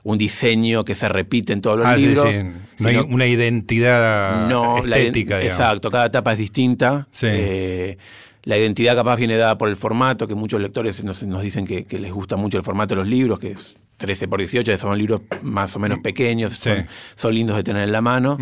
un 0.03 0.17
diseño 0.17 0.85
que 0.85 0.95
se 0.95 1.09
repite 1.09 1.53
en 1.53 1.61
todos 1.61 1.77
los 1.77 1.85
ah, 1.85 1.97
libros. 1.97 2.33
sí. 2.33 2.43
No 2.79 2.89
hay 2.89 2.97
una 2.97 3.27
identidad 3.27 4.47
no, 4.47 4.83
la 4.85 4.97
estética, 4.97 5.39
digamos. 5.39 5.59
Exacto, 5.59 5.91
cada 5.91 6.05
etapa 6.05 6.31
es 6.33 6.37
distinta. 6.37 7.07
Sí. 7.11 7.27
Eh, 7.29 7.97
la 8.43 8.57
identidad 8.57 8.95
capaz 8.95 9.17
viene 9.17 9.35
dada 9.35 9.57
por 9.57 9.67
el 9.69 9.75
formato, 9.75 10.27
que 10.27 10.33
muchos 10.35 10.61
lectores 10.61 11.03
nos, 11.03 11.21
nos 11.23 11.41
dicen 11.41 11.67
que, 11.67 11.83
que 11.83 11.99
les 11.99 12.11
gusta 12.11 12.37
mucho 12.37 12.57
el 12.57 12.63
formato 12.63 12.95
de 12.95 13.01
los 13.01 13.07
libros, 13.07 13.37
que 13.39 13.51
es 13.51 13.75
13 13.97 14.29
por 14.29 14.39
18, 14.39 14.77
son 14.77 14.97
libros 14.97 15.21
más 15.41 15.75
o 15.75 15.79
menos 15.79 15.99
pequeños, 15.99 16.53
Sí. 16.53 16.69
son, 16.69 16.87
son 17.15 17.35
lindos 17.35 17.57
de 17.57 17.63
tener 17.63 17.83
en 17.83 17.91
la 17.91 18.01
mano. 18.01 18.37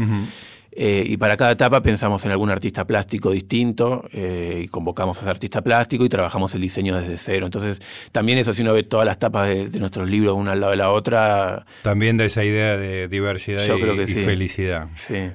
Eh, 0.79 1.03
y 1.07 1.17
para 1.17 1.35
cada 1.37 1.53
etapa 1.53 1.81
pensamos 1.81 2.23
en 2.25 2.31
algún 2.31 2.51
artista 2.51 2.85
plástico 2.85 3.31
distinto 3.31 4.07
eh, 4.13 4.61
y 4.63 4.67
convocamos 4.67 5.17
a 5.17 5.21
ese 5.21 5.29
artista 5.31 5.63
plástico 5.63 6.05
y 6.05 6.09
trabajamos 6.09 6.53
el 6.53 6.61
diseño 6.61 6.95
desde 6.95 7.17
cero. 7.17 7.47
Entonces, 7.47 7.81
también 8.11 8.37
eso, 8.37 8.53
si 8.53 8.61
uno 8.61 8.73
ve 8.73 8.83
todas 8.83 9.03
las 9.03 9.17
tapas 9.17 9.47
de, 9.47 9.79
nuestros 9.79 10.07
libros 10.07 10.35
una 10.35 10.51
al 10.51 10.59
lado 10.59 10.69
de 10.69 10.77
la 10.77 10.91
otra. 10.91 11.65
También 11.81 12.17
da 12.17 12.25
esa 12.25 12.43
idea 12.43 12.77
de 12.77 13.07
diversidad 13.07 13.63
y, 13.65 14.05
felicidad. 14.05 14.89
Sí. 14.93 15.31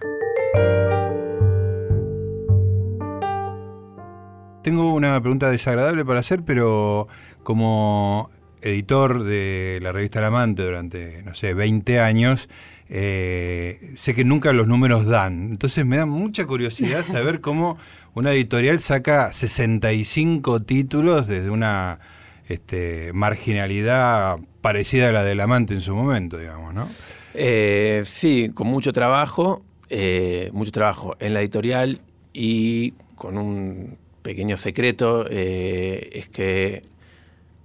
Tengo 4.62 4.94
una 4.94 5.20
pregunta 5.20 5.50
desagradable 5.50 6.04
para 6.04 6.20
hacer, 6.20 6.44
pero 6.44 7.08
como 7.42 8.30
editor 8.60 9.24
de 9.24 9.80
la 9.82 9.90
revista 9.90 10.20
El 10.20 10.26
Amante 10.26 10.62
durante, 10.62 11.24
no 11.24 11.34
sé, 11.34 11.52
20 11.52 11.98
años, 11.98 12.48
eh, 12.94 13.80
sé 13.96 14.14
que 14.14 14.22
nunca 14.22 14.52
los 14.52 14.68
números 14.68 15.06
dan. 15.06 15.46
Entonces 15.52 15.86
me 15.86 15.96
da 15.96 16.04
mucha 16.04 16.44
curiosidad 16.44 17.04
saber 17.04 17.40
cómo 17.40 17.78
una 18.12 18.32
editorial 18.32 18.80
saca 18.80 19.32
65 19.32 20.60
títulos 20.60 21.26
desde 21.26 21.48
una 21.48 22.00
este, 22.48 23.14
marginalidad 23.14 24.36
parecida 24.60 25.08
a 25.08 25.12
la 25.12 25.24
del 25.24 25.40
amante 25.40 25.72
en 25.72 25.80
su 25.80 25.96
momento, 25.96 26.36
digamos, 26.36 26.74
¿no? 26.74 26.86
Eh, 27.32 28.02
sí, 28.04 28.50
con 28.52 28.66
mucho 28.66 28.92
trabajo, 28.92 29.64
eh, 29.88 30.50
mucho 30.52 30.70
trabajo 30.70 31.16
en 31.18 31.32
la 31.32 31.40
editorial 31.40 32.02
y 32.34 32.90
con 33.14 33.38
un 33.38 33.96
pequeño 34.20 34.58
secreto, 34.58 35.26
es 35.30 36.28
que, 36.28 36.82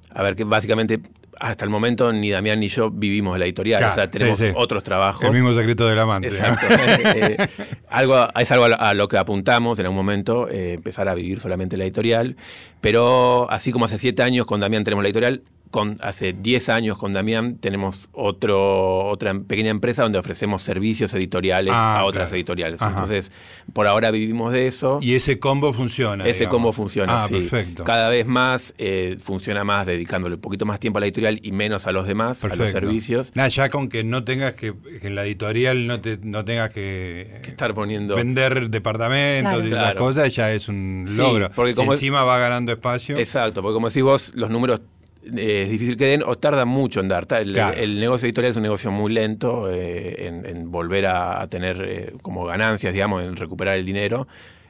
a 0.10 0.24
ver, 0.24 0.38
que 0.38 0.46
básicamente 0.46 1.02
hasta 1.40 1.66
el 1.66 1.70
momento 1.70 2.12
ni 2.12 2.30
Damián 2.30 2.60
ni 2.60 2.68
yo 2.68 2.90
vivimos 2.90 3.38
la 3.38 3.46
editorial, 3.46 3.84
o 3.84 3.94
sea, 3.94 4.10
tenemos 4.10 4.42
otros 4.56 4.84
trabajos. 4.84 5.24
El 5.24 5.32
mismo 5.32 5.54
secreto 5.54 5.88
del 5.88 6.00
amante. 6.00 6.28
Exacto. 6.28 6.68
Eh, 6.78 7.36
eh, 7.38 7.48
algo, 7.90 8.28
es 8.38 8.52
algo 8.52 8.66
a 8.66 8.94
lo 8.94 9.08
que 9.08 9.18
apuntamos 9.18 9.78
en 9.80 9.86
algún 9.86 9.98
momento, 9.98 10.48
eh, 10.50 10.74
empezar 10.74 11.08
a 11.08 11.14
vivir 11.14 11.40
solamente 11.40 11.78
la 11.78 11.84
editorial, 11.84 12.36
pero 12.82 13.50
así 13.50 13.72
como 13.72 13.86
hace 13.86 13.98
siete 13.98 14.24
años 14.24 14.46
con 14.46 14.60
Damián 14.60 14.84
tenemos 14.84 15.04
la 15.04 15.10
editorial, 15.10 15.44
con, 15.72 15.98
hace 16.02 16.34
10 16.34 16.70
años 16.70 16.98
con 16.98 17.14
Damián 17.14 17.58
tenemos 17.58 18.10
otro, 18.12 19.08
otra 19.08 19.34
pequeña 19.40 19.70
empresa 19.70 20.04
donde 20.04 20.20
ofrecemos 20.20 20.62
servicios 20.62 21.14
editoriales 21.14 21.74
ah, 21.76 22.00
a 22.00 22.06
otras 22.06 22.32
editoriales. 22.32 22.82
Entonces, 22.82 23.32
por 23.74 23.88
ahora 23.88 24.12
vivimos 24.12 24.54
de 24.54 24.68
eso. 24.68 25.00
Y 25.02 25.16
ese 25.16 25.40
combo 25.40 25.74
funciona. 25.74 26.26
Ese 26.26 26.48
combo 26.48 26.72
funciona, 26.74 27.24
ah, 27.24 27.28
Perfecto. 27.30 27.84
Cada 27.84 28.10
vez 28.10 28.26
más 28.26 28.74
eh, 28.78 29.18
funciona 29.20 29.64
más 29.64 29.86
dedicándole 29.86 30.36
un 30.36 30.42
poquito 30.42 30.66
más 30.66 30.80
tiempo 30.80 30.98
a 30.98 31.02
la 31.02 31.08
editorial 31.08 31.40
y 31.42 31.52
menos 31.52 31.88
a 31.88 31.92
los 31.92 32.08
demás, 32.08 32.44
a 32.44 32.48
los 32.48 32.70
servicios. 32.70 33.32
Nada, 33.36 33.50
ya 33.50 33.70
con 33.70 33.90
que 33.90 34.04
no 34.04 34.24
tengas 34.24 34.54
que, 34.54 34.74
en 35.02 35.16
la 35.16 35.26
editorial 35.26 35.88
no, 35.88 36.00
te, 36.00 36.18
no 36.22 36.46
tengas 36.46 36.72
que, 36.72 37.42
estar 37.48 37.74
poniendo... 37.74 38.16
Vender 38.16 38.70
departamentos 38.70 39.64
y 39.66 39.68
esas 39.68 39.94
cosas 39.96 40.34
ya 40.36 40.52
es 40.52 40.70
un 40.70 41.06
logro. 41.16 41.50
porque 41.56 41.74
como 41.74 41.94
encima 41.94 42.24
va 42.24 42.38
ganando 42.38 42.72
espacio. 42.72 43.18
Exacto, 43.18 43.62
porque 43.62 43.74
como 43.74 43.90
decís 43.90 44.04
vos, 44.04 44.32
los 44.36 44.50
números 44.50 44.82
eh, 45.24 45.64
es 45.64 45.70
difícil 45.70 45.98
que 45.98 46.06
den 46.06 46.24
o 46.24 46.38
tardan 46.38 46.68
mucho 46.68 47.00
en 47.00 47.08
dar. 47.08 47.28
El, 47.32 48.00
negocio 48.00 48.28
editorial 48.28 48.52
es 48.52 48.58
un 48.58 48.64
negocio 48.64 48.92
muy 48.92 49.12
lento 49.12 49.72
eh, 49.72 50.28
en, 50.28 50.72
volver 50.72 51.08
a, 51.08 51.48
tener 51.48 51.82
eh, 51.82 52.14
como 52.22 52.46
ganancias, 52.46 52.94
digamos, 52.94 53.24
en 53.24 53.36
recuperar 53.36 53.78
el 53.78 53.86
dinero. 53.86 54.28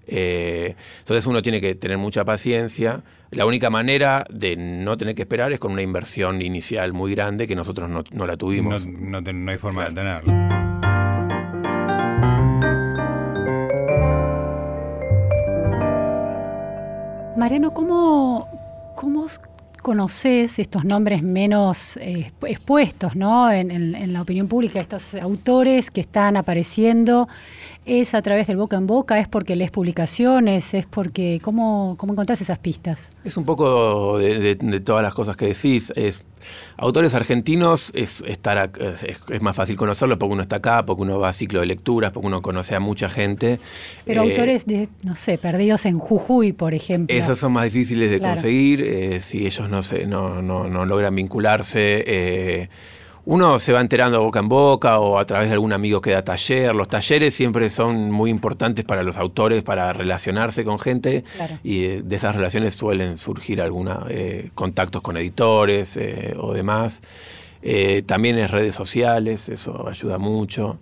entonces 0.08 1.28
uno 1.28 1.42
tiene 1.42 1.62
que 1.62 1.76
tener 1.76 1.98
mucha 1.98 2.24
paciencia. 2.26 3.04
La 3.30 3.46
única 3.46 3.70
manera 3.70 4.26
de 4.30 4.56
no 4.56 4.98
tener 4.98 5.14
que 5.14 5.24
esperar 5.24 5.52
es 5.52 5.60
con 5.60 5.74
una 5.74 5.82
inversión 5.82 6.42
inicial 6.42 6.94
muy 6.94 7.14
grande 7.14 7.46
que 7.46 7.56
nosotros 7.56 7.90
no, 7.90 8.28
la 8.28 8.38
tuvimos. 8.38 8.88
No, 8.88 9.20
hay 9.52 9.58
forma 9.58 9.90
de 9.90 9.92
tenerla. 9.92 10.58
Mariano, 17.38 17.72
¿cómo, 17.72 18.48
cómo 18.96 19.24
conoces 19.88 20.60
estos 20.60 20.84
nombres 20.84 21.24
menos 21.24 21.96
eh, 21.96 22.34
expuestos 22.46 23.16
¿no? 23.16 23.50
En, 23.50 24.12
la 24.12 24.22
opinión 24.22 24.50
pública, 24.50 24.82
estos 24.82 25.16
autores 25.16 25.92
que 25.92 26.02
están 26.02 26.36
apareciendo? 26.36 27.30
¿Es 27.88 28.14
a 28.14 28.22
través 28.22 28.48
del 28.48 28.58
boca 28.58 28.78
en 28.78 28.86
boca? 28.86 29.18
¿Es 29.20 29.28
porque 29.28 29.56
lees 29.56 29.72
publicaciones? 29.72 30.74
¿Es 30.74 30.86
porque 30.86 31.40
cómo, 31.42 31.96
cómo 31.98 32.14
encontrás 32.14 32.42
esas 32.42 32.60
pistas? 32.60 33.10
Es 33.24 33.38
un 33.38 33.46
poco 33.46 34.18
de, 34.18 34.56
de 34.56 34.80
todas 34.82 35.02
las 35.02 35.14
cosas 35.14 35.36
que 35.36 35.48
decís. 35.48 35.92
Es 35.96 36.24
Autores 36.78 37.16
argentinos 37.16 37.92
es, 37.96 38.24
estar, 38.28 38.72
es, 38.80 39.42
más 39.42 39.56
fácil 39.56 39.76
conocerlos 39.76 40.18
porque 40.18 40.34
uno 40.34 40.42
está 40.44 40.58
acá, 40.58 40.86
porque 40.86 41.02
uno 41.02 41.20
va 41.20 41.30
a 41.30 41.34
ciclo 41.34 41.60
de 41.60 41.66
lecturas, 41.66 42.12
porque 42.12 42.28
uno 42.28 42.42
conoce 42.42 42.76
a 42.76 42.80
mucha 42.80 43.10
gente. 43.10 43.60
Pero 44.06 44.24
eh, 44.24 44.30
autores 44.30 44.66
de, 44.66 44.88
no 45.04 45.16
sé, 45.16 45.38
perdidos 45.38 45.86
en 45.86 45.98
Jujuy, 45.98 46.54
por 46.54 46.74
ejemplo. 46.74 47.16
Esos 47.16 47.40
son 47.40 47.54
más 47.54 47.66
difíciles 47.66 48.12
de 48.12 48.20
conseguir 48.20 48.82
eh, 48.82 49.20
si 49.22 49.46
ellos 49.46 49.70
no, 49.70 49.82
se, 49.82 50.06
no, 50.06 50.42
no, 50.42 50.68
no 50.68 50.86
logran 50.86 51.16
vincularse. 51.16 52.04
Eh, 52.06 52.70
uno 53.30 53.60
se 53.60 53.74
va 53.74 53.82
enterando 53.82 54.22
boca 54.22 54.40
en 54.40 54.48
boca 54.48 55.00
o 55.00 55.20
a 55.20 55.26
través 55.26 55.50
de 55.50 55.56
algún 55.56 55.74
amigo 55.74 56.00
que 56.00 56.12
da 56.12 56.24
taller. 56.24 56.74
Los 56.74 56.88
talleres 56.88 57.36
siempre 57.36 57.70
son 57.70 58.10
muy 58.10 58.32
importantes 58.32 58.86
para 58.86 59.04
los 59.04 59.18
autores 59.18 59.64
para 59.64 59.92
relacionarse 59.92 60.64
con 60.64 60.80
gente 60.80 61.26
y 61.62 61.88
de 61.88 62.16
esas 62.16 62.36
relaciones 62.36 62.76
suelen 62.76 63.18
surgir 63.18 63.62
algunos 63.62 64.06
eh, 64.10 64.50
contactos 64.56 65.02
con 65.02 65.18
editores 65.18 65.98
eh, 65.98 66.36
o 66.40 66.54
demás. 66.54 67.02
Eh, 67.62 68.02
también 68.06 68.38
en 68.38 68.48
redes 68.48 68.76
sociales, 68.76 69.50
eso 69.50 69.90
ayuda 69.90 70.18
mucho. 70.18 70.78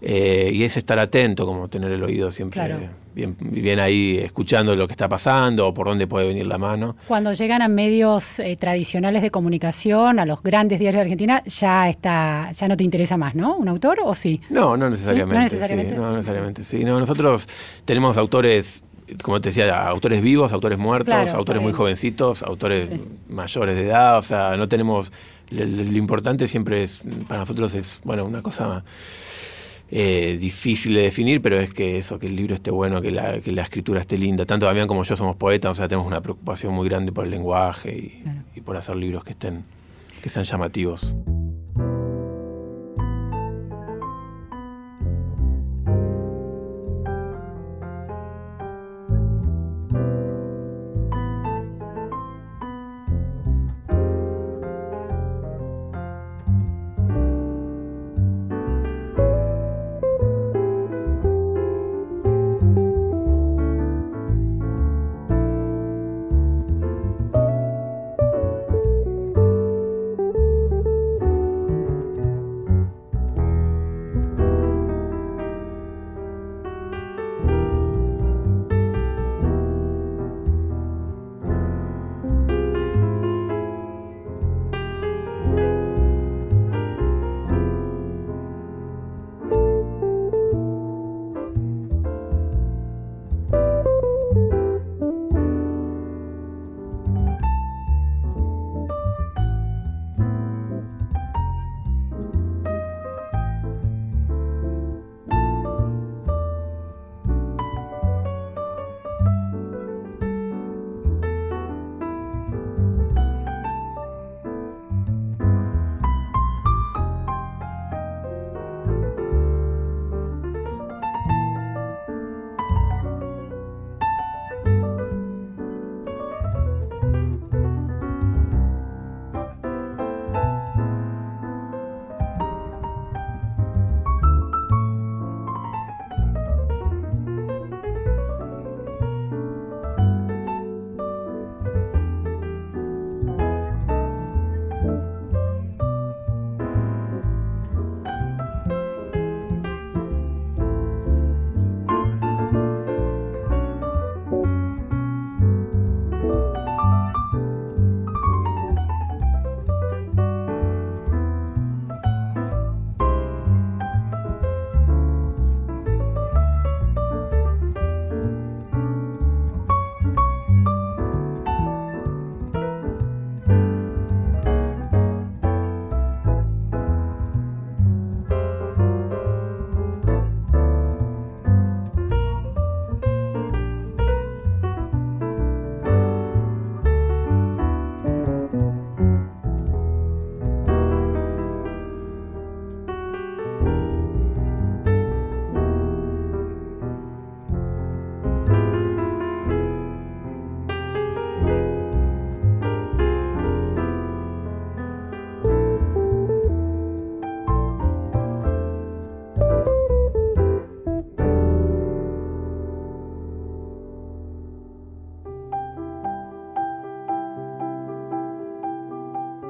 Eh, 0.00 0.50
y 0.52 0.62
es 0.62 0.76
estar 0.76 0.98
atento, 0.98 1.44
como 1.44 1.68
tener 1.68 1.90
el 1.90 2.04
oído 2.04 2.30
siempre 2.30 2.88
bien, 3.18 3.36
bien, 3.40 3.80
ahí 3.80 4.16
escuchando 4.22 4.76
lo 4.76 4.86
que 4.86 4.92
está 4.92 5.08
pasando 5.08 5.66
o 5.66 5.74
por 5.74 5.88
dónde 5.88 6.06
puede 6.06 6.28
venir 6.28 6.46
la 6.46 6.56
mano. 6.56 6.96
Cuando 7.08 7.32
llegan 7.32 7.62
a 7.62 7.68
medios 7.68 8.38
eh, 8.38 8.56
tradicionales 8.56 9.22
de 9.22 9.32
comunicación, 9.32 10.20
a 10.20 10.26
los 10.26 10.40
grandes 10.40 10.78
diarios 10.78 11.00
de 11.00 11.02
Argentina, 11.02 11.42
ya 11.44 11.88
está, 11.88 12.52
ya 12.52 12.68
no 12.68 12.76
te 12.76 12.84
interesa 12.84 13.16
más, 13.16 13.34
¿no? 13.34 13.56
¿Un 13.56 13.68
autor 13.68 13.98
o 14.04 14.14
sí? 14.14 14.40
No, 14.50 14.76
no 14.76 14.88
necesariamente. 14.88 15.34
¿No 15.34 15.42
necesariamente? 15.42 15.92
Sí, 15.92 15.98
no 15.98 16.12
necesariamente, 16.12 16.62
sí. 16.62 16.84
No, 16.84 17.00
nosotros 17.00 17.48
tenemos 17.84 18.16
autores 18.16 18.84
como 19.22 19.40
te 19.40 19.48
decía, 19.48 19.88
autores 19.88 20.20
vivos, 20.20 20.52
autores 20.52 20.78
muertos, 20.78 21.30
autores 21.30 21.62
muy 21.62 21.72
jovencitos, 21.72 22.42
autores 22.42 22.90
mayores 23.30 23.74
de 23.74 23.86
edad, 23.86 24.18
o 24.18 24.22
sea, 24.22 24.54
no 24.58 24.68
tenemos, 24.68 25.10
lo, 25.48 25.64
importante 25.96 26.46
siempre 26.46 26.82
es, 26.82 27.02
para 27.26 27.40
nosotros 27.40 27.74
es, 27.74 28.02
bueno, 28.04 28.26
una 28.26 28.42
cosa 28.42 28.84
eh, 29.90 30.36
difícil 30.40 30.94
de 30.94 31.02
definir, 31.02 31.40
pero 31.40 31.58
es 31.58 31.72
que 31.72 31.96
eso, 31.98 32.18
que 32.18 32.26
el 32.26 32.36
libro 32.36 32.54
esté 32.54 32.70
bueno, 32.70 33.00
que 33.00 33.10
la, 33.10 33.40
que 33.40 33.52
la 33.52 33.62
escritura 33.62 34.00
esté 34.00 34.18
linda. 34.18 34.44
Tanto 34.44 34.66
Damián 34.66 34.86
como 34.86 35.04
yo 35.04 35.16
somos 35.16 35.36
poetas, 35.36 35.70
o 35.70 35.74
sea, 35.74 35.88
tenemos 35.88 36.06
una 36.06 36.20
preocupación 36.20 36.74
muy 36.74 36.88
grande 36.88 37.12
por 37.12 37.24
el 37.24 37.30
lenguaje 37.30 37.96
y, 37.96 38.22
y 38.54 38.60
por 38.60 38.76
hacer 38.76 38.96
libros 38.96 39.24
que 39.24 39.30
estén, 39.30 39.64
que 40.22 40.28
sean 40.28 40.44
llamativos. 40.44 41.14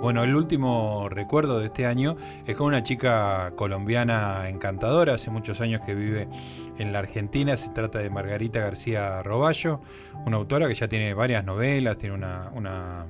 Bueno, 0.08 0.24
el 0.24 0.34
último 0.34 1.10
recuerdo 1.10 1.60
de 1.60 1.66
este 1.66 1.84
año 1.84 2.16
es 2.46 2.56
con 2.56 2.68
una 2.68 2.82
chica 2.82 3.52
colombiana 3.56 4.48
encantadora, 4.48 5.12
hace 5.12 5.30
muchos 5.30 5.60
años 5.60 5.82
que 5.84 5.94
vive 5.94 6.28
en 6.78 6.94
la 6.94 7.00
Argentina. 7.00 7.54
Se 7.58 7.68
trata 7.72 7.98
de 7.98 8.08
Margarita 8.08 8.60
García 8.60 9.22
Roballo, 9.22 9.82
una 10.24 10.38
autora 10.38 10.66
que 10.66 10.74
ya 10.74 10.88
tiene 10.88 11.12
varias 11.12 11.44
novelas, 11.44 11.98
tiene 11.98 12.14
una, 12.14 12.50
una 12.54 13.04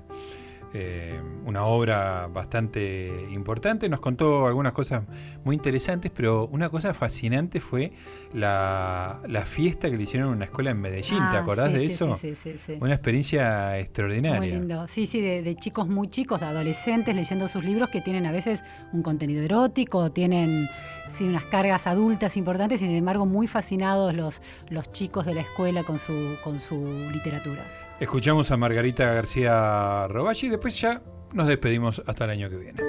eh, 0.75 1.19
una 1.45 1.64
obra 1.64 2.27
bastante 2.27 3.27
importante. 3.33 3.89
Nos 3.89 4.01
contó 4.01 4.47
algunas 4.47 4.73
cosas 4.73 5.05
muy 5.43 5.57
interesantes, 5.57 6.11
pero 6.14 6.47
una 6.49 6.69
cosa 6.69 6.93
fascinante 6.93 7.61
fue 7.61 7.93
la, 8.35 9.21
fiesta 9.47 9.91
que 9.91 9.97
le 9.97 10.03
hicieron 10.03 10.29
en 10.29 10.37
una 10.37 10.45
escuela 10.45 10.71
en 10.71 10.79
Medellín. 10.79 11.19
¿Te 11.19 11.37
ah, 11.37 11.41
acordás 11.41 11.73
de 11.73 11.87
eso? 11.87 12.16
Sí, 12.16 12.35
sí, 12.35 12.57
sí, 12.59 12.77
Una 12.81 12.95
experiencia 12.95 13.79
extraordinaria. 13.79 14.39
Muy 14.39 14.51
lindo. 14.51 14.87
Sí, 14.89 15.07
sí, 15.07 15.21
de, 15.21 15.57
chicos 15.57 15.89
muy 15.89 16.09
chicos, 16.09 16.41
de 16.41 16.47
adolescentes 16.47 17.14
leyendo 17.14 17.49
sus 17.49 17.64
libros 17.64 17.89
que 17.89 18.03
tienen 18.03 18.27
a 18.27 18.33
veces 18.33 18.62
un 18.93 19.03
contenido 19.03 19.43
erótico, 19.43 20.12
tienen 20.12 20.69
sí, 21.14 21.25
unas 21.25 21.45
cargas 21.45 21.87
adultas 21.87 22.37
importantes 22.37 22.81
sin 22.81 22.91
embargo 22.91 23.25
muy 23.25 23.47
fascinados 23.47 24.14
los, 24.14 24.43
los 24.69 24.93
chicos 24.93 25.25
de 25.25 25.35
la 25.35 25.41
escuela 25.41 25.83
con 25.83 25.99
su, 25.99 26.37
con 26.45 26.61
su 26.61 26.85
literatura. 27.11 27.62
Escuchamos 28.01 28.53
a 28.53 28.57
Margarita 28.57 29.13
García 29.13 30.07
Roballi 30.07 30.47
y 30.47 30.49
después 30.51 30.81
ya 30.81 31.03
nos 31.33 31.49
despedimos 31.49 32.01
hasta 32.07 32.27
el 32.27 32.31
año 32.31 32.49
que 32.49 32.57
viene. 32.57 32.81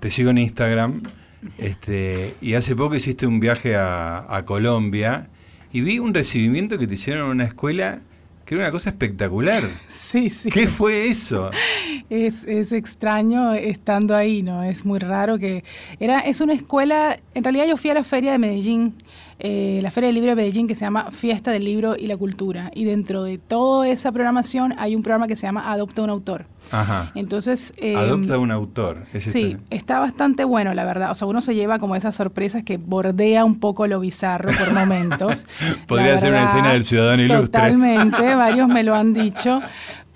Te 0.00 0.10
sigo 0.10 0.30
en 0.30 0.38
Instagram 0.38 1.02
este, 1.58 2.36
y 2.40 2.54
hace 2.54 2.74
poco 2.74 2.94
hiciste 2.94 3.26
un 3.26 3.38
viaje 3.38 3.76
a, 3.76 4.34
a 4.34 4.46
Colombia 4.46 5.28
y 5.72 5.82
vi 5.82 5.98
un 5.98 6.14
recibimiento 6.14 6.78
que 6.78 6.86
te 6.86 6.94
hicieron 6.94 7.26
en 7.26 7.30
una 7.30 7.44
escuela 7.44 8.00
que 8.44 8.54
era 8.54 8.64
una 8.64 8.72
cosa 8.72 8.90
espectacular. 8.90 9.62
Sí, 9.88 10.30
sí. 10.30 10.48
¿Qué 10.48 10.68
fue 10.68 11.08
eso? 11.08 11.50
Es, 12.08 12.44
es, 12.44 12.72
extraño 12.72 13.52
estando 13.52 14.14
ahí, 14.14 14.42
¿no? 14.42 14.62
Es 14.62 14.84
muy 14.84 14.98
raro 14.98 15.38
que... 15.38 15.64
Era, 15.98 16.20
es 16.20 16.40
una 16.40 16.52
escuela... 16.52 17.18
En 17.34 17.42
realidad 17.42 17.66
yo 17.66 17.76
fui 17.76 17.90
a 17.90 17.94
la 17.94 18.04
feria 18.04 18.32
de 18.32 18.38
Medellín 18.38 18.94
eh, 19.38 19.80
la 19.82 19.90
Feria 19.90 20.08
del 20.08 20.14
Libro 20.14 20.30
de 20.30 20.36
Medellín 20.36 20.66
que 20.66 20.74
se 20.74 20.82
llama 20.84 21.10
Fiesta 21.10 21.50
del 21.50 21.64
Libro 21.64 21.96
y 21.96 22.06
la 22.06 22.16
Cultura. 22.16 22.70
Y 22.74 22.84
dentro 22.84 23.24
de 23.24 23.38
toda 23.38 23.88
esa 23.88 24.12
programación 24.12 24.74
hay 24.78 24.94
un 24.94 25.02
programa 25.02 25.26
que 25.26 25.36
se 25.36 25.46
llama 25.46 25.70
Adopta 25.72 26.02
un 26.02 26.10
Autor. 26.10 26.46
Ajá. 26.70 27.12
Entonces... 27.14 27.74
Eh, 27.76 27.96
Adopta 27.96 28.38
un 28.38 28.50
autor. 28.50 29.04
sí, 29.18 29.56
está 29.70 29.98
bastante 29.98 30.44
bueno, 30.44 30.74
la 30.74 30.84
verdad. 30.84 31.10
O 31.10 31.14
sea, 31.14 31.26
uno 31.26 31.40
se 31.40 31.54
lleva 31.54 31.78
como 31.78 31.96
esas 31.96 32.14
sorpresas 32.16 32.62
que 32.62 32.76
bordea 32.78 33.44
un 33.44 33.60
poco 33.60 33.86
lo 33.86 34.00
bizarro 34.00 34.50
por 34.58 34.72
momentos. 34.72 35.44
Podría 35.86 36.16
ser 36.18 36.32
una 36.32 36.44
escena 36.44 36.72
del 36.72 36.84
ciudadano 36.84 37.22
ilustre. 37.22 37.46
Totalmente, 37.46 38.34
varios 38.34 38.68
me 38.68 38.82
lo 38.82 38.94
han 38.94 39.12
dicho. 39.12 39.60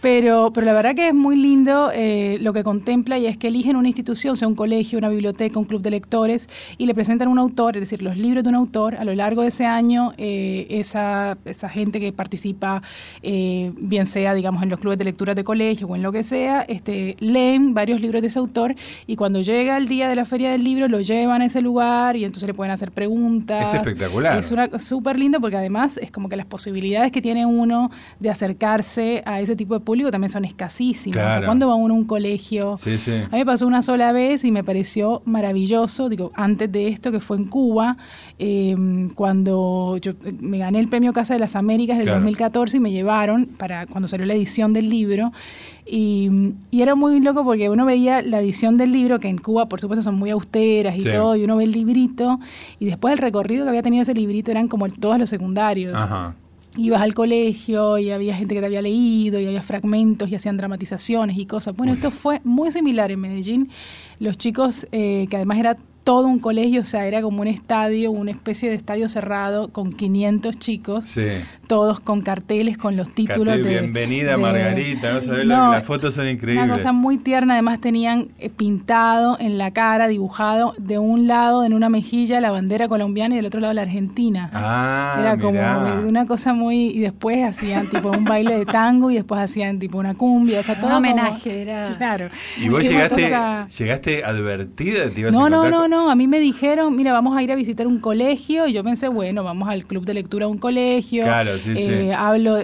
Pero, 0.00 0.52
pero 0.52 0.64
la 0.64 0.72
verdad 0.72 0.94
que 0.94 1.08
es 1.08 1.14
muy 1.14 1.36
lindo 1.36 1.90
eh, 1.92 2.38
lo 2.40 2.52
que 2.52 2.62
contempla 2.62 3.18
y 3.18 3.26
es 3.26 3.36
que 3.36 3.48
eligen 3.48 3.74
una 3.74 3.88
institución, 3.88 4.36
sea 4.36 4.46
un 4.46 4.54
colegio, 4.54 4.98
una 4.98 5.08
biblioteca, 5.08 5.58
un 5.58 5.64
club 5.64 5.82
de 5.82 5.90
lectores, 5.90 6.48
y 6.76 6.86
le 6.86 6.94
presentan 6.94 7.26
un 7.28 7.38
autor, 7.38 7.76
es 7.76 7.80
decir, 7.80 8.02
los 8.02 8.16
libros 8.16 8.44
de 8.44 8.50
un 8.50 8.54
autor. 8.54 8.94
A 8.96 9.04
lo 9.04 9.14
largo 9.14 9.42
de 9.42 9.48
ese 9.48 9.66
año, 9.66 10.12
eh, 10.16 10.66
esa, 10.70 11.36
esa 11.44 11.68
gente 11.68 11.98
que 11.98 12.12
participa, 12.12 12.82
eh, 13.22 13.72
bien 13.76 14.06
sea, 14.06 14.34
digamos, 14.34 14.62
en 14.62 14.68
los 14.68 14.78
clubes 14.78 14.98
de 14.98 15.04
lectura 15.04 15.34
de 15.34 15.42
colegio 15.42 15.88
o 15.88 15.96
en 15.96 16.02
lo 16.02 16.12
que 16.12 16.22
sea, 16.22 16.62
este, 16.62 17.16
leen 17.18 17.74
varios 17.74 18.00
libros 18.00 18.22
de 18.22 18.28
ese 18.28 18.38
autor 18.38 18.76
y 19.06 19.16
cuando 19.16 19.40
llega 19.40 19.76
el 19.76 19.88
día 19.88 20.08
de 20.08 20.14
la 20.14 20.24
feria 20.24 20.50
del 20.50 20.62
libro 20.62 20.86
lo 20.88 21.00
llevan 21.00 21.42
a 21.42 21.46
ese 21.46 21.60
lugar 21.60 22.16
y 22.16 22.24
entonces 22.24 22.46
le 22.46 22.54
pueden 22.54 22.70
hacer 22.70 22.92
preguntas. 22.92 23.68
Es 23.68 23.74
espectacular. 23.74 24.38
Es 24.38 24.84
súper 24.84 25.18
lindo 25.18 25.40
porque 25.40 25.56
además 25.56 25.98
es 26.00 26.12
como 26.12 26.28
que 26.28 26.36
las 26.36 26.46
posibilidades 26.46 27.10
que 27.10 27.20
tiene 27.20 27.46
uno 27.46 27.90
de 28.20 28.30
acercarse 28.30 29.22
a 29.26 29.40
ese 29.40 29.56
tipo 29.56 29.74
de 29.74 29.80
público 29.88 30.10
también 30.10 30.30
son 30.30 30.44
escasísimas. 30.44 31.46
¿Cuándo 31.46 31.66
va 31.66 31.74
uno 31.74 31.94
a 31.94 31.96
un 31.96 32.04
colegio? 32.04 32.76
Sí, 32.76 32.98
sí. 32.98 33.12
A 33.12 33.30
mí 33.30 33.38
me 33.38 33.46
pasó 33.46 33.66
una 33.66 33.80
sola 33.80 34.12
vez 34.12 34.44
y 34.44 34.52
me 34.52 34.62
pareció 34.62 35.22
maravilloso, 35.24 36.10
digo, 36.10 36.30
antes 36.34 36.70
de 36.70 36.88
esto 36.88 37.10
que 37.10 37.20
fue 37.20 37.38
en 37.38 37.46
Cuba, 37.46 37.96
em, 38.38 39.08
cuando 39.08 39.96
yo 39.96 40.12
eh, 40.12 40.34
me 40.40 40.58
gané 40.58 40.78
el 40.78 40.88
premio 40.88 41.14
Casa 41.14 41.32
de 41.32 41.40
las 41.40 41.56
Américas 41.56 41.96
del 41.96 42.06
2014 42.06 42.76
y 42.76 42.80
me 42.80 42.92
llevaron 42.92 43.46
para 43.46 43.86
cuando 43.86 44.08
salió 44.08 44.26
la 44.26 44.34
edición 44.34 44.74
del 44.74 44.90
libro. 44.90 45.32
Y, 45.86 46.30
era 46.70 46.94
muy 46.94 47.18
loco 47.20 47.42
porque 47.42 47.70
uno 47.70 47.86
veía 47.86 48.20
la 48.20 48.40
edición 48.40 48.76
del 48.76 48.92
libro, 48.92 49.18
que 49.18 49.28
en 49.28 49.38
Cuba 49.38 49.70
por 49.70 49.80
supuesto 49.80 50.02
son 50.02 50.16
muy 50.16 50.28
austeras 50.28 50.98
y 50.98 51.04
todo, 51.04 51.34
y 51.34 51.44
uno 51.44 51.56
ve 51.56 51.64
el 51.64 51.72
librito, 51.72 52.38
y 52.78 52.84
después 52.84 53.12
el 53.12 53.18
recorrido 53.18 53.64
que 53.64 53.70
había 53.70 53.82
tenido 53.82 54.02
ese 54.02 54.12
librito 54.12 54.50
eran 54.50 54.68
como 54.68 54.86
todos 54.90 55.18
los 55.18 55.30
secundarios. 55.30 55.94
Ajá 55.94 56.34
ibas 56.78 57.02
al 57.02 57.12
colegio 57.12 57.98
y 57.98 58.10
había 58.10 58.36
gente 58.36 58.54
que 58.54 58.60
te 58.60 58.66
había 58.66 58.80
leído 58.80 59.40
y 59.40 59.46
había 59.46 59.62
fragmentos 59.62 60.30
y 60.30 60.36
hacían 60.36 60.56
dramatizaciones 60.56 61.36
y 61.36 61.44
cosas. 61.44 61.76
Bueno, 61.76 61.92
esto 61.92 62.10
fue 62.10 62.40
muy 62.44 62.70
similar 62.70 63.10
en 63.10 63.20
Medellín. 63.20 63.68
Los 64.20 64.36
chicos, 64.36 64.86
eh, 64.92 65.26
que 65.30 65.36
además 65.36 65.58
era 65.58 65.76
todo 66.08 66.26
un 66.26 66.38
colegio, 66.38 66.80
o 66.80 66.84
sea, 66.86 67.06
era 67.06 67.20
como 67.20 67.42
un 67.42 67.48
estadio, 67.48 68.10
una 68.10 68.30
especie 68.30 68.70
de 68.70 68.76
estadio 68.76 69.10
cerrado 69.10 69.68
con 69.68 69.92
500 69.92 70.58
chicos, 70.58 71.04
todos 71.66 72.00
con 72.00 72.22
carteles 72.22 72.78
con 72.78 72.96
los 72.96 73.10
títulos 73.10 73.58
de... 73.58 73.62
Bienvenida 73.62 74.38
Margarita, 74.38 75.12
no 75.12 75.20
sabes, 75.20 75.44
las 75.44 75.84
fotos 75.84 76.14
son 76.14 76.26
increíbles. 76.26 76.64
Una 76.64 76.72
cosa 76.72 76.92
muy 76.92 77.18
tierna, 77.18 77.52
además 77.52 77.82
tenían 77.82 78.28
eh, 78.38 78.48
pintado 78.48 79.36
en 79.38 79.58
la 79.58 79.72
cara, 79.72 80.08
dibujado 80.08 80.74
de 80.78 80.98
un 80.98 81.26
lado, 81.26 81.62
en 81.66 81.74
una 81.74 81.90
mejilla, 81.90 82.40
la 82.40 82.52
bandera 82.52 82.88
colombiana 82.88 83.34
y 83.34 83.36
del 83.36 83.46
otro 83.46 83.60
lado 83.60 83.74
la 83.74 83.82
argentina. 83.82 84.48
Ah, 84.54 85.18
Era 85.20 85.36
como 85.36 85.60
una 86.08 86.24
cosa 86.24 86.54
muy... 86.54 86.86
Y 86.86 87.00
después 87.00 87.44
hacían 87.44 87.86
tipo 87.86 88.08
un 88.08 88.24
baile 88.24 88.56
de 88.56 88.64
tango 88.64 89.10
y 89.10 89.16
después 89.16 89.42
hacían 89.42 89.78
tipo 89.78 89.98
una 89.98 90.14
cumbia, 90.14 90.60
o 90.60 90.62
sea, 90.62 90.74
todo... 90.74 90.86
Un 90.86 90.92
homenaje, 90.94 91.60
era... 91.60 91.84
Claro. 91.98 92.30
¿Y 92.58 92.70
vos 92.70 92.82
llegaste, 92.82 93.30
llegaste 93.76 94.07
advertida? 94.24 95.10
Te 95.10 95.20
ibas 95.20 95.32
no, 95.32 95.48
no, 95.48 95.68
no, 95.68 95.88
no 95.88 96.10
a 96.10 96.14
mí 96.14 96.26
me 96.26 96.40
dijeron, 96.40 96.94
mira, 96.96 97.12
vamos 97.12 97.36
a 97.36 97.42
ir 97.42 97.52
a 97.52 97.54
visitar 97.54 97.86
un 97.86 97.98
colegio 97.98 98.66
y 98.66 98.72
yo 98.72 98.82
pensé, 98.82 99.08
bueno, 99.08 99.44
vamos 99.44 99.68
al 99.68 99.84
club 99.84 100.04
de 100.04 100.14
lectura 100.14 100.46
de 100.46 100.52
un 100.52 100.58
colegio. 100.58 101.24
Claro, 101.24 101.58
sí, 101.58 101.74
sí. 101.74 101.78
Eh, 101.78 102.14
hablo, 102.14 102.58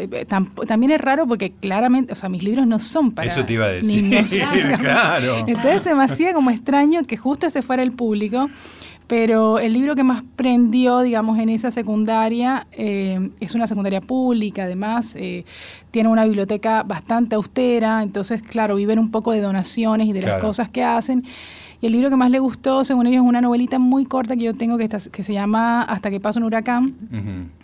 también 0.66 0.92
es 0.92 1.00
raro 1.00 1.26
porque 1.26 1.52
claramente, 1.52 2.12
o 2.12 2.16
sea, 2.16 2.28
mis 2.28 2.42
libros 2.42 2.66
no 2.66 2.78
son 2.78 3.12
para 3.12 3.28
Eso 3.28 3.44
te 3.44 3.54
iba 3.54 3.66
a 3.66 3.70
decir, 3.70 4.10
claro. 4.80 5.44
Entonces 5.46 5.82
se 5.82 5.94
me 5.94 6.04
hacía 6.04 6.32
como 6.32 6.50
extraño 6.50 7.04
que 7.04 7.16
justo 7.16 7.46
ese 7.46 7.62
fuera 7.62 7.82
el 7.82 7.92
público. 7.92 8.48
Pero 9.06 9.58
el 9.58 9.74
libro 9.74 9.94
que 9.94 10.02
más 10.02 10.24
prendió, 10.34 11.00
digamos, 11.00 11.38
en 11.38 11.50
esa 11.50 11.70
secundaria 11.70 12.66
eh, 12.72 13.30
es 13.38 13.54
una 13.54 13.66
secundaria 13.66 14.00
pública, 14.00 14.64
además 14.64 15.14
eh, 15.16 15.44
tiene 15.90 16.08
una 16.08 16.24
biblioteca 16.24 16.82
bastante 16.84 17.34
austera, 17.36 18.02
entonces, 18.02 18.42
claro, 18.42 18.76
viven 18.76 18.98
un 18.98 19.10
poco 19.10 19.32
de 19.32 19.40
donaciones 19.40 20.08
y 20.08 20.12
de 20.12 20.22
las 20.22 20.38
cosas 20.40 20.70
que 20.70 20.82
hacen. 20.82 21.24
Y 21.84 21.88
el 21.88 21.92
libro 21.92 22.08
que 22.08 22.16
más 22.16 22.30
le 22.30 22.38
gustó, 22.38 22.82
según 22.82 23.06
ellos, 23.08 23.22
es 23.22 23.28
una 23.28 23.42
novelita 23.42 23.78
muy 23.78 24.06
corta 24.06 24.36
que 24.36 24.44
yo 24.44 24.54
tengo 24.54 24.78
que, 24.78 24.88
que 24.88 25.22
se 25.22 25.34
llama 25.34 25.82
Hasta 25.82 26.08
que 26.08 26.18
pasa 26.18 26.40
un 26.40 26.46
huracán. 26.46 26.94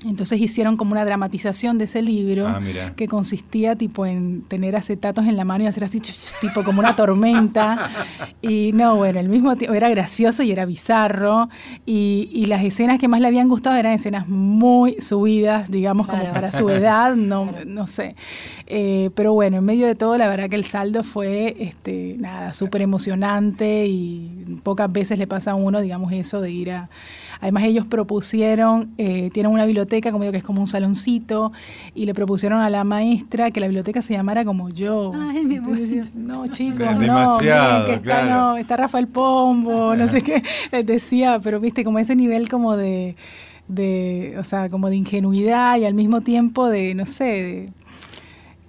Entonces 0.05 0.39
hicieron 0.39 0.77
como 0.77 0.93
una 0.93 1.07
dramatización 1.07 1.79
de 1.79 1.85
ese 1.85 2.03
libro 2.03 2.47
ah, 2.47 2.61
que 2.97 3.09
consistía 3.09 3.77
tipo 3.77 4.05
en 4.05 4.43
tener 4.43 4.77
acetatos 4.77 5.27
en 5.27 5.39
la 5.39 5.47
mano 5.47 5.65
y 5.65 5.69
hacer 5.69 5.85
así 5.85 6.03
tipo 6.39 6.65
como 6.65 6.81
una 6.81 6.95
tormenta. 6.95 7.89
y 8.43 8.73
no, 8.75 8.97
bueno, 8.97 9.21
el 9.21 9.31
mismo 9.31 9.57
tiempo 9.57 9.75
era 9.75 9.89
gracioso 9.89 10.43
y 10.43 10.53
era 10.53 10.67
bizarro. 10.67 11.49
Y, 11.87 12.45
las 12.51 12.63
escenas 12.63 13.01
que 13.01 13.09
más 13.09 13.21
le 13.21 13.29
habían 13.29 13.49
gustado 13.49 13.77
eran 13.77 13.93
escenas 13.93 14.29
muy 14.29 15.01
subidas, 15.01 15.71
digamos, 15.71 16.09
como 16.09 16.25
para 16.33 16.53
su 16.53 16.69
edad, 16.69 17.15
no, 17.15 17.55
no 17.67 17.87
sé. 17.87 18.17
Eh, 18.67 19.09
pero 19.15 19.33
bueno, 19.33 19.59
en 19.59 19.65
medio 19.65 19.87
de 19.87 19.95
todo, 19.95 20.19
la 20.19 20.29
verdad 20.29 20.51
que 20.51 20.57
el 20.57 20.65
saldo 20.65 21.05
fue 21.05 21.57
este, 21.59 22.17
nada, 22.19 22.53
súper 22.53 22.83
emocionante 22.83 23.87
y 23.87 24.10
pocas 24.63 24.91
veces 24.91 25.19
le 25.19 25.27
pasa 25.27 25.53
a 25.53 25.55
uno, 25.55 25.81
digamos, 25.81 26.13
eso 26.13 26.41
de 26.41 26.51
ir 26.51 26.71
a... 26.71 26.91
Además 27.41 27.65
ellos 27.65 27.87
propusieron, 27.89 28.93
eh, 28.99 29.31
tienen 29.33 29.53
una 29.53 29.65
biblioteca, 29.65 30.13
como 30.13 30.25
digo, 30.25 30.33
que 30.33 30.39
es 30.39 30.45
como 30.45 30.61
un 30.61 30.67
saloncito, 30.67 31.53
y 31.95 32.07
le 32.07 32.15
propusieron 32.15 32.61
a 32.61 32.71
la 32.71 32.85
maestra 32.85 33.51
que 33.51 33.61
la 33.61 33.67
biblioteca 33.67 34.03
se 34.03 34.15
llamara 34.15 34.45
como 34.45 34.69
yo. 34.71 35.13
Ay, 35.15 35.45
mi 35.45 35.57
no, 35.57 36.47
chicos, 36.49 36.97
no, 36.97 37.39
que 37.39 37.95
está, 37.95 38.27
no, 38.27 38.57
está 38.57 38.77
Rafael 38.77 39.09
Pombo, 39.09 39.97
no 39.97 40.09
sé 40.09 40.21
qué, 40.23 40.43
les 40.73 40.87
decía, 40.87 41.41
pero 41.43 41.61
viste, 41.61 41.85
como 41.85 41.99
ese 41.99 42.15
nivel 42.17 42.49
como 42.49 42.77
de 42.77 43.17
de, 43.71 44.35
o 44.39 44.45
sea, 44.45 44.69
como 44.69 44.91
de 44.91 44.97
ingenuidad 44.97 45.79
y 45.79 45.85
al 45.85 45.95
mismo 45.95 46.21
tiempo 46.21 46.69
de, 46.69 46.95
no 46.95 47.07
sé, 47.07 47.25
de, 47.25 47.73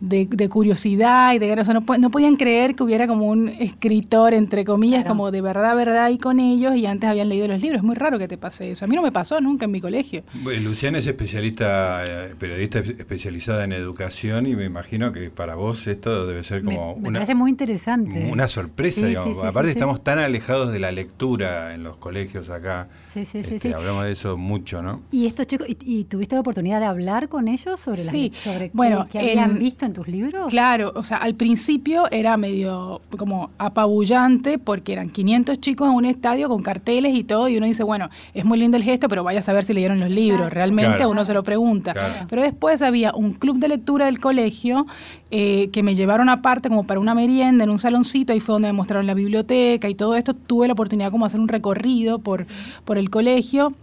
de, 0.01 0.49
curiosidad 0.49 1.33
y 1.33 1.39
de 1.39 1.53
o 1.53 1.63
sea, 1.63 1.75
no, 1.75 1.85
no, 1.97 2.09
podían 2.09 2.35
creer 2.35 2.73
que 2.75 2.83
hubiera 2.83 3.07
como 3.07 3.27
un 3.27 3.49
escritor, 3.49 4.33
entre 4.33 4.65
comillas, 4.65 5.05
como 5.05 5.29
de 5.31 5.41
verdad, 5.41 5.75
verdad 5.75 6.09
y 6.09 6.17
con 6.17 6.39
ellos 6.39 6.75
y 6.75 6.87
antes 6.87 7.09
habían 7.09 7.29
leído 7.29 7.47
los 7.47 7.61
libros. 7.61 7.77
Es 7.77 7.83
muy 7.83 7.95
raro 7.95 8.17
que 8.17 8.27
te 8.27 8.37
pase 8.37 8.71
eso. 8.71 8.85
A 8.85 8.87
mí 8.87 8.95
no 8.95 9.03
me 9.03 9.11
pasó 9.11 9.39
nunca 9.39 9.65
en 9.65 9.71
mi 9.71 9.79
colegio. 9.79 10.23
Luciana 10.61 10.97
es 10.97 11.05
especialista, 11.05 12.03
eh, 12.05 12.35
periodista 12.37 12.79
especializada 12.79 13.63
en 13.63 13.73
educación 13.73 14.47
y 14.47 14.55
me 14.55 14.65
imagino 14.65 15.11
que 15.11 15.29
para 15.29 15.55
vos 15.55 15.85
esto 15.85 16.25
debe 16.25 16.43
ser 16.43 16.63
como 16.63 16.95
me, 16.95 17.09
una... 17.09 17.19
parece 17.19 17.35
muy 17.35 17.51
interesante. 17.51 18.29
Una 18.31 18.47
sorpresa, 18.47 19.05
digamos. 19.05 19.37
Aparte 19.43 19.69
estamos 19.69 20.03
tan 20.03 20.17
alejados 20.17 20.71
de 20.71 20.79
la 20.79 20.91
lectura 20.91 21.75
en 21.75 21.83
los 21.83 21.97
colegios 21.97 22.49
acá. 22.49 22.87
Sí, 23.13 23.25
sí, 23.25 23.43
sí, 23.43 23.55
este, 23.55 23.73
Hablamos 23.73 24.05
de 24.05 24.13
eso 24.13 24.37
mucho, 24.37 24.81
¿no? 24.81 25.01
Y 25.11 25.25
estos 25.25 25.45
chicos, 25.45 25.67
¿y, 25.67 26.05
tuviste 26.05 26.35
la 26.35 26.41
oportunidad 26.41 26.79
de 26.79 26.85
hablar 26.85 27.27
con 27.27 27.49
ellos 27.49 27.77
sobre, 27.77 28.01
sí. 28.01 28.31
sobre 28.37 28.71
bueno, 28.73 29.07
qué, 29.11 29.19
habían 29.19 29.59
visto 29.59 29.85
en 29.85 29.91
tus 29.91 30.07
libros? 30.07 30.49
Claro, 30.49 30.93
o 30.95 31.03
sea, 31.03 31.17
al 31.17 31.35
principio 31.35 32.09
era 32.09 32.37
medio 32.37 33.01
como 33.17 33.51
apabullante 33.57 34.59
porque 34.59 34.93
eran 34.93 35.09
500 35.09 35.59
chicos 35.59 35.89
en 35.89 35.95
un 35.95 36.05
estadio 36.05 36.47
con 36.47 36.63
carteles 36.63 37.13
y 37.13 37.25
todo 37.25 37.49
y 37.49 37.57
uno 37.57 37.65
dice, 37.65 37.83
bueno, 37.83 38.09
es 38.33 38.45
muy 38.45 38.57
lindo 38.57 38.77
el 38.77 38.83
gesto, 38.83 39.09
pero 39.09 39.25
vaya 39.25 39.39
a 39.39 39.43
saber 39.43 39.65
si 39.65 39.73
leyeron 39.73 39.99
los 39.99 40.09
libros. 40.09 40.51
Realmente 40.51 41.05
uno 41.05 41.25
se 41.25 41.33
lo 41.33 41.43
pregunta. 41.43 41.93
Pero 42.29 42.41
después 42.41 42.81
había 42.81 43.13
un 43.13 43.33
club 43.33 43.57
de 43.57 43.67
lectura 43.67 44.05
del 44.05 44.21
colegio 44.21 44.85
eh, 45.31 45.69
que 45.73 45.83
me 45.83 45.95
llevaron 45.95 46.29
aparte 46.29 46.69
como 46.69 46.85
para 46.85 46.99
una 46.99 47.13
merienda 47.13 47.65
en 47.65 47.69
un 47.69 47.79
saloncito, 47.79 48.31
ahí 48.33 48.39
fue 48.39 48.53
donde 48.53 48.69
me 48.69 48.73
mostraron 48.73 49.05
la 49.05 49.13
biblioteca 49.13 49.89
y 49.89 49.95
todo 49.95 50.15
esto. 50.15 50.33
Tuve 50.33 50.67
la 50.67 50.73
oportunidad 50.73 51.11
como 51.11 51.25
de 51.25 51.27
hacer 51.27 51.41
un 51.41 51.49
recorrido 51.49 52.19
por, 52.19 52.47
por 52.85 53.00
el 53.01 53.09
colegio 53.09 53.73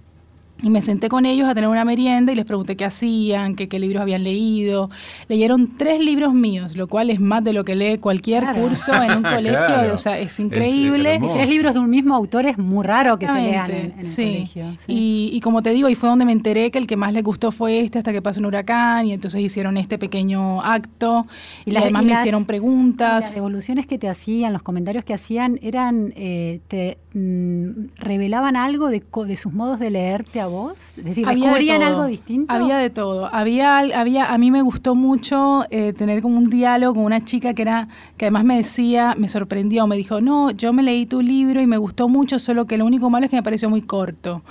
y 0.61 0.71
me 0.71 0.83
senté 0.83 1.09
con 1.09 1.25
ellos 1.25 1.49
a 1.49 1.55
tener 1.55 1.71
una 1.71 1.85
merienda 1.85 2.33
y 2.33 2.35
les 2.35 2.45
pregunté 2.45 2.77
qué 2.77 2.85
hacían, 2.85 3.55
qué, 3.55 3.69
qué 3.69 3.79
libros 3.79 4.03
habían 4.03 4.25
leído. 4.25 4.91
Leyeron 5.29 5.77
tres 5.77 6.01
libros 6.01 6.35
míos, 6.35 6.77
lo 6.77 6.89
cual 6.89 7.11
es 7.11 7.21
más 7.21 7.45
de 7.45 7.53
lo 7.53 7.63
que 7.63 7.77
lee 7.77 7.99
cualquier 7.99 8.45
curso 8.55 8.93
en 9.01 9.19
un 9.19 9.23
colegio. 9.35 9.95
O 9.95 9.97
sea, 9.97 10.19
es 10.19 10.39
increíble. 10.41 11.21
tres 11.35 11.49
libros 11.49 11.75
de 11.75 11.81
un 11.81 11.89
mismo 11.89 12.15
autor 12.17 12.47
es 12.47 12.59
muy 12.59 12.85
raro 12.85 13.19
que 13.19 13.29
se 13.29 13.35
lean 13.35 13.71
en, 13.71 13.95
el 13.99 14.15
colegio. 14.15 14.75
Y, 14.89 15.31
y, 15.33 15.41
como 15.41 15.63
te 15.63 15.71
digo, 15.71 15.89
y 15.89 15.95
fue 15.95 16.09
donde 16.09 16.25
me 16.25 16.33
enteré 16.33 16.73
que 16.73 16.79
el 16.79 16.89
que 16.89 16.97
más 16.97 17.13
les 17.13 17.23
gustó 17.23 17.53
fue 17.53 17.81
este 17.81 17.99
hasta 17.99 18.13
que 18.13 18.21
pasó 18.21 18.41
un 18.41 18.47
huracán 18.47 19.07
y 19.07 19.13
entonces 19.13 19.41
hicieron 19.41 19.77
este 19.77 19.97
pequeño 19.97 20.63
acto 20.63 21.27
y, 21.67 21.77
además 21.77 22.05
me 22.05 22.15
hicieron 22.15 22.47
preguntas. 22.47 23.27
Las 23.27 23.37
evoluciones 23.37 23.87
que 23.87 23.99
te 23.99 24.09
hacían, 24.09 24.53
los 24.53 24.63
comentarios 24.63 25.05
que 25.05 25.15
hacían, 25.15 25.61
eran, 25.63 26.13
eh, 26.17 26.61
te 26.67 26.99
mm, 27.15 27.91
revelaban 27.97 28.57
algo 28.57 28.89
de, 28.89 29.05
de 29.27 29.37
sus 29.37 29.53
modos 29.53 29.79
de 29.79 29.91
leerte 29.91 30.41
a 30.41 30.48
vos? 30.49 30.95
Es 30.97 31.05
decir, 31.05 31.27
había 31.27 31.77
algo 31.77 32.07
distinto? 32.07 32.53
Había 32.53 32.79
de 32.79 32.91
todo. 32.91 33.33
Había, 33.33 33.79
había, 33.79 34.33
a 34.33 34.39
mí 34.39 34.51
me 34.51 34.63
gustó 34.63 34.95
mucho 34.95 35.65
eh, 35.71 35.93
tener 35.93 36.23
como 36.23 36.39
un 36.39 36.51
diálogo 36.51 36.95
con 36.95 37.05
una 37.05 37.25
chica 37.25 37.55
que 37.55 37.63
era, 37.63 37.89
que 38.17 38.27
además 38.27 38.45
me 38.45 38.57
decía, 38.57 39.15
me 39.17 39.29
sorprendió, 39.29 39.87
me 39.87 39.97
dijo, 39.97 40.21
no, 40.21 40.51
yo 40.51 40.73
me 40.73 40.83
leí 40.83 41.07
tu 41.07 41.21
libro 41.21 41.61
y 41.61 41.67
me 41.67 41.77
gustó 41.77 42.09
mucho, 42.09 42.39
solo 42.39 42.67
que 42.67 42.77
lo 42.77 42.85
único 42.87 43.11
malo 43.11 43.27
es 43.27 43.31
que 43.31 43.37
me 43.37 43.43
pareció 43.43 43.71
muy 43.71 43.83
corto, 43.83 44.43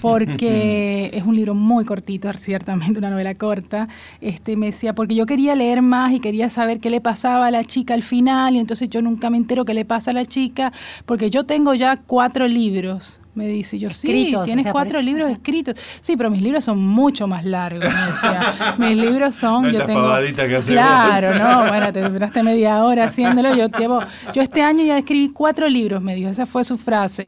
porque 0.00 1.10
es 1.14 1.24
un 1.24 1.34
libro 1.34 1.54
muy 1.54 1.84
cortito, 1.84 2.32
ciertamente 2.36 2.98
una 2.98 3.10
novela 3.10 3.34
corta. 3.34 3.88
Este, 4.20 4.56
me 4.56 4.66
decía, 4.66 4.94
porque 4.94 5.14
yo 5.14 5.26
quería 5.26 5.54
leer 5.54 5.82
más 5.82 6.12
y 6.12 6.20
quería 6.20 6.50
saber 6.50 6.80
qué 6.80 6.90
le 6.90 7.00
pasaba 7.00 7.46
a 7.46 7.50
la 7.50 7.64
chica 7.64 7.94
al 7.94 8.02
final, 8.02 8.56
y 8.56 8.58
entonces 8.58 8.88
yo 8.88 9.02
nunca 9.02 9.30
me 9.30 9.36
entero 9.36 9.64
qué 9.64 9.74
le 9.74 9.84
pasa 9.84 10.10
a 10.10 10.14
la 10.14 10.24
chica, 10.24 10.72
porque 11.04 11.30
yo 11.30 11.44
tengo 11.44 11.74
ya 11.74 11.96
cuatro 11.96 12.46
libros 12.46 13.20
me 13.36 13.46
dice, 13.46 13.78
yo 13.78 13.90
sí, 13.90 14.34
tienes 14.44 14.66
cuatro 14.72 15.00
libros 15.02 15.30
escritos. 15.30 15.74
Sí, 16.00 16.16
pero 16.16 16.30
mis 16.30 16.40
libros 16.40 16.64
son 16.64 16.78
mucho 16.78 17.26
más 17.26 17.44
largos, 17.44 17.84
me 17.84 18.06
decía. 18.06 18.40
mis 18.78 18.96
libros 18.96 19.36
son, 19.36 19.70
yo 19.70 19.84
tengo... 19.84 20.16
Que 20.16 20.60
claro, 20.66 21.34
no, 21.38 21.68
bueno, 21.68 21.92
te 21.92 22.00
duraste 22.08 22.42
media 22.42 22.82
hora 22.82 23.04
haciéndolo. 23.04 23.54
Yo 23.54 23.68
llevo, 23.68 24.00
yo 24.32 24.42
este 24.42 24.62
año 24.62 24.84
ya 24.84 24.98
escribí 24.98 25.30
cuatro 25.30 25.68
libros, 25.68 26.02
me 26.02 26.14
dijo, 26.14 26.30
esa 26.30 26.46
fue 26.46 26.64
su 26.64 26.78
frase. 26.78 27.26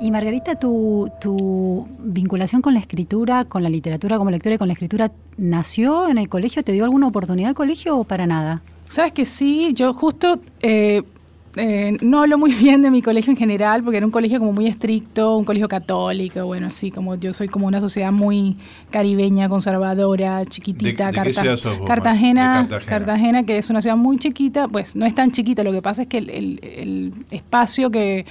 Y 0.00 0.10
Margarita, 0.10 0.54
tu, 0.54 1.10
tu, 1.20 1.86
vinculación 1.98 2.62
con 2.62 2.72
la 2.72 2.80
escritura, 2.80 3.44
con 3.44 3.62
la 3.62 3.68
literatura 3.68 4.16
como 4.16 4.30
lectora 4.30 4.54
y 4.54 4.58
con 4.58 4.68
la 4.68 4.72
escritura, 4.72 5.12
¿nació 5.36 6.08
en 6.08 6.16
el 6.16 6.30
colegio? 6.30 6.62
¿Te 6.62 6.72
dio 6.72 6.84
alguna 6.84 7.06
oportunidad 7.06 7.48
de 7.48 7.54
colegio 7.54 7.98
o 7.98 8.04
para 8.04 8.26
nada? 8.26 8.62
Sabes 8.88 9.12
que 9.12 9.26
sí, 9.26 9.72
yo 9.74 9.92
justo 9.92 10.40
eh, 10.62 11.02
eh, 11.56 11.98
no 12.00 12.22
hablo 12.22 12.38
muy 12.38 12.52
bien 12.60 12.80
de 12.80 12.90
mi 12.90 13.02
colegio 13.02 13.30
en 13.30 13.36
general, 13.36 13.82
porque 13.82 13.98
era 13.98 14.06
un 14.06 14.12
colegio 14.12 14.38
como 14.38 14.52
muy 14.52 14.68
estricto, 14.68 15.36
un 15.36 15.44
colegio 15.44 15.68
católico, 15.68 16.46
bueno, 16.46 16.68
así 16.68 16.90
como 16.90 17.14
yo 17.16 17.34
soy 17.34 17.48
como 17.48 17.66
una 17.66 17.80
sociedad 17.80 18.10
muy 18.10 18.56
caribeña, 18.90 19.50
conservadora, 19.50 20.46
chiquitita. 20.46 21.10
Cartagena, 21.12 22.68
Cartagena, 22.86 23.42
que 23.44 23.58
es 23.58 23.68
una 23.68 23.82
ciudad 23.82 23.96
muy 23.96 24.16
chiquita, 24.16 24.66
pues 24.66 24.96
no 24.96 25.04
es 25.04 25.14
tan 25.14 25.30
chiquita, 25.30 25.62
lo 25.62 25.72
que 25.72 25.82
pasa 25.82 26.02
es 26.02 26.08
que 26.08 26.18
el 26.18 27.12
espacio 27.30 27.90
que, 27.90 28.24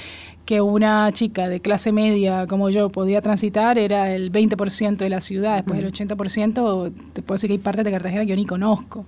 que 0.50 0.62
una 0.62 1.12
chica 1.12 1.48
de 1.48 1.60
clase 1.60 1.92
media 1.92 2.48
como 2.48 2.72
yo 2.72 2.90
podía 2.90 3.22
transitar 3.22 3.78
era 3.78 4.12
el 4.16 4.32
20% 4.32 4.98
de 4.98 5.08
la 5.08 5.22
ciudad, 5.22 5.58
después 5.58 5.78
el 5.78 5.94
80% 5.94 6.92
te 7.14 7.22
puedo 7.22 7.36
decir 7.36 7.50
que 7.50 7.54
hay 7.54 7.60
partes 7.60 7.86
de 7.86 7.92
Cartagena 7.92 8.24
que 8.24 8.32
yo 8.32 8.36
ni 8.36 8.48
conozco. 8.48 9.06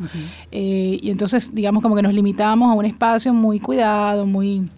Eh, 0.51 0.99
y 1.01 1.09
entonces, 1.09 1.55
digamos, 1.55 1.81
como 1.81 1.95
que 1.95 2.03
nos 2.03 2.13
limitamos 2.13 2.71
a 2.71 2.75
un 2.75 2.85
espacio 2.85 3.33
muy 3.33 3.59
cuidado, 3.59 4.27
muy 4.27 4.69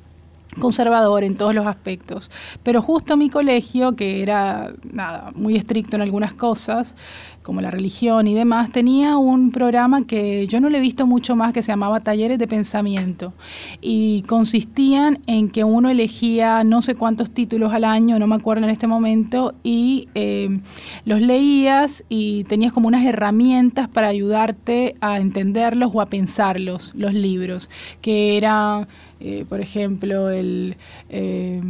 conservador 0.57 1.25
en 1.25 1.35
todos 1.35 1.53
los 1.53 1.67
aspectos. 1.67 2.31
Pero 2.63 2.81
justo 2.81 3.17
mi 3.17 3.29
colegio, 3.29 3.97
que 3.97 4.21
era 4.21 4.71
nada, 4.89 5.31
muy 5.35 5.57
estricto 5.57 5.97
en 5.97 6.01
algunas 6.01 6.33
cosas, 6.33 6.95
como 7.43 7.61
la 7.61 7.69
religión 7.69 8.27
y 8.27 8.33
demás, 8.33 8.71
tenía 8.71 9.17
un 9.17 9.51
programa 9.51 10.05
que 10.07 10.47
yo 10.47 10.59
no 10.59 10.69
le 10.69 10.79
he 10.79 10.81
visto 10.81 11.05
mucho 11.05 11.35
más 11.35 11.53
que 11.53 11.61
se 11.61 11.71
llamaba 11.71 11.99
Talleres 11.99 12.39
de 12.39 12.47
Pensamiento. 12.47 13.33
Y 13.81 14.23
consistían 14.23 15.19
en 15.27 15.49
que 15.49 15.63
uno 15.63 15.89
elegía 15.89 16.63
no 16.63 16.81
sé 16.81 16.95
cuántos 16.95 17.29
títulos 17.31 17.73
al 17.73 17.83
año, 17.83 18.17
no 18.17 18.27
me 18.27 18.35
acuerdo 18.35 18.63
en 18.63 18.69
este 18.71 18.87
momento, 18.87 19.53
y 19.63 20.07
eh, 20.15 20.59
los 21.05 21.21
leías 21.21 22.05
y 22.09 22.45
tenías 22.45 22.73
como 22.73 22.87
unas 22.87 23.05
herramientas 23.05 23.87
para 23.89 24.07
ayudarte 24.07 24.95
a 25.01 25.17
entenderlos 25.17 25.91
o 25.93 26.01
a 26.01 26.05
pensarlos, 26.05 26.93
los 26.95 27.13
libros, 27.13 27.69
que 28.01 28.37
era 28.37 28.87
eh, 29.25 29.45
por 29.47 29.61
ejemplo, 29.61 30.29
el 30.29 30.75
eh, 31.07 31.61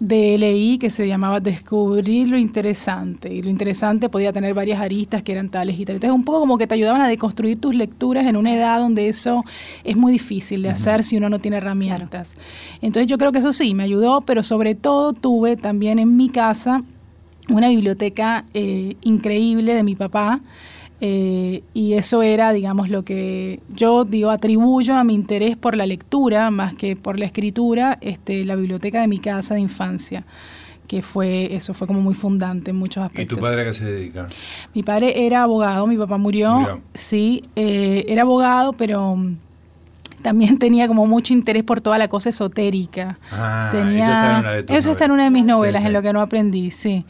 DLI 0.00 0.78
que 0.78 0.88
se 0.88 1.06
llamaba 1.06 1.40
Descubrir 1.40 2.28
lo 2.28 2.38
interesante. 2.38 3.32
Y 3.32 3.42
lo 3.42 3.50
interesante 3.50 4.08
podía 4.08 4.32
tener 4.32 4.54
varias 4.54 4.80
aristas 4.80 5.22
que 5.22 5.32
eran 5.32 5.50
tales 5.50 5.78
y 5.78 5.84
tales. 5.84 5.98
Entonces, 5.98 6.14
un 6.14 6.24
poco 6.24 6.40
como 6.40 6.56
que 6.56 6.66
te 6.66 6.74
ayudaban 6.74 7.02
a 7.02 7.08
deconstruir 7.08 7.60
tus 7.60 7.74
lecturas 7.74 8.26
en 8.26 8.36
una 8.36 8.54
edad 8.54 8.80
donde 8.80 9.08
eso 9.08 9.44
es 9.84 9.96
muy 9.96 10.12
difícil 10.12 10.62
de 10.62 10.70
hacer 10.70 11.04
si 11.04 11.18
uno 11.18 11.28
no 11.28 11.38
tiene 11.38 11.58
herramientas. 11.58 12.34
Entonces, 12.80 13.08
yo 13.08 13.18
creo 13.18 13.30
que 13.30 13.38
eso 13.38 13.52
sí, 13.52 13.74
me 13.74 13.82
ayudó, 13.82 14.22
pero 14.22 14.42
sobre 14.42 14.74
todo 14.74 15.12
tuve 15.12 15.56
también 15.56 15.98
en 15.98 16.16
mi 16.16 16.30
casa 16.30 16.82
una 17.50 17.68
biblioteca 17.68 18.44
eh, 18.54 18.96
increíble 19.02 19.74
de 19.74 19.82
mi 19.82 19.96
papá. 19.96 20.40
Eh, 21.00 21.62
y 21.72 21.94
eso 21.94 22.22
era, 22.22 22.52
digamos, 22.52 22.90
lo 22.90 23.02
que 23.04 23.60
yo 23.70 24.04
digo, 24.04 24.30
atribuyo 24.30 24.96
a 24.96 25.04
mi 25.04 25.14
interés 25.14 25.56
por 25.56 25.76
la 25.76 25.86
lectura 25.86 26.50
más 26.50 26.74
que 26.74 26.94
por 26.94 27.18
la 27.18 27.24
escritura, 27.24 27.98
este, 28.02 28.44
la 28.44 28.54
biblioteca 28.54 29.00
de 29.00 29.08
mi 29.08 29.18
casa 29.18 29.54
de 29.54 29.60
infancia 29.60 30.24
que 30.86 31.02
fue, 31.02 31.54
eso 31.54 31.72
fue 31.72 31.86
como 31.86 32.00
muy 32.00 32.14
fundante 32.14 32.72
en 32.72 32.76
muchos 32.76 33.04
aspectos. 33.04 33.38
¿Y 33.38 33.40
tu 33.40 33.40
padre 33.40 33.62
a 33.62 33.64
qué 33.66 33.74
se 33.74 33.84
dedica? 33.84 34.26
Mi 34.74 34.82
padre 34.82 35.24
era 35.24 35.44
abogado, 35.44 35.86
mi 35.86 35.96
papá 35.96 36.18
murió, 36.18 36.82
sí, 36.94 37.44
eh, 37.54 38.04
era 38.08 38.22
abogado, 38.22 38.72
pero 38.72 39.16
también 40.22 40.58
tenía 40.58 40.88
como 40.88 41.06
mucho 41.06 41.32
interés 41.32 41.64
por 41.64 41.80
toda 41.80 41.98
la 41.98 42.08
cosa 42.08 42.30
esotérica. 42.30 43.18
Ah, 43.30 43.70
eso 43.72 43.80
está 43.80 44.30
en 44.30 44.40
una 44.40 44.52
de, 44.52 44.76
eso 44.76 44.90
está 44.90 45.04
en 45.06 45.10
una 45.10 45.24
de 45.24 45.30
mis 45.30 45.44
novelas, 45.44 45.84
en 45.84 45.92
lo 45.92 46.02
que 46.02 46.12
no 46.12 46.20
aprendí, 46.20 46.70
sí. 46.70 47.04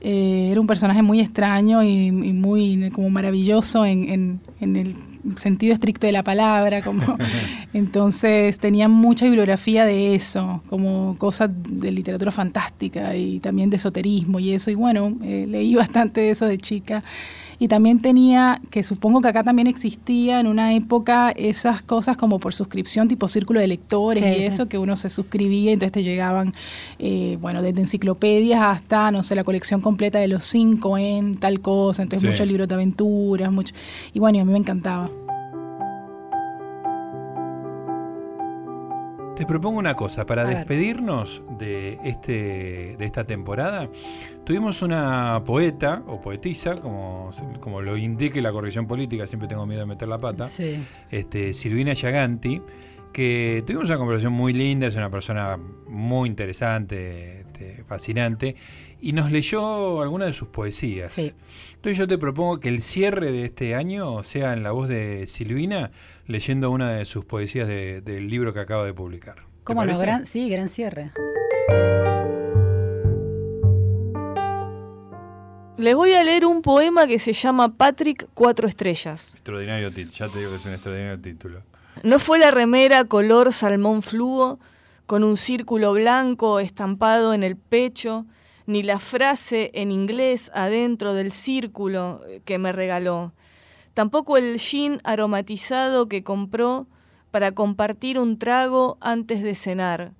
Eh, 0.00 0.50
era 0.52 0.60
un 0.60 0.66
personaje 0.66 1.02
muy 1.02 1.20
extraño 1.20 1.82
y, 1.82 2.12
muy 2.12 2.90
como 2.90 3.10
maravilloso 3.10 3.86
en, 3.86 4.40
el 4.60 4.94
sentido 5.36 5.72
estricto 5.72 6.06
de 6.06 6.12
la 6.12 6.22
palabra. 6.22 6.82
Como, 6.82 7.16
entonces 7.72 8.58
tenía 8.58 8.88
mucha 8.88 9.24
bibliografía 9.24 9.84
de 9.84 10.14
eso, 10.14 10.62
como 10.68 11.16
cosas 11.18 11.50
de 11.52 11.90
literatura 11.90 12.30
fantástica 12.30 13.16
y 13.16 13.40
también 13.40 13.70
de 13.70 13.76
esoterismo 13.76 14.38
y 14.38 14.52
eso. 14.52 14.70
Y 14.70 14.74
bueno, 14.74 15.16
eh, 15.22 15.46
leí 15.48 15.74
bastante 15.74 16.20
de 16.20 16.30
eso 16.30 16.46
de 16.46 16.58
chica 16.58 17.02
y 17.58 17.68
también 17.68 18.00
tenía, 18.00 18.60
que 18.70 18.84
supongo 18.84 19.20
que 19.20 19.28
acá 19.28 19.42
también 19.42 19.66
existía 19.66 20.40
en 20.40 20.46
una 20.46 20.74
época 20.74 21.30
esas 21.30 21.82
cosas 21.82 22.16
como 22.16 22.38
por 22.38 22.54
suscripción, 22.54 23.08
tipo 23.08 23.28
círculo 23.28 23.60
de 23.60 23.66
lectores 23.66 24.22
y 24.22 24.42
eso, 24.42 24.68
que 24.68 24.78
uno 24.78 24.96
se 24.96 25.10
suscribía 25.10 25.70
y 25.70 25.74
entonces 25.74 25.92
te 25.92 26.02
llegaban, 26.02 26.54
eh, 26.98 27.38
bueno, 27.40 27.62
desde 27.62 27.80
enciclopedias 27.80 28.60
hasta, 28.60 29.10
no 29.10 29.22
sé, 29.22 29.34
la 29.34 29.44
colección 29.44 29.80
completa 29.80 30.18
de 30.18 30.28
los 30.28 30.44
cinco 30.44 30.98
en 30.98 31.38
tal 31.38 31.60
cosa, 31.60 32.02
entonces 32.02 32.28
muchos 32.28 32.46
libros 32.46 32.68
de 32.68 32.74
aventuras, 32.74 33.50
mucho, 33.52 33.74
y 34.12 34.18
bueno, 34.18 34.38
y 34.38 34.40
a 34.40 34.44
mí 34.44 34.52
me 34.52 34.58
encantaba. 34.58 35.10
Te 39.36 39.44
propongo 39.44 39.78
una 39.78 39.94
cosa, 39.94 40.24
para 40.24 40.46
despedirnos 40.46 41.42
de, 41.58 41.98
este, 42.04 42.96
de 42.96 43.04
esta 43.04 43.24
temporada, 43.24 43.90
tuvimos 44.44 44.80
una 44.80 45.42
poeta 45.44 46.02
o 46.06 46.22
poetisa, 46.22 46.76
como, 46.76 47.28
como 47.60 47.82
lo 47.82 47.98
indique 47.98 48.40
la 48.40 48.50
corrección 48.50 48.86
política, 48.86 49.26
siempre 49.26 49.46
tengo 49.46 49.66
miedo 49.66 49.80
de 49.80 49.86
meter 49.86 50.08
la 50.08 50.18
pata, 50.18 50.48
este, 51.10 51.52
Silvina 51.52 51.92
Yaganti, 51.92 52.62
que 53.12 53.62
tuvimos 53.66 53.90
una 53.90 53.98
conversación 53.98 54.32
muy 54.32 54.54
linda, 54.54 54.86
es 54.86 54.94
una 54.94 55.10
persona 55.10 55.58
muy 55.86 56.30
interesante, 56.30 57.40
este, 57.40 57.84
fascinante, 57.84 58.56
y 59.02 59.12
nos 59.12 59.30
leyó 59.30 60.00
algunas 60.00 60.28
de 60.28 60.32
sus 60.32 60.48
poesías. 60.48 61.12
Entonces 61.86 62.00
yo 62.00 62.08
te 62.08 62.18
propongo 62.18 62.58
que 62.58 62.68
el 62.68 62.82
cierre 62.82 63.30
de 63.30 63.44
este 63.44 63.76
año 63.76 64.24
sea 64.24 64.54
en 64.54 64.64
la 64.64 64.72
voz 64.72 64.88
de 64.88 65.28
Silvina, 65.28 65.92
leyendo 66.26 66.72
una 66.72 66.90
de 66.90 67.04
sus 67.04 67.24
poesías 67.24 67.68
del 67.68 68.28
libro 68.28 68.52
que 68.52 68.58
acaba 68.58 68.84
de 68.84 68.92
publicar. 68.92 69.36
¿Cómo 69.62 69.84
no? 69.84 69.94
sí, 70.24 70.48
gran 70.48 70.68
cierre. 70.68 71.12
Les 75.78 75.94
voy 75.94 76.14
a 76.14 76.24
leer 76.24 76.44
un 76.44 76.60
poema 76.60 77.06
que 77.06 77.20
se 77.20 77.32
llama 77.32 77.76
Patrick 77.76 78.30
Cuatro 78.34 78.66
Estrellas. 78.66 79.34
Extraordinario 79.34 79.92
título, 79.92 80.16
ya 80.16 80.28
te 80.28 80.40
digo 80.40 80.50
que 80.50 80.56
es 80.56 80.66
un 80.66 80.72
extraordinario 80.72 81.20
título. 81.20 81.62
No 82.02 82.18
fue 82.18 82.40
la 82.40 82.50
remera 82.50 83.04
color 83.04 83.52
salmón 83.52 84.02
fluo, 84.02 84.58
con 85.06 85.22
un 85.22 85.36
círculo 85.36 85.92
blanco 85.92 86.58
estampado 86.58 87.32
en 87.32 87.44
el 87.44 87.56
pecho, 87.56 88.26
ni 88.66 88.82
la 88.82 88.98
frase 88.98 89.70
en 89.74 89.90
inglés 89.90 90.50
adentro 90.54 91.14
del 91.14 91.32
círculo 91.32 92.20
que 92.44 92.58
me 92.58 92.72
regaló. 92.72 93.32
Tampoco 93.94 94.36
el 94.36 94.58
gin 94.58 95.00
aromatizado 95.04 96.08
que 96.08 96.22
compró 96.22 96.86
para 97.30 97.52
compartir 97.52 98.18
un 98.18 98.38
trago 98.38 98.98
antes 99.00 99.42
de 99.42 99.54
cenar. 99.54 100.12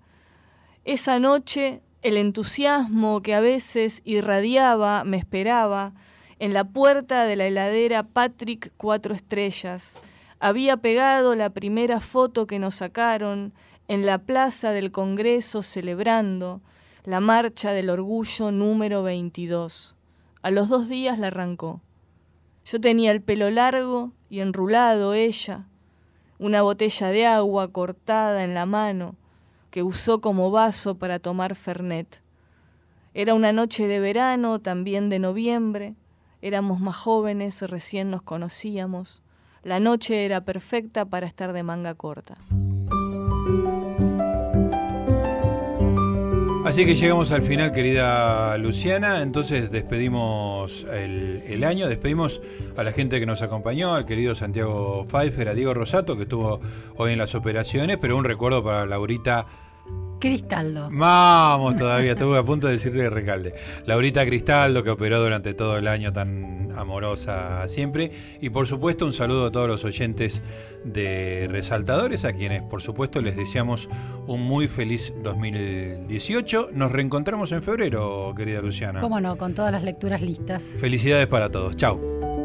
Esa 0.85 1.19
noche 1.19 1.83
el 2.03 2.17
entusiasmo 2.17 3.21
que 3.21 3.35
a 3.35 3.41
veces 3.41 4.01
irradiaba 4.05 5.03
me 5.03 5.17
esperaba 5.17 5.93
en 6.39 6.53
la 6.53 6.65
puerta 6.65 7.25
de 7.25 7.35
la 7.35 7.47
heladera 7.47 8.05
Patrick 8.05 8.73
Cuatro 8.77 9.15
Estrellas. 9.15 9.99
Había 10.39 10.77
pegado 10.77 11.35
la 11.35 11.51
primera 11.51 12.01
foto 12.01 12.47
que 12.47 12.59
nos 12.59 12.77
sacaron 12.77 13.53
en 13.89 14.07
la 14.07 14.19
plaza 14.19 14.71
del 14.71 14.93
Congreso 14.93 15.63
celebrando 15.63 16.61
la 17.07 17.21
marcha 17.21 17.71
del 17.71 17.89
orgullo 17.89 18.51
número 18.51 19.05
22. 19.05 19.95
A 20.43 20.51
los 20.51 20.69
dos 20.69 20.89
días 20.89 21.21
la 21.21 21.29
arrancó. 21.29 21.81
Yo 22.65 22.81
tenía 22.81 23.13
el 23.13 23.23
pelo 23.23 23.49
largo 23.49 24.11
y 24.29 24.41
enrulado 24.41 25.15
ella, 25.15 25.69
una 26.41 26.63
botella 26.63 27.11
de 27.11 27.25
agua 27.25 27.69
cortada 27.69 28.43
en 28.43 28.55
la 28.55 28.67
mano, 28.67 29.15
que 29.71 29.85
usó 29.85 30.21
como 30.21 30.51
vaso 30.51 30.97
para 30.97 31.21
tomar 31.21 31.55
Fernet. 31.55 32.23
Era 33.15 33.35
una 33.35 33.53
noche 33.53 33.87
de 33.87 34.01
verano, 34.01 34.59
también 34.59 35.09
de 35.09 35.21
noviembre, 35.21 35.95
éramos 36.43 36.81
más 36.81 36.97
jóvenes, 36.97 37.63
recién 37.63 38.11
nos 38.11 38.23
conocíamos. 38.23 39.23
La 39.63 39.79
noche 39.79 40.25
era 40.25 40.41
perfecta 40.41 41.05
para 41.05 41.29
estar 41.29 41.53
de 41.53 41.63
manga 41.63 41.95
corta. 41.95 42.37
Así 46.67 46.85
que 46.85 46.97
llegamos 46.97 47.31
al 47.31 47.43
final, 47.43 47.71
querida 47.71 48.59
Luciana. 48.59 49.23
Entonces 49.23 49.71
despedimos 49.71 50.85
el, 50.93 51.45
el, 51.47 51.63
año, 51.63 51.89
despedimos 51.89 52.41
a 52.77 52.83
la 52.83 52.91
gente 52.91 53.21
que 53.21 53.25
nos 53.25 53.41
acompañó, 53.41 53.95
al 53.95 54.05
querido 54.05 54.35
Santiago 54.35 55.07
Pfeiffer, 55.09 55.49
a 55.49 55.55
Diego 55.55 55.75
Rosato, 55.75 56.17
que 56.17 56.25
estuvo 56.25 56.61
hoy 56.97 57.13
en 57.13 57.19
las 57.19 57.37
operaciones, 57.37 57.99
pero 58.01 58.17
un 58.17 58.25
recuerdo 58.25 58.65
para 58.65 58.85
Laurita 58.85 59.47
Cristaldo. 60.21 60.89
Vamos, 60.91 61.77
todavía 61.77 62.13
estuve 62.13 62.39
a 62.39 62.43
punto 62.43 62.67
de 62.67 62.75
decirle 62.75 63.11
Recalde. 63.11 63.55
Laurita 63.87 64.25
Cristaldo, 64.25 64.83
que 64.83 64.91
operó 64.91 65.21
durante 65.21 65.55
todo 65.55 65.77
el 65.77 65.87
año 65.89 66.13
tan 66.13 66.73
amorosa 66.77 67.67
siempre. 67.69 68.11
Y 68.41 68.51
por 68.51 68.67
supuesto, 68.67 69.07
un 69.07 69.13
saludo 69.13 69.47
a 69.47 69.51
todos 69.51 69.69
los 69.69 69.85
oyentes 69.85 70.43
de 70.85 71.49
Resaltadores, 71.51 72.25
a 72.25 72.33
quienes 72.33 72.63
por 72.63 72.83
supuesto 72.83 73.21
les 73.23 73.37
deseamos 73.37 73.89
un 74.27 74.43
muy 74.43 74.69
feliz 74.69 75.13
2018. 75.23 76.71
Nos 76.73 76.93
reencontramos 76.93 77.53
en 77.53 77.63
febrero, 77.63 78.35
querida 78.37 78.61
Luciana. 78.61 79.01
Cómo 79.01 79.21
no, 79.21 79.37
con 79.37 79.55
todas 79.55 79.73
las 79.73 79.83
lecturas 79.83 80.23
listas. 80.23 80.63
Felicidades 80.81 81.27
para 81.27 81.51
todos. 81.51 81.77
Chao. 81.77 82.36